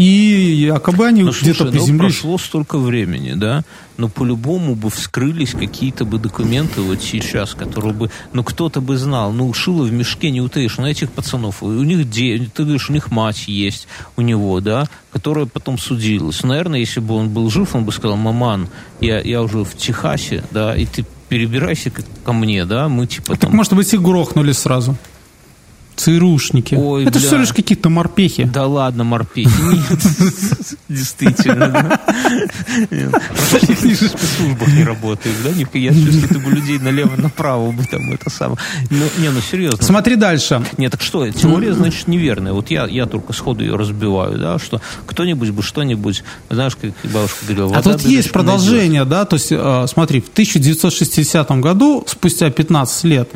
И 0.00 0.54
якобы 0.64 1.06
они 1.08 1.22
Ну, 1.24 1.32
где-то 1.32 1.64
ну, 1.66 1.72
приземлились. 1.72 2.14
прошло 2.16 2.38
столько 2.38 2.78
времени, 2.78 3.34
да? 3.34 3.64
Но 3.98 4.08
по-любому 4.08 4.74
бы 4.74 4.88
вскрылись 4.88 5.50
какие-то 5.50 6.06
бы 6.06 6.18
документы 6.18 6.80
вот 6.80 7.02
сейчас, 7.02 7.54
которые 7.54 7.92
бы... 7.92 8.10
Ну, 8.32 8.42
кто-то 8.42 8.80
бы 8.80 8.96
знал. 8.96 9.30
Ну, 9.32 9.52
шило 9.52 9.84
в 9.84 9.92
мешке 9.92 10.30
не 10.30 10.40
утаишь. 10.40 10.78
Ну, 10.78 10.86
этих 10.86 11.10
пацанов, 11.10 11.62
у 11.62 11.68
них, 11.82 12.08
де, 12.08 12.38
ты 12.54 12.62
говоришь, 12.62 12.88
у 12.88 12.94
них 12.94 13.10
мать 13.10 13.44
есть 13.46 13.88
у 14.16 14.22
него, 14.22 14.60
да? 14.60 14.86
Которая 15.12 15.44
потом 15.44 15.76
судилась. 15.76 16.42
Наверное, 16.44 16.80
если 16.80 17.00
бы 17.00 17.14
он 17.14 17.28
был 17.28 17.50
жив, 17.50 17.74
он 17.74 17.84
бы 17.84 17.92
сказал, 17.92 18.16
маман, 18.16 18.68
я, 19.02 19.20
я 19.20 19.42
уже 19.42 19.64
в 19.64 19.76
Техасе, 19.76 20.42
да, 20.50 20.74
и 20.74 20.86
ты 20.86 21.04
перебирайся 21.28 21.90
ко- 21.90 22.32
мне, 22.32 22.64
да? 22.64 22.88
Мы 22.88 23.06
типа 23.06 23.32
Так, 23.32 23.40
там... 23.40 23.54
может 23.56 23.74
быть, 23.74 23.92
их 23.92 24.00
грохнули 24.00 24.52
сразу. 24.52 24.96
ЦРУшники. 26.00 26.74
Ой, 26.76 27.02
Это 27.02 27.18
бля. 27.18 27.28
все 27.28 27.36
лишь 27.36 27.52
какие-то 27.52 27.90
морпехи. 27.90 28.44
Да 28.44 28.66
ладно, 28.66 29.04
морпехи. 29.04 29.50
Нет, 29.60 30.76
действительно. 30.88 32.00
Просто 32.88 33.66
в 33.66 33.94
спецслужбах 33.94 34.68
не 34.68 34.84
работают, 34.84 35.36
да? 35.44 35.50
Я 35.50 35.92
чувствую, 35.92 36.28
ты 36.28 36.38
бы 36.38 36.50
людей 36.50 36.78
налево-направо 36.78 37.70
бы 37.72 37.84
там 37.84 38.10
это 38.12 38.30
самое. 38.30 38.58
Ну, 38.88 39.04
не, 39.18 39.28
ну 39.28 39.40
серьезно. 39.40 39.84
Смотри 39.84 40.16
дальше. 40.16 40.64
Нет, 40.78 40.92
так 40.92 41.02
что, 41.02 41.30
теория, 41.30 41.74
значит, 41.74 42.08
неверная. 42.08 42.54
Вот 42.54 42.70
я, 42.70 42.86
я 42.86 43.04
только 43.04 43.34
сходу 43.34 43.62
ее 43.62 43.76
разбиваю, 43.76 44.38
да, 44.38 44.58
что 44.58 44.80
кто-нибудь 45.06 45.50
бы 45.50 45.62
что-нибудь, 45.62 46.24
знаешь, 46.48 46.76
как 46.76 46.92
бабушка 47.12 47.44
говорила, 47.46 47.76
А 47.76 47.82
тут 47.82 48.00
есть 48.02 48.32
продолжение, 48.32 49.04
да, 49.04 49.26
то 49.26 49.34
есть, 49.34 49.48
э, 49.50 49.86
смотри, 49.86 50.22
в 50.22 50.28
1960 50.28 51.50
году, 51.60 52.04
спустя 52.06 52.50
15 52.50 53.04
лет, 53.04 53.30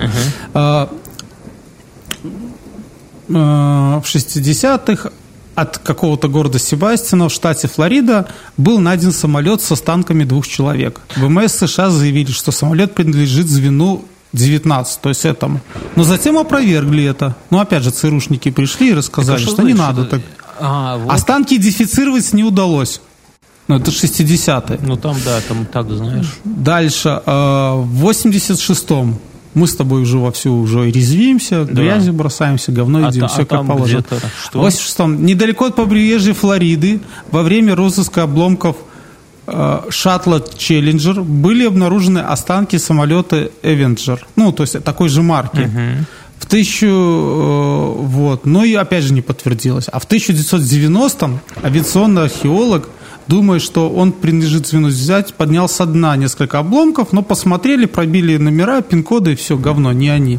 в 3.28 4.02
60-х 4.04 5.10
от 5.54 5.78
какого-то 5.78 6.28
города 6.28 6.58
Себастьяна 6.58 7.28
в 7.28 7.32
штате 7.32 7.68
Флорида 7.68 8.26
был 8.56 8.80
найден 8.80 9.12
самолет 9.12 9.62
с 9.62 9.70
останками 9.70 10.24
двух 10.24 10.48
человек. 10.48 11.00
ВМС 11.16 11.52
США 11.52 11.90
заявили, 11.90 12.32
что 12.32 12.50
самолет 12.50 12.94
принадлежит 12.94 13.48
звену 13.48 14.04
19, 14.32 15.00
то 15.00 15.08
есть 15.10 15.24
этому. 15.24 15.60
Но 15.94 16.02
затем 16.02 16.36
опровергли 16.38 17.04
это. 17.04 17.36
Но 17.50 17.60
опять 17.60 17.84
же, 17.84 17.90
ЦРУшники 17.90 18.50
пришли 18.50 18.90
и 18.90 18.94
рассказали, 18.94 19.36
а 19.36 19.38
что, 19.38 19.62
не 19.62 19.74
значит, 19.74 19.78
надо 19.78 20.02
это- 20.02 20.10
так. 20.10 20.22
А, 20.58 20.96
вот. 20.98 21.12
Останки 21.12 21.54
идентифицировать 21.54 22.32
не 22.32 22.42
удалось. 22.42 23.00
Ну, 23.68 23.76
это 23.76 23.90
60-е. 23.90 24.78
Ну 24.82 24.96
там, 24.96 25.16
да, 25.24 25.40
там 25.48 25.66
так, 25.66 25.88
знаешь. 25.90 26.34
Дальше, 26.44 27.22
э, 27.24 27.30
в 27.76 28.04
86-м 28.04 29.18
мы 29.54 29.66
с 29.66 29.76
тобой 29.76 30.02
уже 30.02 30.18
вовсю 30.18 30.54
уже 30.56 30.90
резвимся, 30.90 31.64
грязью 31.64 32.12
бросаемся, 32.12 32.72
говно 32.72 33.06
А 33.06 33.08
едим, 33.08 33.22
та- 33.22 33.28
все 33.28 33.42
а 33.42 33.46
как 33.46 33.66
положено. 33.66 34.02
В 34.52 34.56
86-м, 34.56 35.24
недалеко 35.24 35.66
от 35.66 35.76
побережья 35.76 36.34
Флориды, 36.34 37.00
во 37.30 37.42
время 37.42 37.74
розыска 37.74 38.24
обломков 38.24 38.76
э, 39.46 39.80
шаттла 39.90 40.42
Челленджер 40.56 41.22
были 41.22 41.66
обнаружены 41.66 42.18
останки 42.20 42.76
самолета 42.76 43.50
Эвенджер. 43.62 44.26
Ну, 44.36 44.52
то 44.52 44.62
есть 44.62 44.82
такой 44.84 45.08
же 45.08 45.22
марки. 45.22 45.70
В 46.38 46.46
тысячу, 46.46 46.86
э, 46.86 47.92
вот, 48.02 48.44
но 48.44 48.64
и 48.64 48.74
опять 48.74 49.04
же 49.04 49.14
не 49.14 49.22
подтвердилось. 49.22 49.86
А 49.90 49.98
в 49.98 50.06
1990-м 50.06 51.40
авиационный 51.62 52.24
археолог, 52.24 52.88
думая, 53.28 53.58
что 53.58 53.90
он 53.90 54.12
принадлежит 54.12 54.66
звену 54.66 54.88
взять, 54.88 55.34
поднял 55.34 55.68
со 55.68 55.86
дна 55.86 56.16
несколько 56.16 56.58
обломков, 56.58 57.12
но 57.12 57.22
посмотрели, 57.22 57.86
пробили 57.86 58.36
номера, 58.36 58.80
пин-коды 58.82 59.32
и 59.32 59.34
все, 59.34 59.56
говно, 59.56 59.92
не 59.92 60.08
они. 60.08 60.38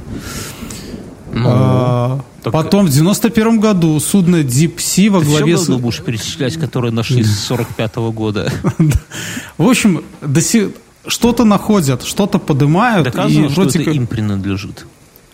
А, 1.33 2.15
Ну, 2.17 2.23
так- 2.43 2.53
Потом 2.53 2.85
в 2.85 2.89
91 2.89 3.59
году 3.59 3.99
судно 3.99 4.37
Deep 4.37 4.77
Sea 4.77 5.09
во 5.09 5.19
Ты 5.19 5.25
все 5.25 5.37
главе... 5.37 5.57
с- 5.57 5.67
году 5.67 5.79
будешь 5.79 6.01
перечислять, 6.01 6.55
которые 6.57 6.91
нашли 6.91 7.23
с 7.23 7.39
45 7.45 7.95
года. 8.13 8.51
В 9.57 9.67
общем, 9.67 10.03
до 10.21 10.41
си- 10.41 10.69
что-то 11.07 11.43
находят, 11.43 12.03
что-то 12.03 12.39
поднимают. 12.39 13.05
Доказано, 13.05 13.45
и 13.47 13.49
что 13.49 13.63
это 13.63 13.79
им 13.91 14.07
принадлежит. 14.07 14.85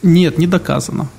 Нет, 0.02 0.38
не 0.38 0.48
доказано. 0.48 1.10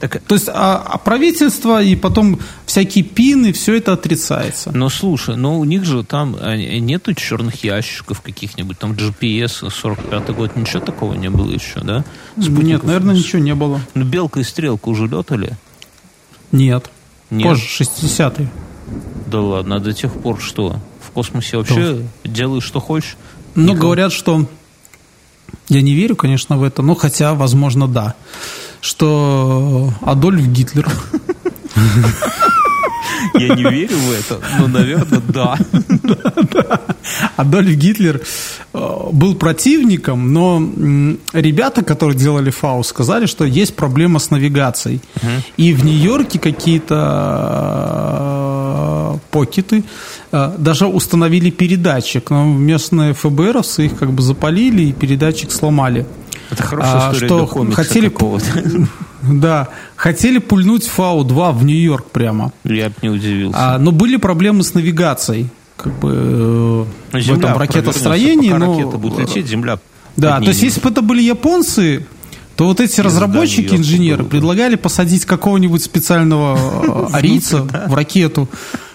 Так, 0.00 0.20
То 0.26 0.34
есть 0.34 0.48
а, 0.48 0.76
а 0.86 0.98
правительство 0.98 1.82
и 1.82 1.94
потом 1.96 2.38
всякие 2.66 3.04
пины, 3.04 3.52
все 3.52 3.76
это 3.76 3.92
отрицается. 3.92 4.70
но 4.72 4.88
слушай, 4.88 5.36
но 5.36 5.58
у 5.58 5.64
них 5.64 5.84
же 5.84 6.02
там 6.04 6.36
нету 6.56 7.14
черных 7.14 7.62
ящиков 7.64 8.20
каких-нибудь, 8.20 8.78
там 8.78 8.92
GPS 8.92 9.70
45 9.70 10.30
год, 10.34 10.56
ничего 10.56 10.80
такого 10.80 11.14
не 11.14 11.30
было 11.30 11.50
еще, 11.50 11.80
да? 11.80 12.04
Нет, 12.36 12.46
Спутников? 12.46 12.84
наверное, 12.84 13.14
ничего 13.14 13.40
не 13.40 13.54
было. 13.54 13.80
Ну, 13.94 14.04
белка 14.04 14.40
и 14.40 14.42
стрелка 14.42 14.88
уже 14.88 15.06
летали? 15.06 15.56
Нет. 16.52 16.90
Нет. 17.30 17.48
Позже, 17.48 17.64
60-е. 17.82 18.48
Да 19.26 19.40
ладно, 19.40 19.76
а 19.76 19.78
до 19.80 19.92
тех 19.92 20.12
пор 20.12 20.40
что? 20.40 20.76
В 21.00 21.10
космосе 21.10 21.56
вообще 21.56 22.06
делаешь, 22.24 22.64
что 22.64 22.80
хочешь? 22.80 23.16
Но 23.54 23.72
Никого- 23.72 23.80
говорят, 23.82 24.12
что... 24.12 24.46
Я 25.68 25.80
не 25.82 25.94
верю, 25.94 26.16
конечно, 26.16 26.58
в 26.58 26.62
это, 26.62 26.82
но 26.82 26.94
хотя, 26.94 27.32
возможно, 27.34 27.88
да. 27.88 28.14
Что 28.84 29.90
Адольф 30.02 30.46
Гитлер 30.48 30.86
Я 33.32 33.54
не 33.54 33.62
верю 33.62 33.96
в 33.96 34.12
это, 34.12 34.38
но, 34.58 34.66
наверное, 34.68 35.22
да. 35.28 35.58
Адольф 37.36 37.76
Гитлер 37.76 38.20
э, 38.74 39.08
был 39.10 39.36
противником, 39.36 40.34
но 40.34 40.62
ребята, 41.32 41.82
которые 41.82 42.18
делали 42.18 42.50
ФАУ, 42.50 42.82
сказали, 42.84 43.24
что 43.24 43.46
есть 43.46 43.74
проблема 43.74 44.18
с 44.18 44.30
навигацией. 44.30 45.00
И 45.56 45.72
в 45.72 45.82
Нью-Йорке 45.82 46.38
какие-то 46.38 46.94
э, 49.14 49.18
покеты 49.30 49.82
э, 50.30 50.54
даже 50.58 50.86
установили 50.86 51.48
передатчик, 51.48 52.28
но 52.28 52.44
местные 52.44 53.14
ФБРовцы 53.14 53.86
их 53.86 53.96
как 53.98 54.12
бы 54.12 54.22
запалили 54.22 54.82
и 54.82 54.92
передатчик 54.92 55.50
сломали. 55.50 56.04
Это 56.54 56.62
хорошая 56.62 56.94
А, 56.94 57.12
история 57.12 57.26
что 57.26 57.38
для 57.38 57.46
комикса 57.46 57.76
хотели- 57.84 58.08
какого-то. 58.08 58.46
Да, 59.22 59.68
хотели 59.96 60.36
пульнуть 60.38 60.86
ФАУ-2 60.86 61.52
в 61.52 61.64
Нью-Йорк 61.64 62.10
прямо. 62.10 62.52
Я 62.64 62.88
бы 62.90 62.94
не 63.00 63.08
удивился. 63.08 63.56
А, 63.58 63.78
но 63.78 63.90
были 63.90 64.16
проблемы 64.16 64.62
с 64.62 64.74
навигацией. 64.74 65.48
Как 65.78 65.92
бы 65.98 66.10
э, 66.10 66.14
Ну, 66.14 66.86
в 67.10 67.20
Земля 67.22 67.48
этом 67.48 67.58
ракетостроении. 67.58 68.50
провернется, 68.50 68.58
но- 68.58 68.72
Пока 68.72 68.82
ракета 68.82 68.98
будет 68.98 69.18
лететь, 69.20 69.46
Земля 69.48 69.78
Да, 70.16 70.28
то 70.38 70.44
есть 70.44 70.46
поднимет. 70.46 70.62
если 70.62 70.80
бы 70.82 70.90
это 70.90 71.00
были 71.02 71.22
японцы, 71.22 72.06
то 72.56 72.66
вот 72.66 72.80
эти 72.80 73.00
разработчики, 73.00 73.74
инженеры, 73.74 74.24
предлагали 74.24 74.76
посадить 74.76 75.24
какого-нибудь 75.24 75.82
специального 75.82 76.56
э, 76.56 77.06
арийца 77.12 77.62
в 77.62 77.94
ракету, 77.94 78.48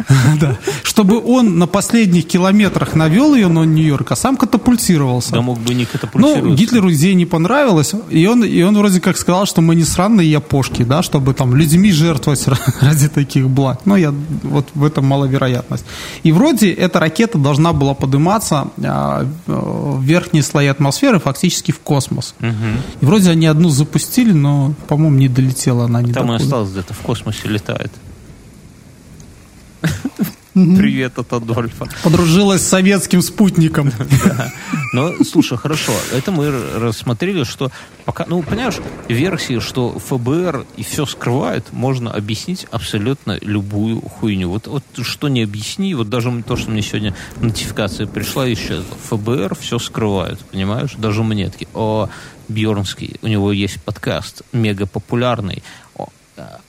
чтобы 0.83 1.21
он 1.23 1.59
на 1.59 1.67
последних 1.67 2.27
километрах 2.27 2.95
навел 2.95 3.35
ее 3.35 3.47
на 3.47 3.63
Нью-Йорк, 3.63 4.11
а 4.11 4.15
сам 4.15 4.37
катапультировался. 4.37 5.31
Да 5.33 5.41
мог 5.41 5.59
бы 5.59 5.73
не 5.73 5.85
катапультироваться. 5.85 6.49
Ну, 6.49 6.55
Гитлеру 6.55 6.91
идея 6.93 7.13
не 7.15 7.25
понравилась, 7.25 7.93
и 8.09 8.25
он, 8.27 8.43
и 8.43 8.61
он 8.61 8.77
вроде 8.77 9.01
как 9.01 9.17
сказал, 9.17 9.45
что 9.45 9.61
мы 9.61 9.75
не 9.75 9.83
сраные 9.83 10.31
япошки, 10.31 10.83
да, 10.83 11.03
чтобы 11.03 11.33
там 11.33 11.55
людьми 11.55 11.91
жертвовать 11.91 12.47
ради 12.81 13.09
таких 13.09 13.49
благ. 13.49 13.81
Но 13.85 13.97
я, 13.97 14.13
вот 14.43 14.67
в 14.73 14.85
этом 14.85 15.05
маловероятность. 15.05 15.85
И 16.23 16.31
вроде 16.31 16.71
эта 16.71 16.99
ракета 16.99 17.37
должна 17.37 17.73
была 17.73 17.93
подниматься 17.93 18.67
а, 18.83 19.27
в 19.47 20.01
верхние 20.01 20.43
слои 20.43 20.67
атмосферы, 20.67 21.19
фактически 21.19 21.71
в 21.71 21.79
космос. 21.79 22.35
И 23.01 23.05
вроде 23.05 23.31
они 23.31 23.48
одну 23.49 23.69
запустили, 23.69 24.31
но, 24.31 24.73
по-моему, 24.87 25.17
не 25.17 25.27
долетела 25.27 25.85
она 25.85 26.01
ни 26.01 26.11
Там 26.11 26.31
и 26.31 26.35
осталось 26.35 26.71
где-то 26.71 26.93
в 26.93 26.99
космосе 26.99 27.47
летает. 27.47 27.91
Привет 30.53 31.19
от 31.19 31.31
Адольфа. 31.31 31.87
Подружилась 32.03 32.61
с 32.61 32.67
советским 32.67 33.21
спутником. 33.21 33.91
Но, 34.93 35.13
слушай, 35.23 35.57
хорошо, 35.57 35.91
это 36.13 36.31
мы 36.31 36.49
рассмотрели, 36.49 37.43
что 37.43 37.71
пока, 38.05 38.25
ну, 38.27 38.41
понимаешь, 38.41 38.77
версии, 39.07 39.59
что 39.59 39.99
ФБР 39.99 40.65
и 40.77 40.83
все 40.83 41.05
скрывает, 41.05 41.71
можно 41.71 42.11
объяснить 42.11 42.65
абсолютно 42.71 43.37
любую 43.41 44.01
хуйню. 44.01 44.49
Вот, 44.49 44.65
вот 44.65 44.83
что 45.01 45.27
не 45.27 45.43
объясни, 45.43 45.93
вот 45.93 46.09
даже 46.09 46.29
то, 46.41 46.55
что 46.55 46.71
мне 46.71 46.81
сегодня 46.81 47.15
нотификация 47.39 48.07
пришла 48.07 48.47
еще, 48.47 48.81
ФБР 49.09 49.55
все 49.55 49.77
скрывает, 49.77 50.39
понимаешь? 50.39 50.95
Даже 50.97 51.23
мне 51.23 51.49
такие, 51.49 51.69
о, 51.75 52.09
Бьернский, 52.47 53.17
у 53.21 53.27
него 53.27 53.51
есть 53.51 53.79
подкаст, 53.83 54.41
мега 54.51 54.87
популярный, 54.87 55.61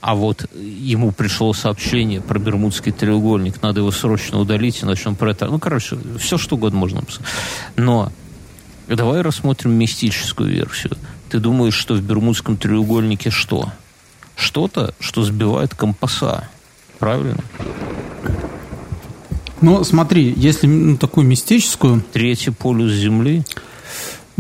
а 0.01 0.15
вот 0.15 0.47
ему 0.55 1.13
пришло 1.13 1.53
сообщение 1.53 2.21
про 2.21 2.39
Бермудский 2.39 2.93
треугольник, 2.93 3.63
надо 3.63 3.81
его 3.81 3.91
срочно 3.91 4.39
удалить, 4.39 4.83
иначе 4.83 5.09
он 5.09 5.17
про 5.17 5.33
это... 5.33 5.47
Ну, 5.47 5.59
короче, 5.59 5.97
все 6.19 6.39
что 6.39 6.57
угодно 6.57 6.79
можно 6.79 7.01
написать. 7.01 7.25
Но 7.77 8.13
давай 8.89 9.23
рассмотрим 9.23 9.73
мистическую 9.73 10.51
версию. 10.51 10.97
Ты 11.29 11.39
думаешь, 11.39 11.75
что 11.75 11.95
в 11.95 12.03
Бермудском 12.03 12.57
треугольнике 12.57 13.31
что? 13.31 13.73
Что-то, 14.37 14.95
что 14.99 15.23
сбивает 15.23 15.75
компаса. 15.75 16.49
Правильно? 16.99 17.43
Ну, 19.61 19.85
смотри, 19.85 20.33
если 20.37 20.67
ну, 20.67 20.97
такую 20.97 21.27
мистическую, 21.27 22.03
Третий 22.13 22.51
полюс 22.51 22.93
Земли. 22.93 23.45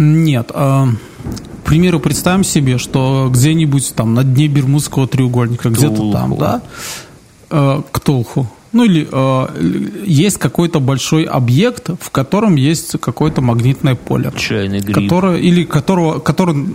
Нет. 0.00 0.50
а, 0.54 0.88
к 1.62 1.66
примеру, 1.66 2.00
представим 2.00 2.42
себе, 2.42 2.78
что 2.78 3.28
где-нибудь 3.30 3.94
там 3.94 4.14
на 4.14 4.24
дне 4.24 4.48
Бермудского 4.48 5.06
треугольника, 5.06 5.68
где-то 5.68 6.10
там, 6.10 6.36
да, 6.36 6.62
э, 7.50 7.82
Ктулху. 7.92 8.48
Ну 8.72 8.84
или 8.84 9.06
э, 9.10 10.04
есть 10.06 10.38
какой-то 10.38 10.80
большой 10.80 11.24
объект, 11.24 11.90
в 12.00 12.10
котором 12.10 12.56
есть 12.56 12.98
какое-то 13.00 13.42
магнитное 13.42 13.94
поле, 13.94 14.32
Чайный 14.36 14.80
гриб. 14.80 14.94
которое 14.94 15.38
или 15.38 15.64
которого, 15.64 16.18
который 16.18 16.66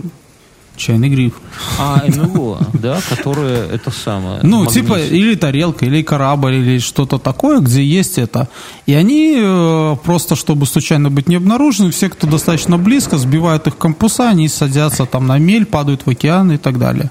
чайный 0.76 1.08
гриб. 1.08 1.34
А, 1.78 2.02
НЛО, 2.06 2.58
да, 2.72 3.00
которое 3.08 3.66
это 3.66 3.90
самое. 3.90 4.40
Ну, 4.42 4.64
магнит. 4.64 4.74
типа, 4.74 4.98
или 4.98 5.34
тарелка, 5.34 5.86
или 5.86 6.02
корабль, 6.02 6.54
или 6.54 6.78
что-то 6.78 7.18
такое, 7.18 7.60
где 7.60 7.82
есть 7.82 8.18
это. 8.18 8.48
И 8.86 8.94
они 8.94 9.36
э, 9.38 9.96
просто, 10.04 10.36
чтобы 10.36 10.66
случайно 10.66 11.10
быть 11.10 11.28
не 11.28 11.36
обнаружены, 11.36 11.90
все, 11.90 12.08
кто 12.08 12.26
достаточно 12.26 12.78
близко, 12.78 13.18
сбивают 13.18 13.66
их 13.66 13.76
компуса, 13.76 14.28
они 14.28 14.48
садятся 14.48 15.06
там 15.06 15.26
на 15.26 15.38
мель, 15.38 15.66
падают 15.66 16.06
в 16.06 16.10
океан 16.10 16.52
и 16.52 16.56
так 16.56 16.78
далее. 16.78 17.10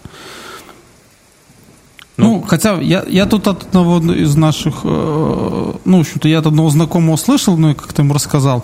Ну, 2.18 2.42
хотя 2.48 2.80
я, 2.80 3.04
я 3.08 3.26
тут 3.26 3.48
от 3.48 3.64
одного 3.64 4.00
из 4.14 4.36
наших, 4.36 4.82
э, 4.84 5.74
ну, 5.84 5.98
в 5.98 6.02
общем-то, 6.02 6.30
я 6.30 6.40
от 6.40 6.48
одного 6.48 6.70
знакомого 6.70 7.18
слышал, 7.18 7.58
ну, 7.58 7.72
и 7.72 7.74
как-то 7.74 8.04
ему 8.04 8.14
рассказал. 8.14 8.64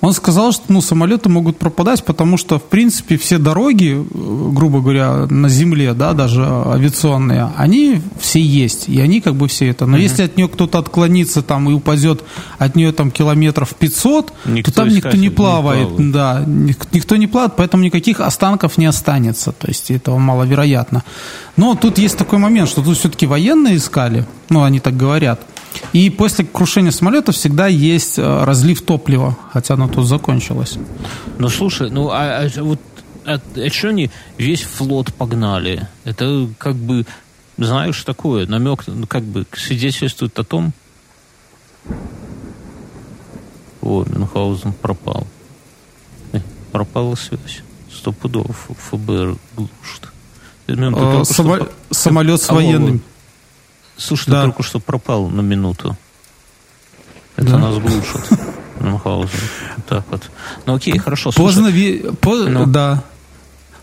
Он 0.00 0.14
сказал, 0.14 0.52
что 0.52 0.64
ну, 0.68 0.80
самолеты 0.80 1.28
могут 1.28 1.58
пропадать, 1.58 2.04
потому 2.04 2.38
что, 2.38 2.58
в 2.58 2.64
принципе, 2.64 3.18
все 3.18 3.38
дороги, 3.38 3.96
э, 3.98 4.50
грубо 4.52 4.80
говоря, 4.80 5.26
на 5.26 5.48
земле, 5.48 5.92
да, 5.92 6.14
даже 6.14 6.42
авиационные, 6.42 7.50
они 7.56 8.00
все 8.18 8.40
есть, 8.40 8.88
и 8.88 8.98
они 9.00 9.20
как 9.20 9.34
бы 9.34 9.46
все 9.46 9.68
это. 9.68 9.84
Но 9.84 9.96
mm-hmm. 9.96 10.02
если 10.02 10.22
от 10.22 10.36
нее 10.38 10.48
кто-то 10.48 10.78
отклонится 10.78 11.42
там 11.42 11.68
и 11.68 11.74
упадет 11.74 12.24
от 12.58 12.76
нее 12.76 12.92
там 12.92 13.10
километров 13.10 13.74
500, 13.74 14.32
никто 14.46 14.70
то 14.70 14.76
там 14.78 14.88
никто 14.88 15.16
не 15.16 15.28
плавает, 15.28 15.98
не 15.98 16.12
да, 16.12 16.44
никто 16.46 17.16
не 17.16 17.26
плавает, 17.26 17.52
поэтому 17.56 17.82
никаких 17.82 18.20
останков 18.20 18.78
не 18.78 18.86
останется, 18.86 19.52
то 19.52 19.68
есть 19.68 19.90
этого 19.90 20.16
маловероятно. 20.16 21.04
Но 21.56 21.74
тут 21.74 21.98
есть 21.98 22.16
такой 22.16 22.38
момент, 22.38 22.70
что 22.70 22.82
тут 22.82 22.96
все-таки 22.96 23.26
военные 23.26 23.76
искали, 23.76 24.26
ну, 24.48 24.62
они 24.62 24.80
так 24.80 24.96
говорят. 24.96 25.40
И 25.92 26.10
после 26.10 26.44
крушения 26.44 26.90
самолета 26.90 27.32
всегда 27.32 27.66
есть 27.66 28.18
э, 28.18 28.44
разлив 28.44 28.82
топлива, 28.82 29.36
хотя 29.52 29.74
оно 29.74 29.88
тут 29.88 30.06
закончилось. 30.06 30.78
Ну, 31.38 31.48
слушай, 31.48 31.90
ну, 31.90 32.10
а, 32.10 32.44
а 32.44 32.62
вот 32.62 32.80
а, 33.24 33.40
а 33.56 33.70
что 33.70 33.88
они 33.88 34.10
весь 34.38 34.62
флот 34.62 35.12
погнали? 35.14 35.88
Это 36.04 36.48
как 36.58 36.76
бы, 36.76 37.06
знаешь, 37.58 38.02
такое, 38.02 38.46
намек, 38.46 38.84
ну, 38.86 39.06
как 39.06 39.22
бы 39.22 39.46
свидетельствует 39.52 40.38
о 40.38 40.44
том... 40.44 40.72
О, 43.82 44.04
Мюнхгаузен 44.04 44.74
пропал. 44.74 45.26
Э, 46.32 46.40
пропала 46.70 47.14
связь. 47.14 47.62
Стопудово 47.92 48.52
ФБР 48.52 49.36
глушит. 49.56 50.10
Э, 50.66 51.24
Само... 51.24 51.58
Самолет 51.90 52.42
с 52.42 52.48
военным. 52.48 53.02
Слушай, 54.00 54.30
да. 54.30 54.40
ты 54.40 54.48
только 54.48 54.62
что 54.62 54.80
пропал 54.80 55.28
на 55.28 55.42
минуту. 55.42 55.96
Это 57.36 57.50
да. 57.50 57.58
нас 57.58 57.78
глушит. 57.78 58.30
Мюнхгаузен. 58.80 59.38
Так 59.86 60.04
вот. 60.10 60.30
Ну 60.66 60.74
окей, 60.74 60.98
хорошо. 60.98 61.30
Поздно, 61.32 61.68
ве... 61.68 62.12
По... 62.14 62.34
ну. 62.34 62.66
да. 62.66 63.04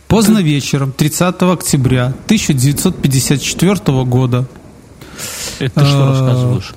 Поздно 0.08 0.40
вечером, 0.40 0.92
30 0.92 1.42
октября 1.44 2.08
1954 2.08 4.04
года. 4.06 4.48
Это 5.60 5.82
ты 5.82 5.86
что 5.86 6.04
а, 6.04 6.10
рассказываешь? 6.10 6.74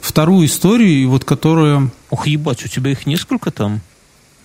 Вторую 0.00 0.46
историю, 0.46 1.10
вот 1.10 1.24
которая... 1.24 1.90
Ох, 2.10 2.26
ебать, 2.26 2.64
у 2.64 2.68
тебя 2.68 2.90
их 2.90 3.06
несколько 3.06 3.50
там? 3.50 3.80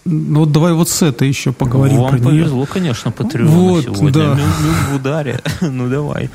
Ну 0.05 0.39
вот 0.41 0.51
давай 0.51 0.73
вот 0.73 0.89
с 0.89 1.01
этой 1.01 1.29
еще 1.29 1.53
поговорим 1.53 2.01
Вам 2.01 2.11
про 2.11 2.17
повезло, 2.17 2.57
нее. 2.57 2.67
конечно, 2.67 3.11
Патреону 3.11 3.51
вот, 3.51 3.83
сегодня. 3.83 4.11
Да. 4.11 4.39
в 4.91 4.95
ударе. 4.95 5.41
ну 5.61 5.89
давай. 5.89 6.29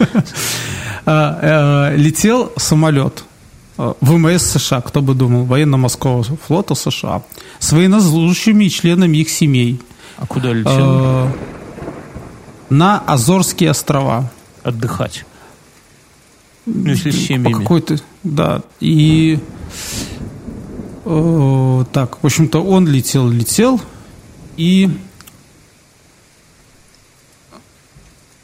А, 1.11 1.91
э, 1.93 1.97
летел 1.97 2.53
самолет 2.57 3.25
э, 3.79 3.95
ВМС 4.01 4.43
США, 4.43 4.81
кто 4.81 5.01
бы 5.01 5.15
думал, 5.15 5.45
военно-морского 5.45 6.23
флота 6.23 6.75
США, 6.75 7.23
с 7.59 7.73
военнослужащими 7.73 8.65
и 8.65 8.71
членами 8.71 9.19
их 9.19 9.31
семей. 9.31 9.81
А 10.19 10.27
куда 10.27 10.53
летел? 10.53 10.73
Э, 10.77 11.29
на 12.71 12.99
Азорские 12.99 13.71
острова. 13.71 14.31
Отдыхать. 14.63 15.25
Ну, 16.67 16.91
если 16.91 17.11
с 17.11 17.27
семьями. 17.27 17.53
Какой-то, 17.53 17.97
да. 18.23 18.63
И 18.81 19.39
так, 21.93 22.23
в 22.23 22.27
общем-то, 22.27 22.63
он 22.63 22.87
летел, 22.87 23.29
летел, 23.29 23.81
и 24.57 24.91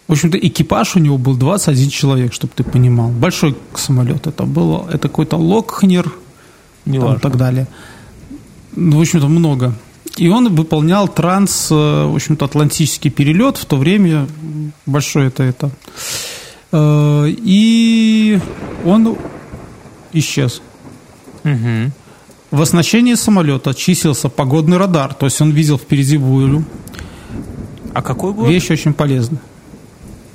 В 0.06 0.12
общем-то, 0.12 0.38
экипаж 0.38 0.96
у 0.96 0.98
него 0.98 1.16
был 1.16 1.34
21 1.34 1.88
человек, 1.88 2.32
чтобы 2.34 2.52
ты 2.54 2.62
понимал. 2.62 3.08
Большой 3.08 3.56
самолет 3.74 4.26
это 4.26 4.44
было. 4.44 4.86
Это 4.88 5.08
какой-то 5.08 5.36
Локхнер 5.36 6.12
и 6.84 6.98
так 7.22 7.36
далее. 7.36 7.66
Ну, 8.76 8.98
в 8.98 9.00
общем-то, 9.00 9.28
много. 9.28 9.74
И 10.16 10.28
он 10.28 10.54
выполнял 10.54 11.08
транс, 11.08 11.68
э, 11.70 11.74
в 11.74 12.14
общем-то, 12.14 12.44
атлантический 12.44 13.10
перелет. 13.10 13.56
В 13.56 13.64
то 13.64 13.76
время 13.76 14.28
большой 14.86 15.28
это 15.28 15.42
это. 15.42 15.70
Э, 16.70 17.26
и 17.26 18.38
он 18.84 19.16
исчез. 20.12 20.60
Угу. 21.44 21.92
В 22.54 22.62
оснащении 22.62 23.14
самолета 23.14 23.74
числился 23.74 24.28
погодный 24.28 24.76
радар. 24.76 25.12
То 25.12 25.26
есть 25.26 25.40
он 25.40 25.50
видел 25.50 25.76
впереди 25.76 26.16
бурю. 26.18 26.64
А 27.92 28.00
какой 28.00 28.32
год? 28.32 28.48
Вещь 28.48 28.70
очень 28.70 28.94
полезная. 28.94 29.40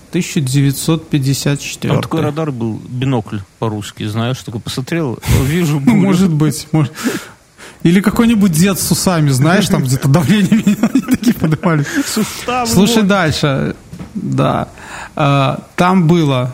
1954. 0.09 1.93
Там 1.93 2.03
такой 2.03 2.19
радар 2.19 2.51
был, 2.51 2.77
бинокль 2.89 3.37
по-русски, 3.59 4.05
знаешь, 4.05 4.39
такой 4.39 4.59
посмотрел, 4.59 5.17
вижу 5.45 5.79
бурю. 5.85 5.95
Может 5.95 6.33
быть, 6.33 6.67
может. 6.73 6.91
Или 7.83 8.01
какой-нибудь 8.01 8.51
дед 8.51 8.81
с 8.81 8.91
усами, 8.91 9.29
знаешь, 9.29 9.69
там 9.69 9.83
где-то 9.83 10.09
давление 10.09 10.61
меня 10.65 10.89
такие 11.09 11.33
поднимали. 11.33 11.85
Слушай 12.65 13.03
дальше. 13.03 13.77
Да. 14.13 14.67
А, 15.15 15.63
там 15.77 16.05
было 16.05 16.53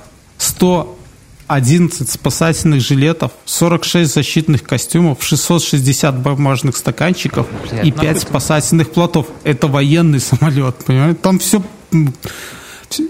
111 1.48 2.10
спасательных 2.10 2.82
жилетов, 2.82 3.32
46 3.46 4.14
защитных 4.14 4.64
костюмов, 4.64 5.24
660 5.24 6.20
бумажных 6.20 6.76
стаканчиков 6.76 7.48
и 7.84 7.92
5 7.92 8.22
спасательных 8.22 8.92
плотов. 8.92 9.28
Это 9.44 9.68
военный 9.68 10.20
самолет, 10.22 10.76
понимаете? 10.86 11.20
Там 11.22 11.40
все 11.40 11.62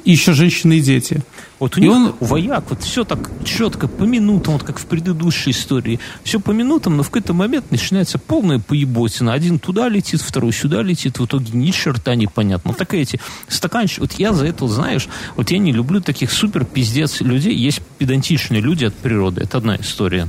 еще 0.04 0.34
женщины 0.34 0.78
и 0.78 0.82
дети. 0.82 1.24
Вот 1.60 1.78
у 1.78 1.80
и 1.80 1.84
них 1.84 1.92
он... 1.92 2.16
вояк, 2.20 2.66
вот 2.70 2.84
все 2.84 3.06
так 3.06 3.30
четко, 3.46 3.88
по 3.88 4.04
минутам, 4.04 4.54
вот 4.54 4.64
как 4.64 4.78
в 4.78 4.86
предыдущей 4.86 5.52
истории. 5.52 6.00
Все 6.24 6.40
по 6.40 6.52
минутам, 6.52 6.98
но 6.98 7.04
в 7.04 7.08
какой-то 7.08 7.34
момент 7.34 7.72
начинается 7.72 8.20
полная 8.20 8.60
поеботина. 8.60 9.34
Один 9.34 9.60
туда 9.60 9.88
летит, 9.88 10.22
второй 10.22 10.52
сюда 10.52 10.82
летит, 10.82 11.20
в 11.20 11.26
итоге 11.26 11.52
ни 11.54 11.72
черта 11.72 12.16
непонятно. 12.16 12.72
Вот 12.72 12.78
такая 12.78 13.02
эти 13.02 13.20
стаканчики. 13.48 14.02
Вот 14.02 14.14
я 14.14 14.34
за 14.34 14.46
это, 14.48 14.68
знаешь, 14.68 15.08
вот 15.36 15.50
я 15.52 15.58
не 15.58 15.72
люблю 15.72 16.02
таких 16.02 16.32
супер 16.32 16.66
пиздец 16.66 17.22
людей. 17.22 17.56
Есть 17.56 17.82
педантичные 17.98 18.62
люди 18.62 18.86
от 18.86 18.94
природы. 18.94 19.42
Это 19.42 19.58
одна 19.58 19.78
история. 19.78 20.28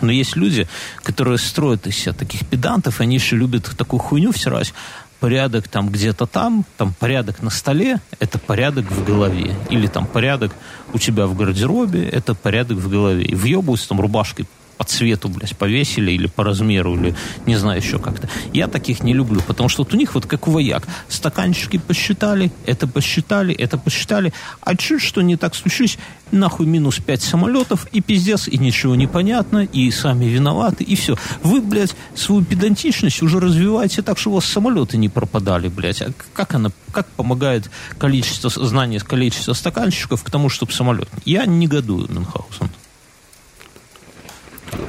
Но 0.00 0.10
есть 0.10 0.34
люди, 0.34 0.66
которые 1.04 1.38
строят 1.38 1.86
из 1.86 1.96
себя 1.96 2.12
таких 2.12 2.44
педантов, 2.46 3.00
они 3.00 3.14
еще 3.14 3.36
любят 3.36 3.70
такую 3.76 4.00
хуйню 4.00 4.32
всирать 4.32 4.74
порядок 5.22 5.68
там 5.68 5.88
где-то 5.88 6.26
там, 6.26 6.64
там 6.76 6.92
порядок 6.98 7.42
на 7.42 7.50
столе, 7.50 8.00
это 8.18 8.40
порядок 8.40 8.90
в 8.90 9.04
голове. 9.04 9.54
Или 9.70 9.86
там 9.86 10.04
порядок 10.04 10.50
у 10.92 10.98
тебя 10.98 11.28
в 11.28 11.36
гардеробе, 11.36 12.02
это 12.08 12.34
порядок 12.34 12.78
в 12.78 12.88
голове. 12.90 13.22
И 13.22 13.36
въебываются 13.36 13.88
там 13.88 14.00
рубашкой 14.00 14.48
по 14.82 14.88
цвету, 14.88 15.28
блядь, 15.28 15.56
повесили 15.56 16.10
или 16.10 16.26
по 16.26 16.42
размеру, 16.42 16.96
или 16.96 17.14
не 17.46 17.54
знаю 17.54 17.80
еще 17.80 18.00
как-то. 18.00 18.28
Я 18.52 18.66
таких 18.66 19.04
не 19.04 19.14
люблю, 19.14 19.40
потому 19.46 19.68
что 19.68 19.84
вот 19.84 19.94
у 19.94 19.96
них 19.96 20.14
вот 20.16 20.26
как 20.26 20.48
у 20.48 20.50
вояк. 20.50 20.88
Стаканчики 21.08 21.78
посчитали, 21.78 22.50
это 22.66 22.88
посчитали, 22.88 23.54
это 23.54 23.78
посчитали. 23.78 24.32
А 24.60 24.74
чуть 24.74 25.00
что 25.00 25.22
не 25.22 25.36
так 25.36 25.54
случилось, 25.54 25.98
нахуй 26.32 26.66
минус 26.66 26.98
пять 26.98 27.22
самолетов, 27.22 27.86
и 27.92 28.00
пиздец, 28.00 28.48
и 28.48 28.58
ничего 28.58 28.96
не 28.96 29.06
понятно, 29.06 29.60
и 29.60 29.88
сами 29.92 30.24
виноваты, 30.24 30.82
и 30.82 30.96
все. 30.96 31.16
Вы, 31.44 31.60
блядь, 31.60 31.94
свою 32.16 32.44
педантичность 32.44 33.22
уже 33.22 33.38
развиваете 33.38 34.02
так, 34.02 34.18
что 34.18 34.30
у 34.30 34.34
вас 34.34 34.46
самолеты 34.46 34.96
не 34.96 35.08
пропадали, 35.08 35.68
блядь. 35.68 36.02
А 36.02 36.12
как 36.32 36.54
она, 36.54 36.72
как 36.90 37.06
помогает 37.06 37.70
количество 37.98 38.50
знаний, 38.50 38.98
количество 38.98 39.52
стаканчиков 39.52 40.24
к 40.24 40.30
тому, 40.30 40.48
чтобы 40.48 40.72
самолет? 40.72 41.08
Я 41.24 41.46
негодую, 41.46 42.08
Мюнхгаузен. 42.10 42.68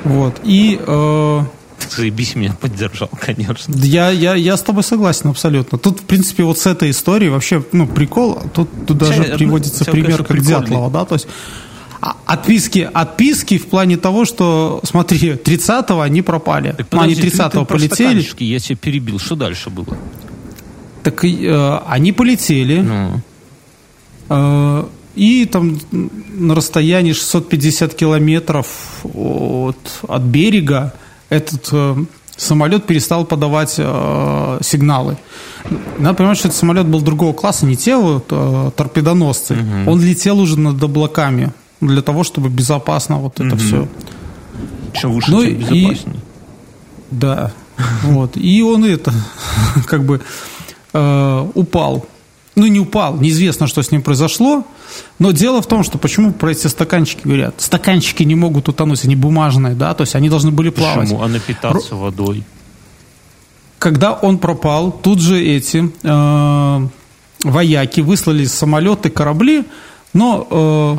Вот. 0.03 0.39
И... 0.43 0.79
Э... 0.85 1.41
Заебись 1.89 2.35
меня 2.35 2.55
поддержал, 2.59 3.09
конечно. 3.19 3.73
Я, 3.75 4.09
я, 4.09 4.35
я 4.35 4.57
с 4.57 4.61
тобой 4.61 4.83
согласен 4.83 5.29
абсолютно. 5.29 5.77
Тут, 5.77 5.99
в 5.99 6.03
принципе, 6.03 6.43
вот 6.43 6.57
с 6.57 6.65
этой 6.65 6.91
историей 6.91 7.29
вообще, 7.29 7.63
ну, 7.71 7.87
прикол, 7.87 8.41
тут, 8.53 8.69
тут 8.87 8.97
даже 8.97 9.23
Хотя, 9.23 9.37
приводится 9.37 9.85
пример 9.85 10.03
конечно, 10.03 10.25
как 10.25 10.37
прикольный. 10.37 10.61
Дятлова, 10.61 10.91
да, 10.91 11.05
то 11.05 11.15
есть 11.15 11.27
а, 12.01 12.17
отписки, 12.25 12.89
отписки 12.93 13.57
в 13.57 13.67
плане 13.67 13.97
того, 13.97 14.25
что, 14.25 14.81
смотри, 14.83 15.17
30-го 15.31 16.01
они 16.01 16.21
пропали. 16.21 16.73
Так, 16.77 16.87
подожди, 16.89 17.21
они 17.21 17.29
30-го 17.29 17.65
полетели. 17.65 18.25
Я 18.43 18.59
тебя 18.59 18.75
перебил. 18.75 19.19
Что 19.19 19.35
дальше 19.35 19.69
было? 19.69 19.97
Так 21.03 21.23
э, 21.23 21.79
они 21.87 22.11
полетели. 22.11 22.81
Ну. 22.81 23.21
Э, 24.29 24.85
и 25.15 25.45
там 25.45 25.79
на 25.91 26.55
расстоянии 26.55 27.13
650 27.13 27.93
километров 27.93 28.67
от, 29.03 29.77
от 30.07 30.21
берега 30.21 30.93
этот 31.29 31.69
э, 31.71 31.95
самолет 32.35 32.85
перестал 32.85 33.25
подавать 33.25 33.75
э, 33.77 34.59
сигналы. 34.61 35.17
Надо 35.97 36.15
понимать, 36.15 36.37
что 36.37 36.47
этот 36.47 36.59
самолет 36.59 36.87
был 36.87 37.01
другого 37.01 37.33
класса, 37.33 37.65
не 37.65 37.75
те 37.75 37.95
вот 37.95 38.27
э, 38.29 38.71
торпедоносцы. 38.75 39.55
Угу. 39.55 39.91
Он 39.91 40.01
летел 40.01 40.39
уже 40.39 40.59
над 40.59 40.81
облаками 40.81 41.53
для 41.79 42.01
того, 42.01 42.23
чтобы 42.23 42.49
безопасно 42.49 43.17
вот 43.17 43.39
это 43.39 43.55
угу. 43.55 43.57
все. 43.57 43.87
Чем 44.93 45.13
выше, 45.13 45.31
ну, 45.31 45.43
тем 45.43 45.55
безопаснее. 45.57 46.15
И, 46.15 46.19
да. 47.11 47.51
Вот. 48.03 48.37
И 48.37 48.61
он 48.61 48.85
это, 48.85 49.11
как 49.87 50.05
бы, 50.05 50.21
э, 50.93 51.47
упал 51.53 52.05
ну, 52.55 52.67
не 52.67 52.79
упал, 52.79 53.17
неизвестно, 53.17 53.67
что 53.67 53.81
с 53.81 53.91
ним 53.91 54.01
произошло. 54.01 54.63
Но 55.19 55.31
дело 55.31 55.61
в 55.61 55.67
том, 55.67 55.83
что 55.83 55.97
почему 55.97 56.31
про 56.31 56.51
эти 56.51 56.67
стаканчики 56.67 57.21
говорят? 57.23 57.55
Стаканчики 57.57 58.23
не 58.23 58.35
могут 58.35 58.69
утонуть, 58.69 59.03
они 59.05 59.15
бумажные, 59.15 59.73
да, 59.73 59.93
то 59.93 60.01
есть 60.01 60.15
они 60.15 60.29
должны 60.29 60.51
были 60.51 60.69
плавать. 60.69 61.09
Почему? 61.09 61.23
А 61.23 61.27
напитаться 61.27 61.95
водой? 61.95 62.43
Когда 63.79 64.13
он 64.13 64.37
пропал, 64.37 64.91
тут 64.91 65.19
же 65.19 65.43
эти 65.43 65.91
э, 66.03 66.87
вояки 67.43 68.01
выслали 68.01 68.45
самолеты, 68.45 69.09
корабли, 69.09 69.65
но 70.13 70.47
э, 70.49 70.97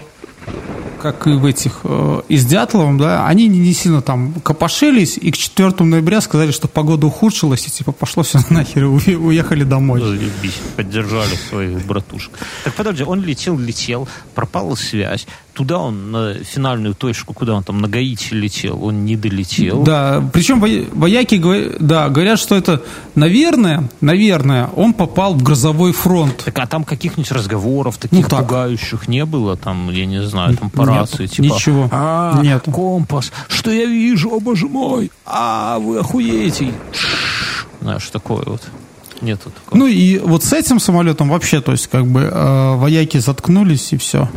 как 1.04 1.26
и 1.26 1.32
в 1.32 1.44
этих 1.44 1.80
э, 1.84 2.22
из 2.28 2.46
Дятловом, 2.46 2.96
да, 2.96 3.26
они 3.26 3.46
не, 3.46 3.58
не 3.58 3.74
сильно 3.74 4.00
там 4.00 4.32
копошились, 4.42 5.18
и 5.18 5.30
к 5.30 5.36
4 5.36 5.74
ноября 5.80 6.22
сказали, 6.22 6.50
что 6.50 6.66
погода 6.66 7.06
ухудшилась, 7.06 7.66
и 7.66 7.70
типа 7.70 7.92
пошло 7.92 8.22
все 8.22 8.40
нахер, 8.50 8.84
и 8.84 9.14
уехали 9.14 9.64
домой. 9.64 10.00
Заебись, 10.00 10.58
поддержали 10.76 11.36
своих 11.50 11.84
братушек. 11.84 12.32
Так 12.64 12.72
подожди, 12.72 13.04
он 13.04 13.22
летел, 13.22 13.58
летел, 13.58 14.08
пропала 14.34 14.76
связь, 14.76 15.26
туда 15.54 15.78
он, 15.78 16.10
на 16.10 16.34
финальную 16.34 16.94
точку, 16.94 17.32
куда 17.32 17.54
он 17.54 17.62
там, 17.62 17.80
на 17.80 17.88
Гаити 17.88 18.34
летел, 18.34 18.84
он 18.84 19.04
не 19.04 19.16
долетел. 19.16 19.82
Да, 19.82 20.22
причем 20.32 20.60
вояки 20.60 21.40
да, 21.78 22.08
говорят, 22.08 22.38
что 22.38 22.56
это, 22.56 22.82
наверное, 23.14 23.88
наверное, 24.00 24.68
он 24.76 24.92
попал 24.92 25.34
в 25.34 25.42
грозовой 25.42 25.92
фронт. 25.92 26.42
Так, 26.44 26.58
а 26.58 26.66
там 26.66 26.84
каких-нибудь 26.84 27.30
разговоров 27.32 27.96
таких 27.98 28.24
ну, 28.24 28.28
так. 28.28 28.40
пугающих 28.40 29.08
не 29.08 29.24
было? 29.24 29.56
Там, 29.56 29.90
я 29.90 30.06
не 30.06 30.22
знаю, 30.22 30.56
там 30.56 30.70
по 30.70 30.84
рации, 30.84 31.22
Нет, 31.22 31.30
типа... 31.30 31.54
Ничего, 31.54 31.88
а, 31.90 32.40
нет. 32.42 32.64
компас, 32.70 33.32
что 33.48 33.70
я 33.70 33.86
вижу, 33.86 34.30
о 34.30 34.40
боже 34.40 34.66
мой, 34.66 35.10
а, 35.24 35.78
вы 35.78 35.98
охуеете. 35.98 36.72
Знаешь, 37.80 38.08
такое 38.10 38.42
вот. 38.46 38.62
Нету 39.20 39.50
такого. 39.50 39.78
Ну 39.78 39.86
и 39.86 40.18
вот 40.18 40.42
с 40.42 40.52
этим 40.52 40.80
самолетом 40.80 41.28
вообще, 41.28 41.60
то 41.60 41.72
есть 41.72 41.86
как 41.86 42.06
бы 42.06 42.22
э, 42.22 42.74
вояки 42.76 43.18
заткнулись 43.18 43.92
и 43.92 43.96
все. 43.96 44.28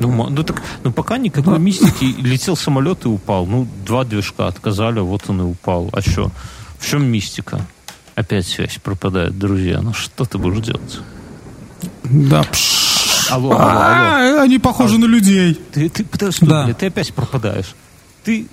Ну, 0.00 0.28
ну, 0.30 0.42
так, 0.42 0.62
ну 0.84 0.92
пока 0.92 1.18
никакой 1.18 1.54
да. 1.54 1.58
мистики. 1.58 2.14
Летел 2.18 2.56
самолет 2.56 3.04
и 3.04 3.08
упал. 3.08 3.46
Ну, 3.46 3.66
два 3.84 4.04
движка 4.04 4.46
отказали, 4.46 5.00
вот 5.00 5.22
он 5.28 5.40
и 5.40 5.44
упал. 5.44 5.90
А 5.92 6.00
что? 6.00 6.30
В 6.78 6.86
чем 6.86 7.04
мистика? 7.04 7.60
Опять 8.14 8.46
связь 8.46 8.78
пропадает, 8.82 9.38
друзья. 9.38 9.80
Ну 9.80 9.92
что 9.92 10.24
ты 10.24 10.38
будешь 10.38 10.64
делать? 10.64 11.00
Да. 12.04 12.44
Алло, 13.30 13.50
алло, 13.50 13.60
алло. 13.60 13.80
А, 13.80 14.42
они 14.42 14.58
похожи 14.58 14.98
на 14.98 15.04
людей. 15.04 15.54
Ты, 15.72 15.88
ты, 15.88 16.04
подожди, 16.04 16.46
да. 16.46 16.72
ты 16.72 16.86
опять 16.86 17.12
пропадаешь. 17.12 17.74
Ты 18.24 18.46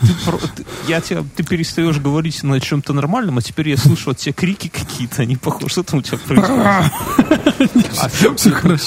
ты, 0.00 0.64
я 0.88 1.00
тебя, 1.00 1.24
ты 1.36 1.44
перестаешь 1.44 1.98
говорить 1.98 2.42
на 2.42 2.60
чем-то 2.60 2.92
нормальном, 2.92 3.38
а 3.38 3.42
теперь 3.42 3.70
я 3.70 3.76
слышу 3.76 4.10
от 4.10 4.18
тебя 4.18 4.32
крики 4.32 4.68
какие-то, 4.68 5.22
они 5.22 5.36
похожи, 5.36 5.68
что 5.68 5.82
там 5.82 6.00
у 6.00 6.02
тебя 6.02 6.18
происходит. 6.18 6.62
А. 6.64 6.90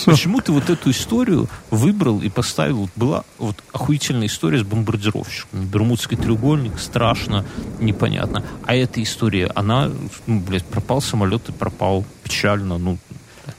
Почему 0.05 0.41
ты 0.41 0.51
вот 0.51 0.70
эту 0.70 0.91
историю 0.91 1.47
выбрал 1.72 2.22
и 2.22 2.30
поставил? 2.30 2.89
Была 2.95 3.24
вот 3.38 3.64
охуительная 3.72 4.28
история 4.28 4.60
с 4.60 4.64
бомбардировщиками. 4.64 5.66
Бермудский 5.66 6.18
треугольник, 6.18 6.80
страшно, 6.80 7.45
непонятно. 7.80 8.43
А 8.66 8.76
эта 8.76 9.01
история, 9.01 9.51
она, 9.55 9.89
ну, 10.26 10.39
блядь, 10.39 10.66
пропал 10.66 11.01
самолет 11.01 11.49
и 11.49 11.51
пропал. 11.51 12.05
Печально, 12.24 12.78
ну, 12.78 12.97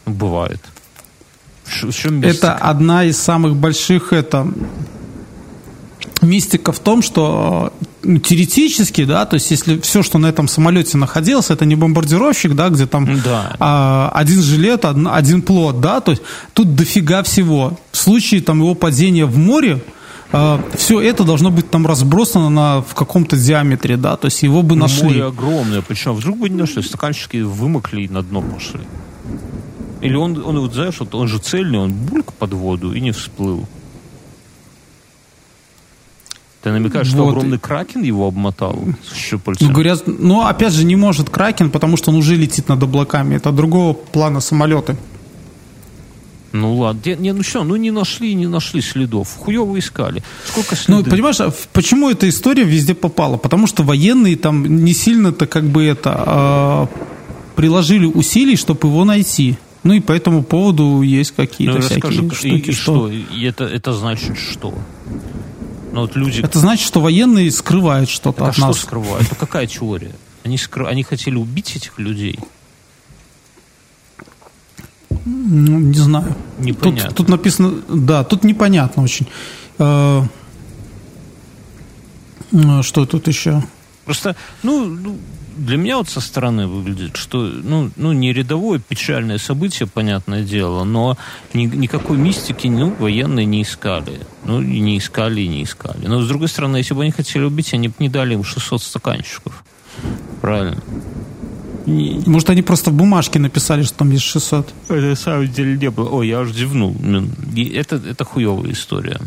ну 0.05 0.13
бывает. 0.13 0.61
Это 2.23 2.55
одна 2.55 3.05
из 3.05 3.19
самых 3.19 3.57
больших, 3.57 4.13
это 4.13 4.47
мистика 6.23 6.73
в 6.73 6.79
том, 6.79 7.03
что 7.03 7.73
ну, 8.03 8.19
теоретически, 8.19 9.05
да, 9.05 9.27
то 9.27 9.35
есть 9.35 9.51
если 9.51 9.79
все, 9.81 10.03
что 10.03 10.19
на 10.19 10.27
этом 10.27 10.49
самолете 10.49 10.97
находилось, 10.99 11.51
это 11.51 11.65
не 11.65 11.77
бомбардировщик, 11.77 12.55
да, 12.55 12.69
где 12.69 12.87
там 12.87 13.21
да. 13.23 13.57
а, 13.59 14.11
один 14.15 14.43
жилет, 14.43 14.85
один, 14.85 15.09
один 15.09 15.43
плод, 15.43 15.81
да, 15.81 16.01
то 16.01 16.13
есть 16.13 16.23
тут 16.53 16.75
дофига 16.75 17.23
всего. 17.23 17.79
В 17.93 17.97
случае 17.97 18.41
там 18.41 18.61
его 18.61 18.75
падения 18.75 19.27
в 19.27 19.37
море, 19.37 19.83
а, 20.33 20.61
все 20.77 21.01
это 21.01 21.25
должно 21.25 21.51
быть 21.51 21.71
там 21.71 21.87
разбросано 21.87 22.51
на, 22.51 22.83
в 22.83 22.95
каком-то 22.95 23.37
диаметре, 23.37 23.97
да, 23.97 24.17
то 24.17 24.27
есть 24.27 24.43
его 24.43 24.63
бы 24.63 24.77
нашли. 24.77 25.05
Море 25.05 25.25
огромное, 25.25 25.83
причем 25.83 26.15
вдруг 26.15 26.39
бы 26.39 26.49
не 26.49 26.57
нашли, 26.57 26.83
стаканчики 26.83 27.39
вымокли 27.39 28.03
и 28.03 28.09
на 28.09 28.23
дно 28.23 28.43
пошли. 28.43 28.81
Или 30.01 30.15
он, 30.15 30.41
он 30.45 30.61
вот 30.61 30.75
знаешь, 30.75 30.97
вот 31.01 31.15
он 31.15 31.27
же 31.29 31.39
цельный, 31.39 31.79
он 31.79 31.93
бульк 31.93 32.33
под 32.33 32.53
воду 32.55 32.93
и 32.93 33.01
не 33.01 33.11
всплыл. 33.11 33.67
Ты 36.63 36.73
намекаешь, 36.73 37.07
что 37.07 37.25
вот. 37.25 37.31
огромный 37.31 37.59
кракен 37.59 38.03
его 38.03 38.27
обмотал 38.27 38.77
щупальцем? 39.15 39.69
Ну, 39.69 39.73
говорят, 39.73 40.03
ну, 40.07 40.45
опять 40.45 40.73
же, 40.73 40.85
не 40.85 40.97
может 40.97 41.31
кракен, 41.31 41.71
потому 41.71 41.97
что 41.97 42.11
он 42.11 42.17
уже 42.17 42.35
летит 42.35 42.69
над 42.69 42.83
облаками. 42.83 43.37
Это 43.37 43.53
другого 43.53 43.93
плана 43.93 44.41
самолеты. 44.41 44.97
Ну 46.53 46.77
ладно, 46.77 47.15
не, 47.17 47.33
ну 47.33 47.43
что, 47.43 47.63
ну 47.63 47.77
не 47.77 47.91
нашли, 47.91 48.35
не 48.35 48.47
нашли 48.47 48.81
следов. 48.81 49.29
Хуево 49.37 49.79
искали. 49.79 50.23
Сколько 50.47 50.77
следов? 50.77 51.05
Ну, 51.05 51.11
понимаешь, 51.11 51.41
а 51.41 51.53
почему 51.73 52.09
эта 52.09 52.29
история 52.29 52.65
везде 52.65 52.95
попала? 52.95 53.37
Потому 53.37 53.67
что 53.67 53.83
военные 53.83 54.37
там 54.37 54.65
не 54.85 54.95
сильно-то 54.95 55.47
как 55.47 55.65
бы 55.65 55.85
это 55.85 56.89
э, 56.91 56.97
приложили 57.55 58.07
усилий, 58.07 58.57
чтобы 58.57 58.89
его 58.89 59.05
найти. 59.05 59.59
Ну 59.83 59.93
и 59.93 60.01
по 60.01 60.13
этому 60.13 60.43
поводу 60.43 61.03
есть 61.03 61.33
какие-то 61.37 61.75
ну, 61.75 61.81
всякие 61.83 62.21
расскажи, 62.21 62.35
штуки. 62.35 62.47
И, 62.47 62.71
и 62.71 62.73
что? 62.73 63.11
И 63.11 63.45
это, 63.45 63.65
это 63.65 63.93
значит 63.93 64.39
что? 64.39 64.75
Но 65.99 66.03
вот 66.03 66.15
люди... 66.15 66.41
Это 66.43 66.61
значит, 66.61 66.87
что 66.87 67.01
военные 67.01 67.51
скрывают 67.51 68.09
что-то 68.09 68.47
от 68.47 68.57
а 68.57 68.61
нас. 68.61 68.77
что 68.77 68.87
скрывают? 68.87 69.27
Это 69.27 69.35
какая 69.35 69.67
теория? 69.67 70.15
Они, 70.45 70.57
скры... 70.57 70.87
Они 70.87 71.03
хотели 71.03 71.35
убить 71.35 71.75
этих 71.75 71.99
людей? 71.99 72.39
Ну, 75.11 75.81
не 75.81 75.99
знаю. 75.99 76.37
Непонятно. 76.61 77.09
Тут, 77.09 77.17
тут 77.17 77.29
написано, 77.29 77.83
да, 77.89 78.23
тут 78.23 78.45
непонятно 78.45 79.03
очень. 79.03 79.27
Э, 79.81 80.23
э, 82.53 82.83
что 82.83 83.05
тут 83.05 83.27
еще? 83.27 83.65
Просто, 84.05 84.37
ну, 84.63 84.85
ну 84.85 85.19
для 85.59 85.77
меня 85.77 85.99
вот 85.99 86.09
со 86.09 86.21
стороны 86.21 86.67
выглядит, 86.67 87.17
что, 87.17 87.43
ну, 87.43 87.91
ну 87.97 88.13
не 88.13 88.33
рядовое 88.33 88.79
печальное 88.79 89.39
событие, 89.39 89.87
понятное 89.87 90.43
дело, 90.43 90.85
но 90.85 91.17
ни, 91.53 91.65
никакой 91.65 92.17
мистики, 92.17 92.69
ну, 92.69 92.95
военные 92.99 93.47
не 93.47 93.63
искали. 93.63 94.21
Ну, 94.45 94.61
не 94.61 94.99
искали 94.99 95.43
и 95.43 95.49
не 95.49 95.65
искали. 95.65 96.07
Но, 96.07 96.23
с 96.23 96.29
другой 96.29 96.49
стороны, 96.49 96.79
если 96.79 96.95
бы 96.95 97.03
они 97.03 97.11
хотели 97.11 97.45
убить, 97.45 97.75
они 97.75 97.89
бы 97.89 97.95
не 97.99 98.09
дали 98.09 98.35
им 98.35 98.45
600 98.45 98.83
стаканчиков. 98.83 99.65
Правильно. 100.41 100.79
Может, 101.87 102.51
они 102.51 102.63
просто 102.63 102.91
в 102.91 102.95
бумажке 102.95 103.39
написали, 103.39 103.83
что 103.83 103.99
там 103.99 104.11
есть 104.11 104.25
600? 104.25 104.69
Это 104.89 105.01
на 105.01 105.15
самом 105.15 105.49
деле 105.49 105.77
не 105.77 105.91
было. 105.91 106.09
Ой, 106.11 106.29
я 106.29 106.41
аж 106.41 106.53
зевнул. 106.53 106.95
Это, 107.57 107.97
это 107.97 108.25
хуевая 108.25 108.73
история. 108.73 109.21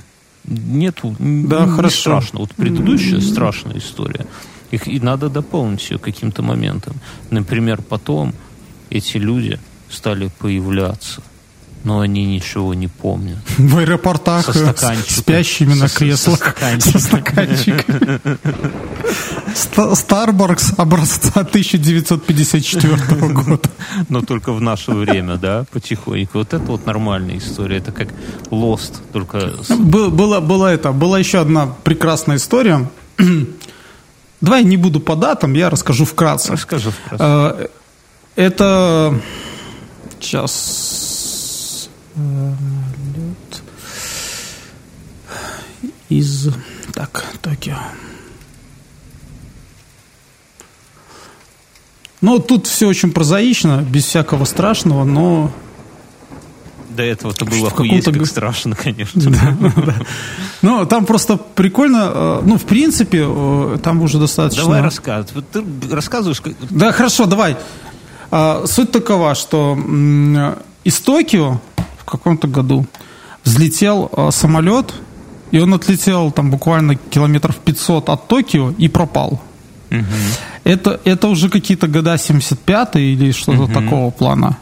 Нету, 0.44 1.16
да, 1.20 1.66
не 1.66 1.72
хорошо. 1.72 2.00
страшно. 2.00 2.40
Вот 2.40 2.54
предыдущая 2.56 3.20
страшная 3.20 3.78
история. 3.78 4.26
Их, 4.72 4.88
и 4.88 5.00
надо 5.00 5.30
дополнить 5.30 5.90
ее 5.90 6.00
каким-то 6.00 6.42
моментом. 6.42 6.96
Например, 7.30 7.82
потом 7.82 8.34
эти 8.90 9.18
люди 9.18 9.60
стали 9.90 10.30
появляться 10.40 11.22
но 11.84 12.00
они 12.00 12.26
ничего 12.26 12.74
не 12.74 12.88
помнят. 12.88 13.40
В 13.58 13.78
аэропортах 13.78 14.50
спящими 15.08 15.74
на 15.74 15.90
креслах 15.90 16.56
со 16.80 17.00
стаканчиками. 17.00 18.20
Старбакс 19.96 20.74
образца 20.78 21.42
1954 21.42 22.96
года. 23.34 23.70
Но 24.10 24.22
только 24.22 24.54
в 24.54 24.62
наше 24.62 24.92
время, 24.92 25.38
да, 25.38 25.66
потихоньку. 25.72 26.38
Вот 26.40 26.54
это 26.54 26.66
вот 26.66 26.86
нормальная 26.86 27.38
история. 27.38 27.78
Это 27.78 27.92
как 27.92 28.10
Lost, 28.50 28.98
только... 29.12 29.54
Была, 29.78 30.40
была, 30.40 30.72
это, 30.72 30.92
была 30.92 31.20
еще 31.20 31.40
одна 31.40 31.68
прекрасная 31.84 32.38
история. 32.38 32.88
Давай 34.42 34.64
не 34.64 34.76
буду 34.76 35.00
по 35.00 35.16
датам, 35.16 35.54
я 35.54 35.70
расскажу 35.70 36.04
вкратце. 36.04 36.54
Расскажи 36.54 36.90
вкратце. 36.92 37.24
Э, 37.24 37.68
это 38.36 39.22
сейчас 40.20 41.90
лед 42.16 43.64
из 46.10 46.50
так 46.94 47.24
Токио. 47.42 47.78
Ну, 52.22 52.40
тут 52.40 52.68
все 52.68 52.88
очень 52.88 53.12
прозаично, 53.12 53.84
без 53.88 54.06
всякого 54.06 54.46
страшного, 54.46 55.04
но 55.04 55.52
до 56.96 57.04
этого-то 57.04 57.46
было 57.46 57.68
охуеть 57.68 58.06
как 58.06 58.26
страшно, 58.26 58.76
конечно. 58.76 59.22
Ну, 60.62 60.86
там 60.86 61.06
просто 61.06 61.38
прикольно, 61.38 62.12
э, 62.14 62.42
ну, 62.46 62.58
в 62.58 62.66
принципе, 62.66 63.26
э, 63.28 63.78
там 63.82 64.00
уже 64.02 64.20
достаточно... 64.20 64.64
Давай 64.64 64.82
рассказывай. 64.82 65.34
Вот 65.34 65.50
ты 65.50 65.64
рассказываешь... 65.92 66.42
Да, 66.70 66.92
хорошо, 66.92 67.26
давай. 67.26 67.58
А, 68.30 68.64
суть 68.68 68.92
такова, 68.92 69.34
что 69.34 69.76
из 70.84 71.00
Токио 71.00 71.60
в 72.00 72.06
каком-то 72.06 72.48
году 72.48 72.86
взлетел 73.44 74.12
э, 74.16 74.30
самолет, 74.32 74.94
и 75.52 75.60
он 75.60 75.74
отлетел 75.74 76.32
там 76.32 76.52
буквально 76.52 76.96
километров 76.96 77.56
500 77.58 78.10
от 78.10 78.28
Токио 78.28 78.72
и 78.78 78.88
пропал. 78.88 79.42
Угу. 79.90 80.06
Это, 80.64 81.00
это 81.04 81.28
уже 81.28 81.50
какие-то 81.50 81.88
года 81.88 82.16
75-е 82.16 83.14
или 83.14 83.32
что-то 83.32 83.64
угу. 83.64 83.74
такого 83.74 84.12
плана. 84.12 84.58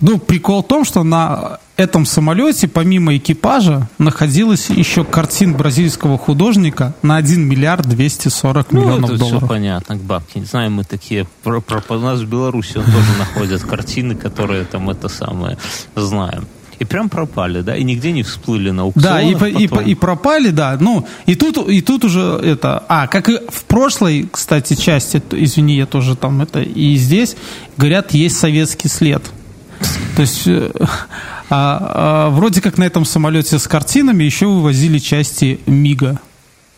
Ну, 0.00 0.18
прикол 0.18 0.62
в 0.62 0.66
том, 0.66 0.84
что 0.84 1.02
на 1.02 1.58
этом 1.76 2.06
самолете, 2.06 2.68
помимо 2.68 3.16
экипажа, 3.16 3.88
находилась 3.98 4.68
еще 4.70 5.04
картин 5.04 5.54
бразильского 5.54 6.18
художника 6.18 6.94
на 7.02 7.16
1 7.16 7.42
миллиард 7.42 7.86
240 7.86 8.72
ну, 8.72 8.80
миллионов 8.80 9.10
это 9.10 9.18
долларов. 9.18 9.38
все 9.40 9.48
понятно, 9.48 9.96
бабки. 9.96 10.38
Не 10.38 10.44
знаем 10.44 10.74
мы 10.74 10.84
такие. 10.84 11.26
Про, 11.42 11.60
про, 11.60 11.82
у 11.88 11.98
нас 11.98 12.20
в 12.20 12.26
Беларуси 12.26 12.74
тоже 12.74 13.18
находят 13.18 13.62
картины, 13.62 14.14
которые 14.14 14.64
там 14.64 14.90
это 14.90 15.08
самое 15.08 15.58
знаем. 15.94 16.46
И 16.78 16.84
прям 16.84 17.08
пропали, 17.08 17.62
да, 17.62 17.74
и 17.74 17.82
нигде 17.84 18.12
не 18.12 18.22
всплыли 18.22 18.70
на 18.70 18.82
аукционах. 18.82 19.38
Да, 19.38 19.48
и, 19.48 19.64
и, 19.64 19.90
и 19.90 19.94
пропали, 19.94 20.50
да. 20.50 20.76
Ну, 20.78 21.06
и 21.24 21.34
тут, 21.34 21.56
и 21.68 21.80
тут 21.80 22.04
уже 22.04 22.20
это... 22.20 22.84
А, 22.88 23.06
как 23.06 23.30
и 23.30 23.38
в 23.48 23.64
прошлой, 23.64 24.28
кстати, 24.30 24.74
части, 24.74 25.22
извини, 25.30 25.76
я 25.76 25.86
тоже 25.86 26.16
там 26.16 26.42
это... 26.42 26.60
И 26.60 26.96
здесь, 26.96 27.34
говорят, 27.78 28.12
есть 28.12 28.36
советский 28.36 28.88
след. 28.88 29.22
То 30.16 30.22
есть... 30.22 30.46
Э, 30.46 30.70
а, 31.50 32.28
а, 32.28 32.30
вроде 32.30 32.60
как 32.60 32.78
на 32.78 32.84
этом 32.84 33.04
самолете 33.04 33.58
с 33.58 33.66
картинами 33.66 34.24
еще 34.24 34.46
вывозили 34.46 34.98
части 34.98 35.60
МИГа 35.66 36.20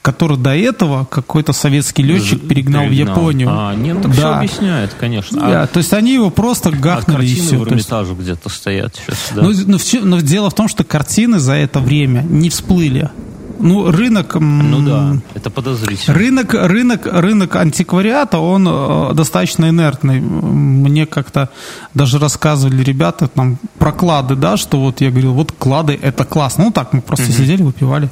который 0.00 0.38
до 0.38 0.56
этого 0.56 1.04
какой-то 1.04 1.52
советский 1.52 2.02
летчик 2.02 2.40
перегнал, 2.48 2.84
перегнал. 2.84 3.14
в 3.14 3.18
Японию. 3.18 3.48
А, 3.50 3.74
нет, 3.74 3.96
ну 3.96 4.02
так 4.04 4.12
да. 4.12 4.16
все 4.16 4.26
объясняет, 4.28 4.94
конечно. 4.98 5.38
Да, 5.38 5.62
а, 5.64 5.66
то 5.66 5.78
есть 5.78 5.92
они 5.92 6.14
его 6.14 6.30
просто 6.30 6.70
гахнули 6.70 7.20
а 7.20 7.24
и 7.24 7.34
все. 7.34 7.58
в 7.58 7.68
Эрмитаже 7.68 8.12
есть... 8.12 8.22
где-то 8.22 8.48
стоят 8.48 8.96
сейчас, 8.96 9.32
да? 9.34 9.42
Ну, 9.42 9.52
но, 9.66 9.78
но 10.04 10.20
дело 10.20 10.48
в 10.48 10.54
том, 10.54 10.66
что 10.66 10.82
картины 10.82 11.38
за 11.38 11.54
это 11.54 11.80
время 11.80 12.22
не 12.22 12.48
всплыли. 12.48 13.10
Ну, 13.58 13.90
рынок... 13.90 14.34
Ну 14.34 14.80
да, 14.82 15.16
это 15.34 15.50
подозрительно. 15.50 16.16
Рынок, 16.16 16.54
рынок, 16.54 17.06
рынок 17.06 17.56
антиквариата, 17.56 18.38
он 18.38 18.66
э, 18.68 19.14
достаточно 19.14 19.68
инертный. 19.68 20.20
Мне 20.20 21.06
как-то 21.06 21.50
даже 21.94 22.18
рассказывали 22.18 22.82
ребята 22.82 23.28
там 23.28 23.58
про 23.78 23.92
клады, 23.92 24.36
да, 24.36 24.56
что 24.56 24.80
вот 24.80 25.00
я 25.00 25.10
говорил, 25.10 25.32
вот 25.32 25.52
клады, 25.52 25.98
это 26.00 26.24
классно. 26.24 26.64
Ну 26.64 26.70
так, 26.70 26.92
мы 26.92 27.00
просто 27.00 27.26
угу. 27.26 27.32
сидели, 27.32 27.62
выпивали. 27.62 28.10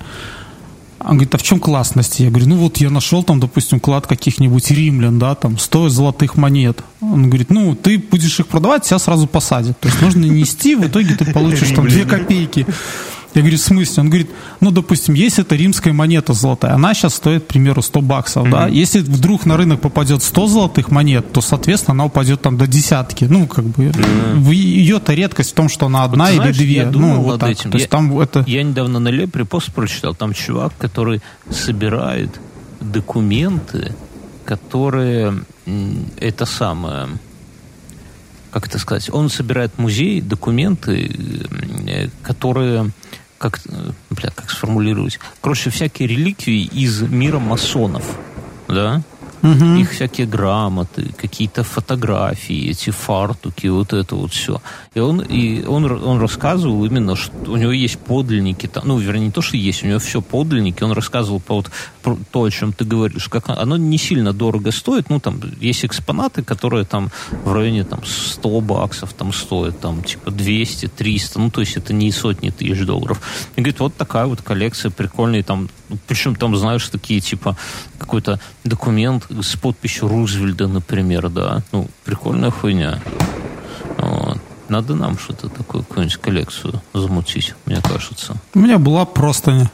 Он 1.00 1.12
говорит, 1.12 1.34
а 1.34 1.38
в 1.38 1.42
чем 1.42 1.60
классность? 1.60 2.18
Я 2.18 2.30
говорю, 2.30 2.48
ну 2.48 2.56
вот 2.56 2.78
я 2.78 2.90
нашел 2.90 3.22
там, 3.22 3.38
допустим, 3.38 3.78
клад 3.78 4.06
каких-нибудь 4.06 4.70
римлян, 4.70 5.18
да, 5.18 5.34
там 5.34 5.58
100 5.58 5.90
золотых 5.90 6.36
монет. 6.36 6.82
Он 7.00 7.28
говорит, 7.28 7.50
ну 7.50 7.76
ты 7.76 7.98
будешь 7.98 8.40
их 8.40 8.48
продавать, 8.48 8.84
тебя 8.84 8.98
сразу 8.98 9.26
посадят. 9.28 9.78
То 9.78 9.88
есть 9.88 10.02
нужно 10.02 10.24
нести, 10.24 10.74
в 10.74 10.86
итоге 10.86 11.14
ты 11.14 11.24
получишь 11.32 11.70
там 11.70 11.86
2 11.88 12.04
копейки. 12.04 12.66
Я 13.36 13.42
говорю, 13.42 13.58
в 13.58 13.60
смысле? 13.60 14.02
Он 14.02 14.08
говорит, 14.08 14.30
ну, 14.60 14.70
допустим, 14.70 15.12
есть 15.12 15.38
эта 15.38 15.56
римская 15.56 15.92
монета 15.92 16.32
золотая, 16.32 16.72
она 16.72 16.94
сейчас 16.94 17.16
стоит, 17.16 17.44
к 17.44 17.46
примеру, 17.48 17.82
100 17.82 18.00
баксов, 18.00 18.46
mm-hmm. 18.46 18.50
да? 18.50 18.66
Если 18.66 19.00
вдруг 19.00 19.44
на 19.44 19.58
рынок 19.58 19.82
попадет 19.82 20.22
100 20.22 20.46
золотых 20.46 20.90
монет, 20.90 21.32
то, 21.32 21.42
соответственно, 21.42 21.92
она 21.92 22.06
упадет 22.06 22.40
там 22.40 22.56
до 22.56 22.66
десятки. 22.66 23.26
Ну, 23.26 23.46
как 23.46 23.66
бы, 23.66 23.88
mm-hmm. 23.88 24.54
ее-то 24.54 25.12
редкость 25.12 25.50
в 25.50 25.54
том, 25.54 25.68
что 25.68 25.84
она 25.84 26.04
одна 26.04 26.24
вот, 26.24 26.30
или 26.30 26.38
знаешь, 26.38 26.56
две. 26.56 26.74
Я 26.76 26.86
думал 26.86 27.16
ну, 27.16 27.22
вот 27.22 27.40
так. 27.40 27.50
Этим. 27.50 27.70
То 27.70 27.76
есть, 27.76 27.86
я, 27.86 27.90
там 27.90 28.18
это... 28.18 28.42
я 28.46 28.62
недавно 28.62 29.00
на 29.00 29.08
Лепре 29.08 29.44
пост 29.44 29.70
прочитал, 29.70 30.14
там 30.14 30.32
чувак, 30.32 30.72
который 30.78 31.20
собирает 31.50 32.40
документы, 32.80 33.94
которые 34.46 35.34
это 36.18 36.46
самое 36.46 37.08
как 38.56 38.68
это 38.68 38.78
сказать, 38.78 39.10
он 39.12 39.28
собирает 39.28 39.76
музей, 39.76 40.22
документы, 40.22 41.10
э, 41.86 42.08
которые 42.22 42.90
как, 43.38 43.60
бля, 44.10 44.30
как 44.34 44.50
сформулировать? 44.50 45.18
Короче, 45.40 45.70
всякие 45.70 46.08
реликвии 46.08 46.64
из 46.64 47.02
мира 47.02 47.38
масонов, 47.38 48.04
да? 48.68 49.02
Угу. 49.46 49.80
Их 49.80 49.92
всякие 49.92 50.26
грамоты, 50.26 51.12
какие-то 51.16 51.62
фотографии, 51.62 52.70
эти 52.70 52.90
фартуки, 52.90 53.68
вот 53.68 53.92
это 53.92 54.16
вот 54.16 54.32
все. 54.32 54.60
И 54.94 55.00
он, 55.00 55.20
и 55.20 55.64
он, 55.64 55.84
он 55.84 56.20
рассказывал 56.20 56.84
именно, 56.84 57.14
что 57.14 57.32
у 57.46 57.56
него 57.56 57.72
есть 57.72 57.98
подлинники, 57.98 58.68
ну, 58.84 58.98
вернее, 58.98 59.26
не 59.26 59.30
то, 59.30 59.42
что 59.42 59.56
есть, 59.56 59.84
у 59.84 59.86
него 59.86 59.98
все 59.98 60.20
подлинники, 60.20 60.82
он 60.82 60.92
рассказывал 60.92 61.40
по 61.40 61.54
вот 61.54 61.70
про 62.02 62.16
то, 62.32 62.44
о 62.44 62.50
чем 62.50 62.72
ты 62.72 62.84
говоришь, 62.84 63.28
как 63.28 63.48
оно 63.48 63.76
не 63.76 63.98
сильно 63.98 64.32
дорого 64.32 64.72
стоит, 64.72 65.10
ну, 65.10 65.20
там, 65.20 65.40
есть 65.60 65.84
экспонаты, 65.84 66.42
которые 66.42 66.84
там 66.84 67.10
в 67.44 67.52
районе 67.52 67.84
там 67.84 68.00
100 68.04 68.60
баксов 68.60 69.12
там 69.12 69.32
стоят, 69.32 69.80
там, 69.80 70.02
типа 70.02 70.30
200, 70.30 70.88
300, 70.88 71.38
ну, 71.38 71.50
то 71.50 71.60
есть 71.60 71.76
это 71.76 71.92
не 71.92 72.10
сотни 72.10 72.50
тысяч 72.50 72.84
долларов. 72.84 73.20
И 73.56 73.60
говорит, 73.60 73.80
вот 73.80 73.94
такая 73.94 74.26
вот 74.26 74.42
коллекция 74.42 74.90
прикольная, 74.90 75.42
там, 75.42 75.68
причем 76.06 76.34
там, 76.34 76.56
знаешь, 76.56 76.88
такие, 76.88 77.20
типа, 77.20 77.56
какой-то 77.98 78.40
документ 78.64 79.26
с 79.42 79.56
подписью 79.56 80.08
Рузвельда, 80.08 80.68
например, 80.68 81.28
да. 81.28 81.62
Ну, 81.72 81.88
прикольная 82.04 82.50
хуйня. 82.50 83.00
Вот. 83.98 84.35
Надо 84.68 84.94
нам 84.94 85.18
что-то 85.18 85.48
такое, 85.48 85.82
какую-нибудь 85.82 86.16
коллекцию 86.16 86.82
замутить, 86.92 87.54
мне 87.66 87.80
кажется. 87.80 88.36
У 88.54 88.58
меня 88.58 88.78
была 88.78 89.04
простыня. 89.04 89.70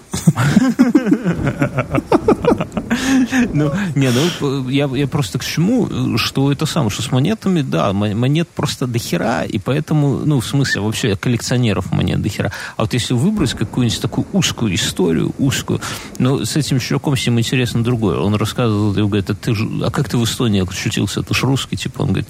Ну, 3.52 3.72
не, 3.94 4.10
ну, 4.10 4.68
я, 4.68 4.86
я 4.86 5.06
просто 5.06 5.38
к 5.38 5.44
чему, 5.44 6.18
что 6.18 6.52
это 6.52 6.66
самое, 6.66 6.90
что 6.90 7.02
с 7.02 7.10
монетами, 7.10 7.62
да, 7.62 7.92
монет 7.92 8.48
просто 8.48 8.86
дохера, 8.86 9.42
и 9.42 9.58
поэтому, 9.58 10.18
ну, 10.24 10.40
в 10.40 10.46
смысле, 10.46 10.82
вообще 10.82 11.16
коллекционеров 11.16 11.92
монет 11.92 12.20
дохера. 12.20 12.52
А 12.76 12.82
вот 12.82 12.92
если 12.92 13.14
выбрать 13.14 13.52
какую-нибудь 13.54 14.00
такую 14.00 14.26
узкую 14.32 14.74
историю, 14.74 15.32
узкую, 15.38 15.80
ну, 16.18 16.44
с 16.44 16.56
этим 16.56 16.78
чуваком 16.78 17.14
всем 17.14 17.38
интересно 17.38 17.82
другое. 17.82 18.18
Он 18.18 18.34
рассказывал, 18.34 18.92
и 18.92 19.02
говорит, 19.02 19.30
а, 19.30 19.34
ты, 19.34 19.54
а 19.84 19.90
как 19.90 20.08
ты 20.08 20.16
в 20.16 20.24
Эстонии 20.24 20.62
очутился? 20.62 21.22
Ты 21.22 21.34
ж 21.34 21.42
русский, 21.42 21.76
типа, 21.76 22.02
он 22.02 22.08
говорит, 22.08 22.28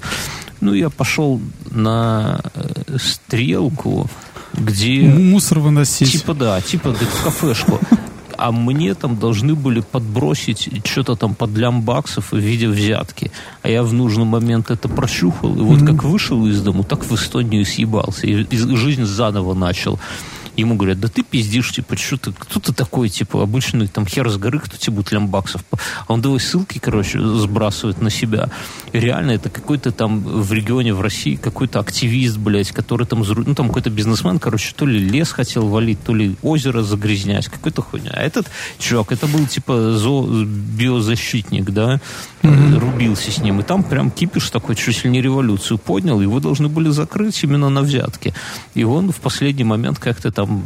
ну, 0.63 0.73
я 0.73 0.89
пошел 0.89 1.41
на 1.71 2.41
э, 2.55 2.97
стрелку, 2.97 4.09
где... 4.53 5.01
Мусор 5.01 5.59
выносить. 5.59 6.11
Типа, 6.11 6.33
да, 6.33 6.61
типа, 6.61 6.93
в 6.93 7.23
кафешку 7.23 7.79
а 8.43 8.51
мне 8.51 8.93
там 8.93 9.17
должны 9.17 9.55
были 9.55 9.79
подбросить 9.79 10.69
что-то 10.85 11.15
там 11.15 11.33
под 11.33 11.57
лямбаксов 11.57 12.31
в 12.31 12.37
виде 12.37 12.67
взятки. 12.67 13.31
А 13.61 13.69
я 13.69 13.83
в 13.83 13.93
нужный 13.93 14.25
момент 14.25 14.69
это 14.71 14.89
прощухал, 14.89 15.55
и 15.55 15.61
вот 15.61 15.79
mm-hmm. 15.79 15.87
как 15.87 16.03
вышел 16.03 16.45
из 16.47 16.61
дому, 16.61 16.83
так 16.83 17.05
в 17.05 17.13
Эстонию 17.13 17.65
съебался, 17.65 18.27
и, 18.27 18.43
и 18.43 18.57
жизнь 18.57 19.05
заново 19.05 19.53
начал 19.53 19.97
ему 20.55 20.75
говорят, 20.75 20.99
да 20.99 21.07
ты 21.07 21.23
пиздишь, 21.23 21.71
типа, 21.71 21.97
что 21.97 22.17
ты, 22.17 22.31
кто 22.31 22.59
ты 22.59 22.73
такой, 22.73 23.09
типа, 23.09 23.41
обычный 23.41 23.87
там 23.87 24.05
хер 24.05 24.29
с 24.29 24.37
горы, 24.37 24.59
кто 24.59 24.77
тебе 24.77 24.97
будет 24.97 25.11
лямбаксов? 25.11 25.63
А 25.71 26.13
он 26.13 26.21
давай 26.21 26.39
ссылки, 26.39 26.79
короче, 26.79 27.19
сбрасывает 27.19 28.01
на 28.01 28.09
себя. 28.09 28.49
И 28.91 28.99
реально 28.99 29.31
это 29.31 29.49
какой-то 29.49 29.91
там 29.91 30.21
в 30.21 30.51
регионе, 30.53 30.93
в 30.93 31.01
России, 31.01 31.35
какой-то 31.35 31.79
активист, 31.79 32.37
блядь, 32.37 32.71
который 32.71 33.07
там, 33.07 33.23
ну, 33.23 33.55
там 33.55 33.67
какой-то 33.67 33.89
бизнесмен, 33.89 34.39
короче, 34.39 34.73
то 34.75 34.85
ли 34.85 34.99
лес 34.99 35.31
хотел 35.31 35.67
валить, 35.67 36.03
то 36.03 36.13
ли 36.13 36.35
озеро 36.41 36.83
загрязнять, 36.83 37.47
какой-то 37.47 37.81
хуйня. 37.81 38.11
А 38.13 38.21
этот 38.21 38.49
чувак, 38.77 39.11
это 39.11 39.27
был, 39.27 39.45
типа, 39.47 39.93
зо 39.93 40.27
биозащитник, 40.43 41.71
да, 41.71 41.99
mm-hmm. 42.41 42.79
рубился 42.79 43.31
с 43.31 43.39
ним. 43.39 43.59
И 43.61 43.63
там 43.63 43.83
прям 43.83 44.11
кипиш 44.11 44.49
такой, 44.49 44.75
чуть 44.75 45.03
ли 45.03 45.09
не 45.09 45.21
революцию 45.21 45.77
поднял, 45.77 46.21
его 46.21 46.39
должны 46.39 46.67
были 46.67 46.89
закрыть 46.89 47.43
именно 47.43 47.69
на 47.69 47.81
взятке. 47.81 48.33
И 48.75 48.83
он 48.83 49.11
в 49.11 49.17
последний 49.17 49.63
момент 49.63 49.99
как-то 49.99 50.31
там 50.31 50.42
там 50.45 50.63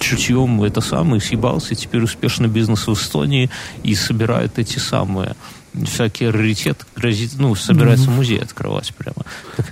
чутьем 0.00 0.62
это 0.62 0.80
самое, 0.80 1.20
съебался, 1.20 1.74
теперь 1.74 2.02
успешный 2.02 2.48
бизнес 2.48 2.86
в 2.86 2.92
Эстонии 2.92 3.50
и 3.82 3.94
собирает 3.94 4.58
эти 4.58 4.78
самые 4.78 5.36
всякие 5.84 6.30
раритеты, 6.30 6.84
грозит, 6.96 7.32
ну, 7.38 7.54
собирается 7.54 8.06
mm-hmm. 8.08 8.16
музей 8.16 8.38
открывать 8.38 8.92
прямо. 8.94 9.24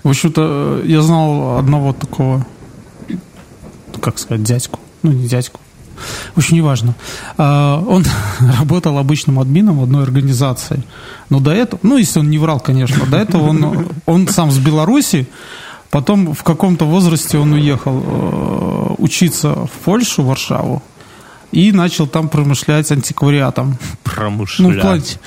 В 0.05 0.09
общем-то, 0.09 0.83
я 0.85 1.03
знал 1.03 1.59
одного 1.59 1.93
такого, 1.93 2.47
как 4.01 4.19
сказать, 4.19 4.45
дядьку, 4.45 4.79
ну, 5.03 5.11
не 5.11 5.27
дядьку, 5.27 5.61
в 6.35 6.39
общем, 6.39 6.57
неважно. 6.57 6.95
А, 7.39 7.83
он 7.87 8.05
работал 8.59 8.99
обычным 8.99 9.41
админом 9.41 9.79
в 9.79 9.83
одной 9.83 10.03
организации. 10.03 10.83
Но 11.31 11.41
до 11.41 11.51
этого, 11.51 11.81
ну, 11.83 11.97
если 11.97 12.21
он 12.21 12.31
не 12.31 12.39
врал, 12.39 12.61
конечно, 12.61 13.07
до 13.07 13.17
этого 13.17 13.49
он, 13.49 13.89
он 14.05 14.29
сам 14.29 14.51
с 14.51 14.59
Беларуси, 14.59 15.27
Потом 15.91 16.35
в 16.35 16.43
каком-то 16.43 16.85
возрасте 16.85 17.39
он 17.39 17.53
уехал 17.53 18.03
э, 18.05 18.95
учиться 18.99 19.55
в 19.55 19.85
Польшу, 19.85 20.23
в 20.23 20.27
Варшаву 20.27 20.83
и 21.53 21.73
начал 21.73 22.07
там 22.07 22.29
промышлять 22.29 22.91
антиквариатом. 22.91 23.79
Промышлять? 24.03 25.19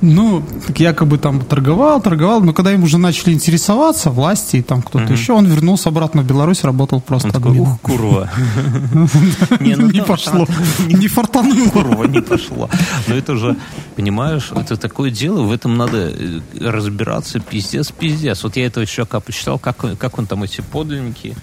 Ну, 0.00 0.40
ну, 0.40 0.44
якобы 0.76 1.18
там 1.18 1.40
торговал, 1.44 2.00
торговал, 2.00 2.40
но 2.40 2.52
когда 2.52 2.72
им 2.72 2.84
уже 2.84 2.98
начали 2.98 3.32
интересоваться, 3.32 4.10
власти 4.10 4.56
и 4.56 4.62
там 4.62 4.82
кто-то 4.82 5.04
угу. 5.04 5.12
еще, 5.12 5.32
он 5.32 5.46
вернулся 5.46 5.88
обратно 5.88 6.22
в 6.22 6.26
Беларусь, 6.26 6.64
работал 6.64 7.00
просто 7.00 7.28
он 7.28 7.32
такой, 7.34 7.58
ух, 7.58 7.80
курва. 7.80 8.30
Не 9.60 9.76
ну 9.76 10.04
пошло, 10.04 10.46
не 10.88 11.08
фартануло. 11.08 11.68
Курва, 11.70 12.04
не 12.04 12.20
пошло. 12.20 12.68
Но 13.06 13.14
это 13.14 13.36
же, 13.36 13.56
понимаешь, 13.96 14.50
это 14.54 14.76
такое 14.76 15.10
дело, 15.10 15.42
в 15.42 15.52
этом 15.52 15.76
надо 15.76 16.10
э, 16.10 16.40
разбираться, 16.60 17.40
пиздец, 17.40 17.90
пиздец. 17.90 18.42
Вот 18.42 18.56
я 18.56 18.66
этого 18.66 18.86
чувака 18.86 19.20
почитал, 19.20 19.58
как 19.58 20.18
он 20.18 20.26
там 20.26 20.42
эти 20.42 20.60
подлинники 20.60 21.34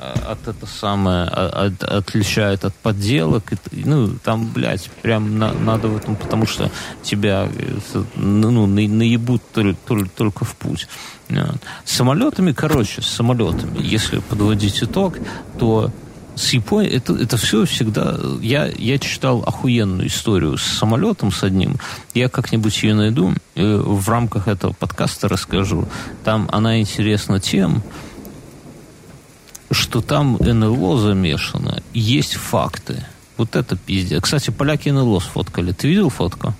от 0.00 0.48
это 0.48 0.66
самое 0.66 1.24
от, 1.24 1.82
отличает 1.82 2.64
от 2.64 2.74
подделок. 2.74 3.44
Ну, 3.72 4.14
там, 4.24 4.50
блядь, 4.52 4.90
прям 5.02 5.38
на, 5.38 5.52
надо 5.52 5.88
в 5.88 5.96
этом, 5.96 6.16
потому 6.16 6.46
что 6.46 6.70
тебя 7.02 7.48
ну, 8.16 8.66
на, 8.66 8.88
наебут 8.88 9.42
только, 9.52 10.10
только 10.16 10.44
в 10.44 10.56
путь. 10.56 10.88
С 11.84 11.92
самолетами, 11.92 12.52
короче, 12.52 13.02
с 13.02 13.06
самолетами, 13.06 13.78
если 13.82 14.18
подводить 14.18 14.82
итог, 14.82 15.18
то 15.58 15.90
с 16.34 16.52
Японией 16.54 16.96
это, 16.96 17.14
это 17.14 17.36
все 17.36 17.66
всегда... 17.66 18.18
Я, 18.40 18.66
я 18.66 18.98
читал 18.98 19.42
охуенную 19.46 20.08
историю 20.08 20.56
с 20.56 20.62
самолетом, 20.62 21.30
с 21.32 21.42
одним. 21.42 21.76
Я 22.14 22.28
как-нибудь 22.28 22.82
ее 22.82 22.94
найду, 22.94 23.34
в 23.54 24.08
рамках 24.08 24.48
этого 24.48 24.72
подкаста 24.72 25.28
расскажу. 25.28 25.86
Там 26.24 26.48
она 26.50 26.80
интересна 26.80 27.40
тем, 27.40 27.82
что 29.70 30.00
там 30.00 30.36
НЛО 30.40 31.00
замешано. 31.00 31.82
Есть 31.92 32.34
факты. 32.34 33.04
Вот 33.36 33.56
это 33.56 33.76
пиздец. 33.76 34.22
Кстати, 34.22 34.50
поляки 34.50 34.88
НЛО 34.88 35.20
сфоткали. 35.20 35.72
Ты 35.72 35.88
видел 35.88 36.10
фотку? 36.10 36.54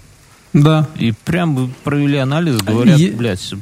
Да. 0.53 0.89
И 0.97 1.13
прям 1.13 1.73
провели 1.85 2.19
анализ, 2.19 2.57
говорят, 2.59 2.99
я... 2.99 3.13
блядь, 3.13 3.55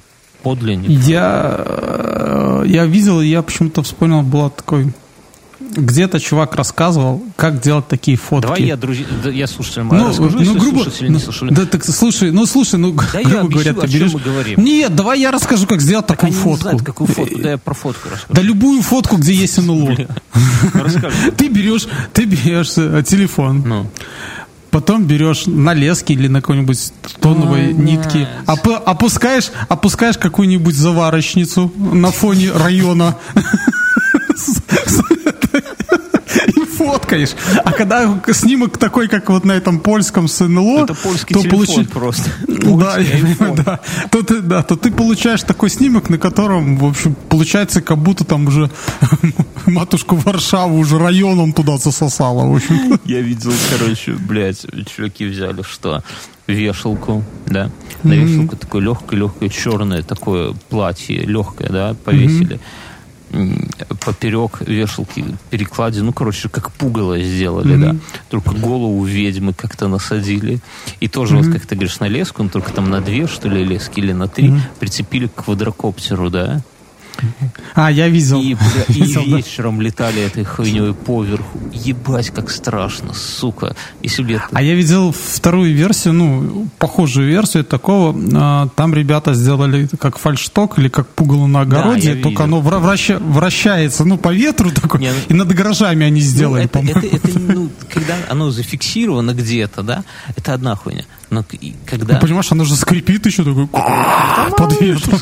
подлинник. 0.43 0.89
Я, 0.89 1.57
э, 1.59 2.65
я 2.67 2.87
видел, 2.87 3.21
я 3.21 3.43
почему-то 3.43 3.83
вспомнил, 3.83 4.23
была 4.23 4.51
такой 4.51 4.93
где-то 5.79 6.21
чувак 6.21 6.55
рассказывал, 6.55 7.23
как 7.37 7.61
делать 7.61 7.89
такие 7.89 8.17
фотки. 8.17 8.47
Давай 8.47 8.63
я, 8.63 8.77
друзья, 8.77 9.07
я 9.25 9.47
слушателям 9.47 9.89
ну, 9.89 10.09
расскажу, 10.09 10.39
ну, 10.41 10.55
грубо, 10.59 10.83
слушатели 10.83 11.09
не 11.09 11.19
слушали. 11.19 11.55
Да, 11.55 11.67
так 11.67 11.85
слушай, 11.85 12.31
ну 12.31 12.47
слушай, 12.47 12.79
ну, 12.79 12.93
да 12.93 13.23
грубо 13.23 13.29
я 13.29 13.43
говоря, 13.45 13.75
ты 13.75 13.87
берешь... 13.87 14.13
мы 14.13 14.21
говорим. 14.21 14.63
Нет, 14.63 14.95
давай 14.95 15.21
я 15.21 15.31
расскажу, 15.31 15.67
как 15.67 15.81
сделать 15.81 16.07
так 16.07 16.19
такую 16.19 16.33
фотку. 16.33 16.57
Не 16.57 16.63
знают, 16.63 16.83
какую 16.83 17.07
фотку, 17.09 17.39
да 17.39 17.51
я 17.51 17.59
про 17.59 17.75
фотку 17.75 18.09
расскажу. 18.09 18.35
Да 18.35 18.43
любую 18.43 18.83
фотку, 18.83 19.17
где 19.17 19.33
есть 19.33 19.59
НЛО. 19.59 19.97
Ты 21.37 21.49
берешь, 21.49 21.87
ты 22.13 22.25
берешь 22.25 22.73
э, 22.77 23.03
телефон. 23.07 23.63
Ну 23.67 23.91
потом 24.71 25.05
берешь 25.05 25.47
на 25.47 25.75
леске 25.75 26.15
или 26.15 26.29
на 26.29 26.41
какой-нибудь 26.41 26.93
тоновой 27.21 27.73
нитке, 27.73 28.29
оп 28.47 28.69
опускаешь, 28.87 29.51
опускаешь 29.69 30.19
какую-нибудь 30.19 30.75
заварочницу 30.75 31.73
на 31.77 32.11
фоне 32.11 32.53
района 32.53 33.17
фоткаешь. 36.89 37.31
А 37.65 37.73
когда 37.73 38.21
снимок 38.33 38.79
такой, 38.79 39.09
как 39.09 39.29
вот 39.31 39.45
на 39.45 39.53
этом 39.53 39.81
польском 39.81 40.29
с 40.29 40.47
НЛО, 40.47 40.85
Это 40.85 40.95
польский 40.95 41.35
то 41.35 41.49
получи... 41.49 41.85
просто. 41.85 42.31
Да, 42.47 42.99
да, 43.65 43.81
то 44.11 44.23
ты, 44.23 44.41
да, 44.41 44.63
то 44.63 44.77
ты 44.77 44.91
получаешь 44.91 45.43
такой 45.43 45.71
снимок, 45.71 46.09
на 46.09 46.19
котором, 46.19 46.79
в 46.79 46.85
общем, 46.85 47.15
получается, 47.29 47.81
как 47.83 47.99
будто 47.99 48.25
там 48.25 48.47
уже 48.47 48.71
матушку 49.67 50.17
Варшаву 50.17 50.79
уже 50.79 50.99
районом 50.99 51.53
туда 51.53 51.77
засосало, 51.79 52.47
в 52.47 52.57
общем. 52.57 52.99
Я 53.05 53.21
видел, 53.21 53.53
короче, 53.79 54.13
блядь, 54.13 54.67
чуваки 54.95 55.27
взяли, 55.27 55.63
что 55.63 56.03
вешалку, 56.47 57.23
да, 57.47 57.71
на 58.03 58.13
вешалку 58.15 58.57
такое 58.57 58.83
легкое-легкое 58.83 59.49
черное 59.51 60.03
такое 60.03 60.55
платье, 60.71 61.19
легкое, 61.19 61.69
да, 61.69 61.95
повесили. 62.05 62.57
Mm-hmm 62.57 62.88
поперек 64.05 64.61
вешалки 64.61 65.25
переклади, 65.51 66.01
ну, 66.01 66.13
короче, 66.13 66.49
как 66.49 66.73
пугало 66.73 67.21
сделали, 67.21 67.77
mm-hmm. 67.77 67.93
да. 67.93 67.97
Только 68.31 68.53
голову 68.53 69.05
ведьмы 69.05 69.53
как-то 69.53 69.89
насадили. 69.89 70.61
И 71.01 71.09
тоже, 71.09 71.37
mm-hmm. 71.37 71.43
вот 71.43 71.53
как 71.53 71.67
ты 71.67 71.75
говоришь, 71.75 72.01
на 72.01 72.09
леску, 72.09 72.43
ну, 72.43 72.49
только 72.49 72.73
там 72.73 72.91
на 72.91 73.01
две, 73.01 73.27
что 73.27 73.49
ли, 73.49 73.65
лески 73.65 74.01
или 74.01 74.13
на 74.13 74.29
три, 74.29 74.49
mm-hmm. 74.49 74.61
прицепили 74.79 75.27
к 75.27 75.45
квадрокоптеру, 75.45 76.31
да. 76.31 76.63
А, 77.75 77.91
я 77.91 78.09
видел. 78.09 78.41
И, 78.41 78.53
и 78.53 78.57
видел, 78.89 79.23
вечером 79.25 79.79
да. 79.79 79.85
летали 79.85 80.23
этой 80.23 80.45
хуйней 80.45 80.93
поверху. 80.95 81.59
Ебать, 81.73 82.31
как 82.31 82.51
страшно, 82.51 83.15
сука. 83.15 83.77
Если 84.03 84.23
бы 84.23 84.41
А 84.53 84.63
я 84.63 84.75
видел 84.75 85.13
вторую 85.13 85.75
версию, 85.75 86.15
ну, 86.15 86.69
похожую 86.79 87.29
версию 87.29 87.65
такого. 87.65 88.17
А, 88.35 88.69
там 88.75 88.95
ребята 88.95 89.35
сделали 89.35 89.89
как 90.01 90.19
фальшток 90.19 90.79
или 90.79 90.89
как 90.89 91.09
пугало 91.09 91.47
на 91.47 91.61
огороде, 91.61 92.15
да, 92.15 92.23
только 92.23 92.45
видел. 92.45 92.59
оно 92.59 92.61
враща, 92.61 93.19
вращается, 93.19 94.05
ну, 94.05 94.19
по 94.19 94.33
ветру 94.33 94.71
такой, 94.75 95.01
Не, 95.01 95.11
ну, 95.11 95.17
и 95.29 95.35
над 95.35 95.49
гаражами 95.49 96.07
они 96.07 96.21
сделали, 96.21 96.69
ну, 96.73 96.81
это, 96.83 96.99
это, 96.99 97.17
это, 97.17 97.39
ну, 97.39 97.58
когда 98.09 98.31
оно 98.31 98.51
зафиксировано 98.51 99.35
где-то, 99.35 99.83
да, 99.83 100.05
это 100.37 100.55
одна 100.55 100.75
хуйня. 100.77 101.05
Но 101.31 101.45
когда... 101.87 102.15
Ну, 102.15 102.21
понимаешь, 102.21 102.51
оно 102.51 102.65
же 102.65 102.75
скрипит 102.75 103.27
еще 103.27 103.45
такой 103.45 103.67
под 103.67 104.81
ветром. 104.81 105.21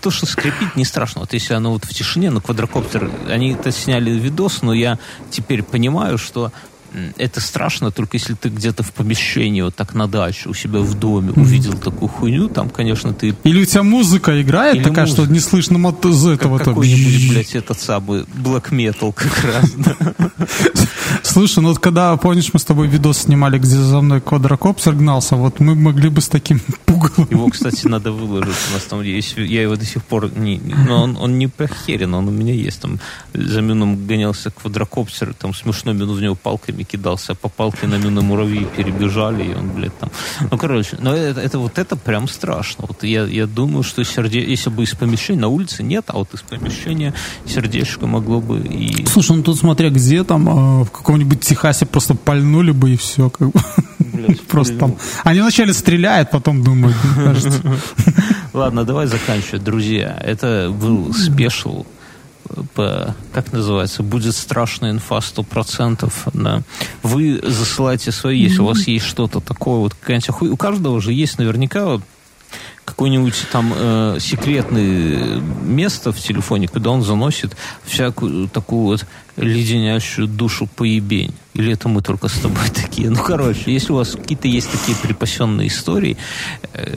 То, 0.00 0.10
что 0.10 0.26
скрипит, 0.26 0.76
не 0.76 0.84
страшно. 0.84 1.20
Вот 1.20 1.32
если 1.32 1.54
оно 1.54 1.72
вот 1.72 1.84
в 1.84 1.94
тишине, 1.94 2.30
но 2.30 2.40
квадрокоптер, 2.40 3.10
они 3.28 3.52
это 3.52 3.70
сняли 3.70 4.10
видос, 4.10 4.62
но 4.62 4.72
я 4.72 4.98
теперь 5.30 5.62
понимаю, 5.62 6.18
что 6.18 6.52
это 7.16 7.40
страшно 7.40 7.90
только 7.90 8.16
если 8.16 8.34
ты 8.34 8.48
где-то 8.48 8.82
в 8.82 8.92
помещении, 8.92 9.62
вот 9.62 9.74
так 9.74 9.94
на 9.94 10.06
даче, 10.06 10.48
у 10.48 10.54
себя 10.54 10.80
в 10.80 10.94
доме 10.94 11.32
увидел 11.32 11.74
такую 11.74 12.08
хуйню, 12.08 12.48
там, 12.48 12.70
конечно, 12.70 13.12
ты... 13.12 13.34
Или 13.44 13.62
у 13.62 13.64
тебя 13.64 13.82
музыка 13.82 14.40
играет 14.40 14.76
Или 14.76 14.82
такая, 14.84 15.06
музыка. 15.06 15.22
что 15.22 15.32
не 15.32 15.40
слышно 15.40 15.78
мот... 15.78 16.04
из 16.04 16.26
этого. 16.26 16.58
Как 16.58 16.68
какой-нибудь, 16.68 17.30
блядь, 17.30 17.54
этот 17.54 17.80
самый 17.80 18.22
black 18.22 18.70
metal 18.70 19.12
как 19.12 19.44
раз, 19.44 19.72
Слушай, 21.22 21.60
ну 21.60 21.70
вот 21.70 21.78
когда, 21.78 22.16
помнишь, 22.16 22.50
мы 22.52 22.60
с 22.60 22.64
тобой 22.64 22.86
видос 22.86 23.18
снимали, 23.18 23.58
где 23.58 23.76
за 23.76 24.00
мной 24.00 24.20
квадрокоптер 24.20 24.94
гнался, 24.94 25.36
вот 25.36 25.60
мы 25.60 25.74
могли 25.74 26.08
бы 26.08 26.20
с 26.20 26.28
таким 26.28 26.60
пугалом... 26.84 27.28
Его, 27.30 27.48
кстати, 27.48 27.86
надо 27.86 28.12
выложить. 28.12 28.54
У 28.70 28.74
нас 28.74 28.82
там 28.84 29.02
есть... 29.02 29.36
Я 29.36 29.62
его 29.62 29.76
до 29.76 29.84
сих 29.84 30.04
пор... 30.04 30.30
Не, 30.36 30.58
но 30.58 31.02
он, 31.02 31.16
он 31.16 31.38
не 31.38 31.48
похерен, 31.48 32.14
он 32.14 32.28
у 32.28 32.30
меня 32.30 32.54
есть. 32.54 32.80
Там 32.80 33.00
за 33.32 33.60
мином 33.62 34.06
гонялся 34.06 34.50
квадрокоптер, 34.50 35.34
там 35.34 35.54
смешно 35.54 35.92
минут 35.92 36.18
в 36.18 36.22
него 36.22 36.34
палками 36.34 36.83
кидался 36.84 37.34
по 37.34 37.48
палке 37.48 37.86
на 37.86 38.20
муравьи 38.20 38.66
перебежали, 38.76 39.44
и 39.44 39.54
он, 39.54 39.70
блядь, 39.70 39.98
там... 39.98 40.10
Ну, 40.50 40.58
короче, 40.58 40.96
но 41.00 41.14
это, 41.14 41.40
это 41.40 41.58
вот 41.58 41.78
это 41.78 41.96
прям 41.96 42.28
страшно. 42.28 42.84
Вот 42.88 43.02
я, 43.04 43.24
я 43.24 43.46
думаю, 43.46 43.82
что 43.82 44.04
серде... 44.04 44.40
если 44.40 44.70
бы 44.70 44.82
из 44.82 44.94
помещения, 44.94 45.40
на 45.40 45.48
улице 45.48 45.82
нет, 45.82 46.04
а 46.08 46.18
вот 46.18 46.34
из 46.34 46.42
помещения 46.42 47.14
сердечко 47.46 48.06
могло 48.06 48.40
бы 48.40 48.60
и... 48.60 49.06
Слушай, 49.06 49.36
ну 49.36 49.42
тут 49.42 49.58
смотря 49.58 49.90
где 49.90 50.24
там, 50.24 50.48
а, 50.48 50.84
в 50.84 50.90
каком-нибудь 50.90 51.40
Техасе 51.40 51.86
просто 51.86 52.14
пальнули 52.14 52.72
бы 52.72 52.90
и 52.90 52.96
все, 52.96 53.30
как 53.30 53.50
бы. 53.50 53.60
Блядь, 53.98 54.40
просто 54.48 54.76
там... 54.76 54.96
Они 55.24 55.40
вначале 55.40 55.72
стреляют, 55.72 56.30
потом 56.30 56.62
думают. 56.62 56.96
Ладно, 58.52 58.84
давай 58.84 59.06
заканчивать, 59.06 59.64
друзья. 59.64 60.16
Это 60.20 60.70
был 60.70 61.12
спешл 61.12 61.86
как 63.32 63.52
называется, 63.52 64.02
будет 64.02 64.34
страшная 64.34 64.90
инфа 64.90 65.18
100%. 65.18 66.12
Да. 66.34 66.62
Вы 67.02 67.40
засылаете 67.42 68.12
свои, 68.12 68.38
если 68.38 68.60
у 68.60 68.66
вас 68.66 68.86
есть 68.86 69.06
что-то 69.06 69.40
такое, 69.40 69.78
вот 69.78 69.94
какая-нибудь 69.94 70.52
У 70.52 70.56
каждого 70.56 71.00
же 71.00 71.12
есть 71.12 71.38
наверняка 71.38 71.84
вот 71.84 72.02
какое-нибудь 72.84 73.46
там 73.50 73.72
э, 73.74 74.18
секретное 74.20 75.40
место 75.62 76.12
в 76.12 76.18
телефоне, 76.18 76.68
куда 76.68 76.90
он 76.90 77.02
заносит 77.02 77.56
всякую 77.84 78.48
такую 78.48 78.82
вот 78.82 79.06
леденящую 79.36 80.28
душу 80.28 80.68
поебень. 80.68 81.34
Или 81.54 81.72
это 81.72 81.88
мы 81.88 82.02
только 82.02 82.28
с 82.28 82.34
тобой 82.34 82.68
такие? 82.74 83.10
Ну, 83.10 83.16
короче, 83.16 83.72
если 83.72 83.92
у 83.92 83.96
вас 83.96 84.12
какие-то 84.12 84.48
есть 84.48 84.70
такие 84.70 84.96
припасенные 84.96 85.68
истории, 85.68 86.16
э, 86.72 86.94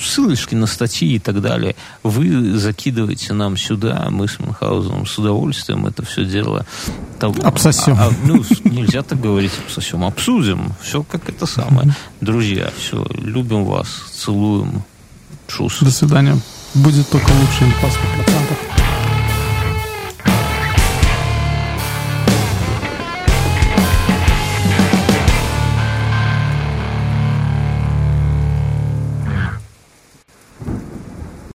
ссылочки 0.00 0.54
на 0.54 0.66
статьи 0.66 1.16
и 1.16 1.18
так 1.18 1.40
далее, 1.40 1.76
вы 2.02 2.56
закидываете 2.56 3.32
нам 3.32 3.56
сюда, 3.56 4.08
мы 4.10 4.28
с 4.28 4.38
Мюнхгаузеном 4.38 5.06
с 5.06 5.18
удовольствием 5.18 5.86
это 5.86 6.04
все 6.04 6.24
дело... 6.24 6.66
Обсосем. 7.20 7.94
А, 7.98 8.08
а, 8.08 8.12
ну, 8.24 8.44
нельзя 8.64 9.02
так 9.02 9.20
говорить 9.20 9.52
обсосем. 9.66 10.04
Обсудим. 10.04 10.74
Все 10.82 11.02
как 11.02 11.28
это 11.28 11.46
самое. 11.46 11.94
Друзья, 12.20 12.70
все, 12.78 13.06
любим 13.10 13.64
вас, 13.64 13.88
целуем. 14.12 14.82
Чус. 15.48 15.78
До 15.80 15.90
свидания. 15.90 16.38
Будет 16.74 17.08
только 17.08 17.30
лучше 17.30 17.64
инфа 17.64 17.86
100%. 17.86 18.75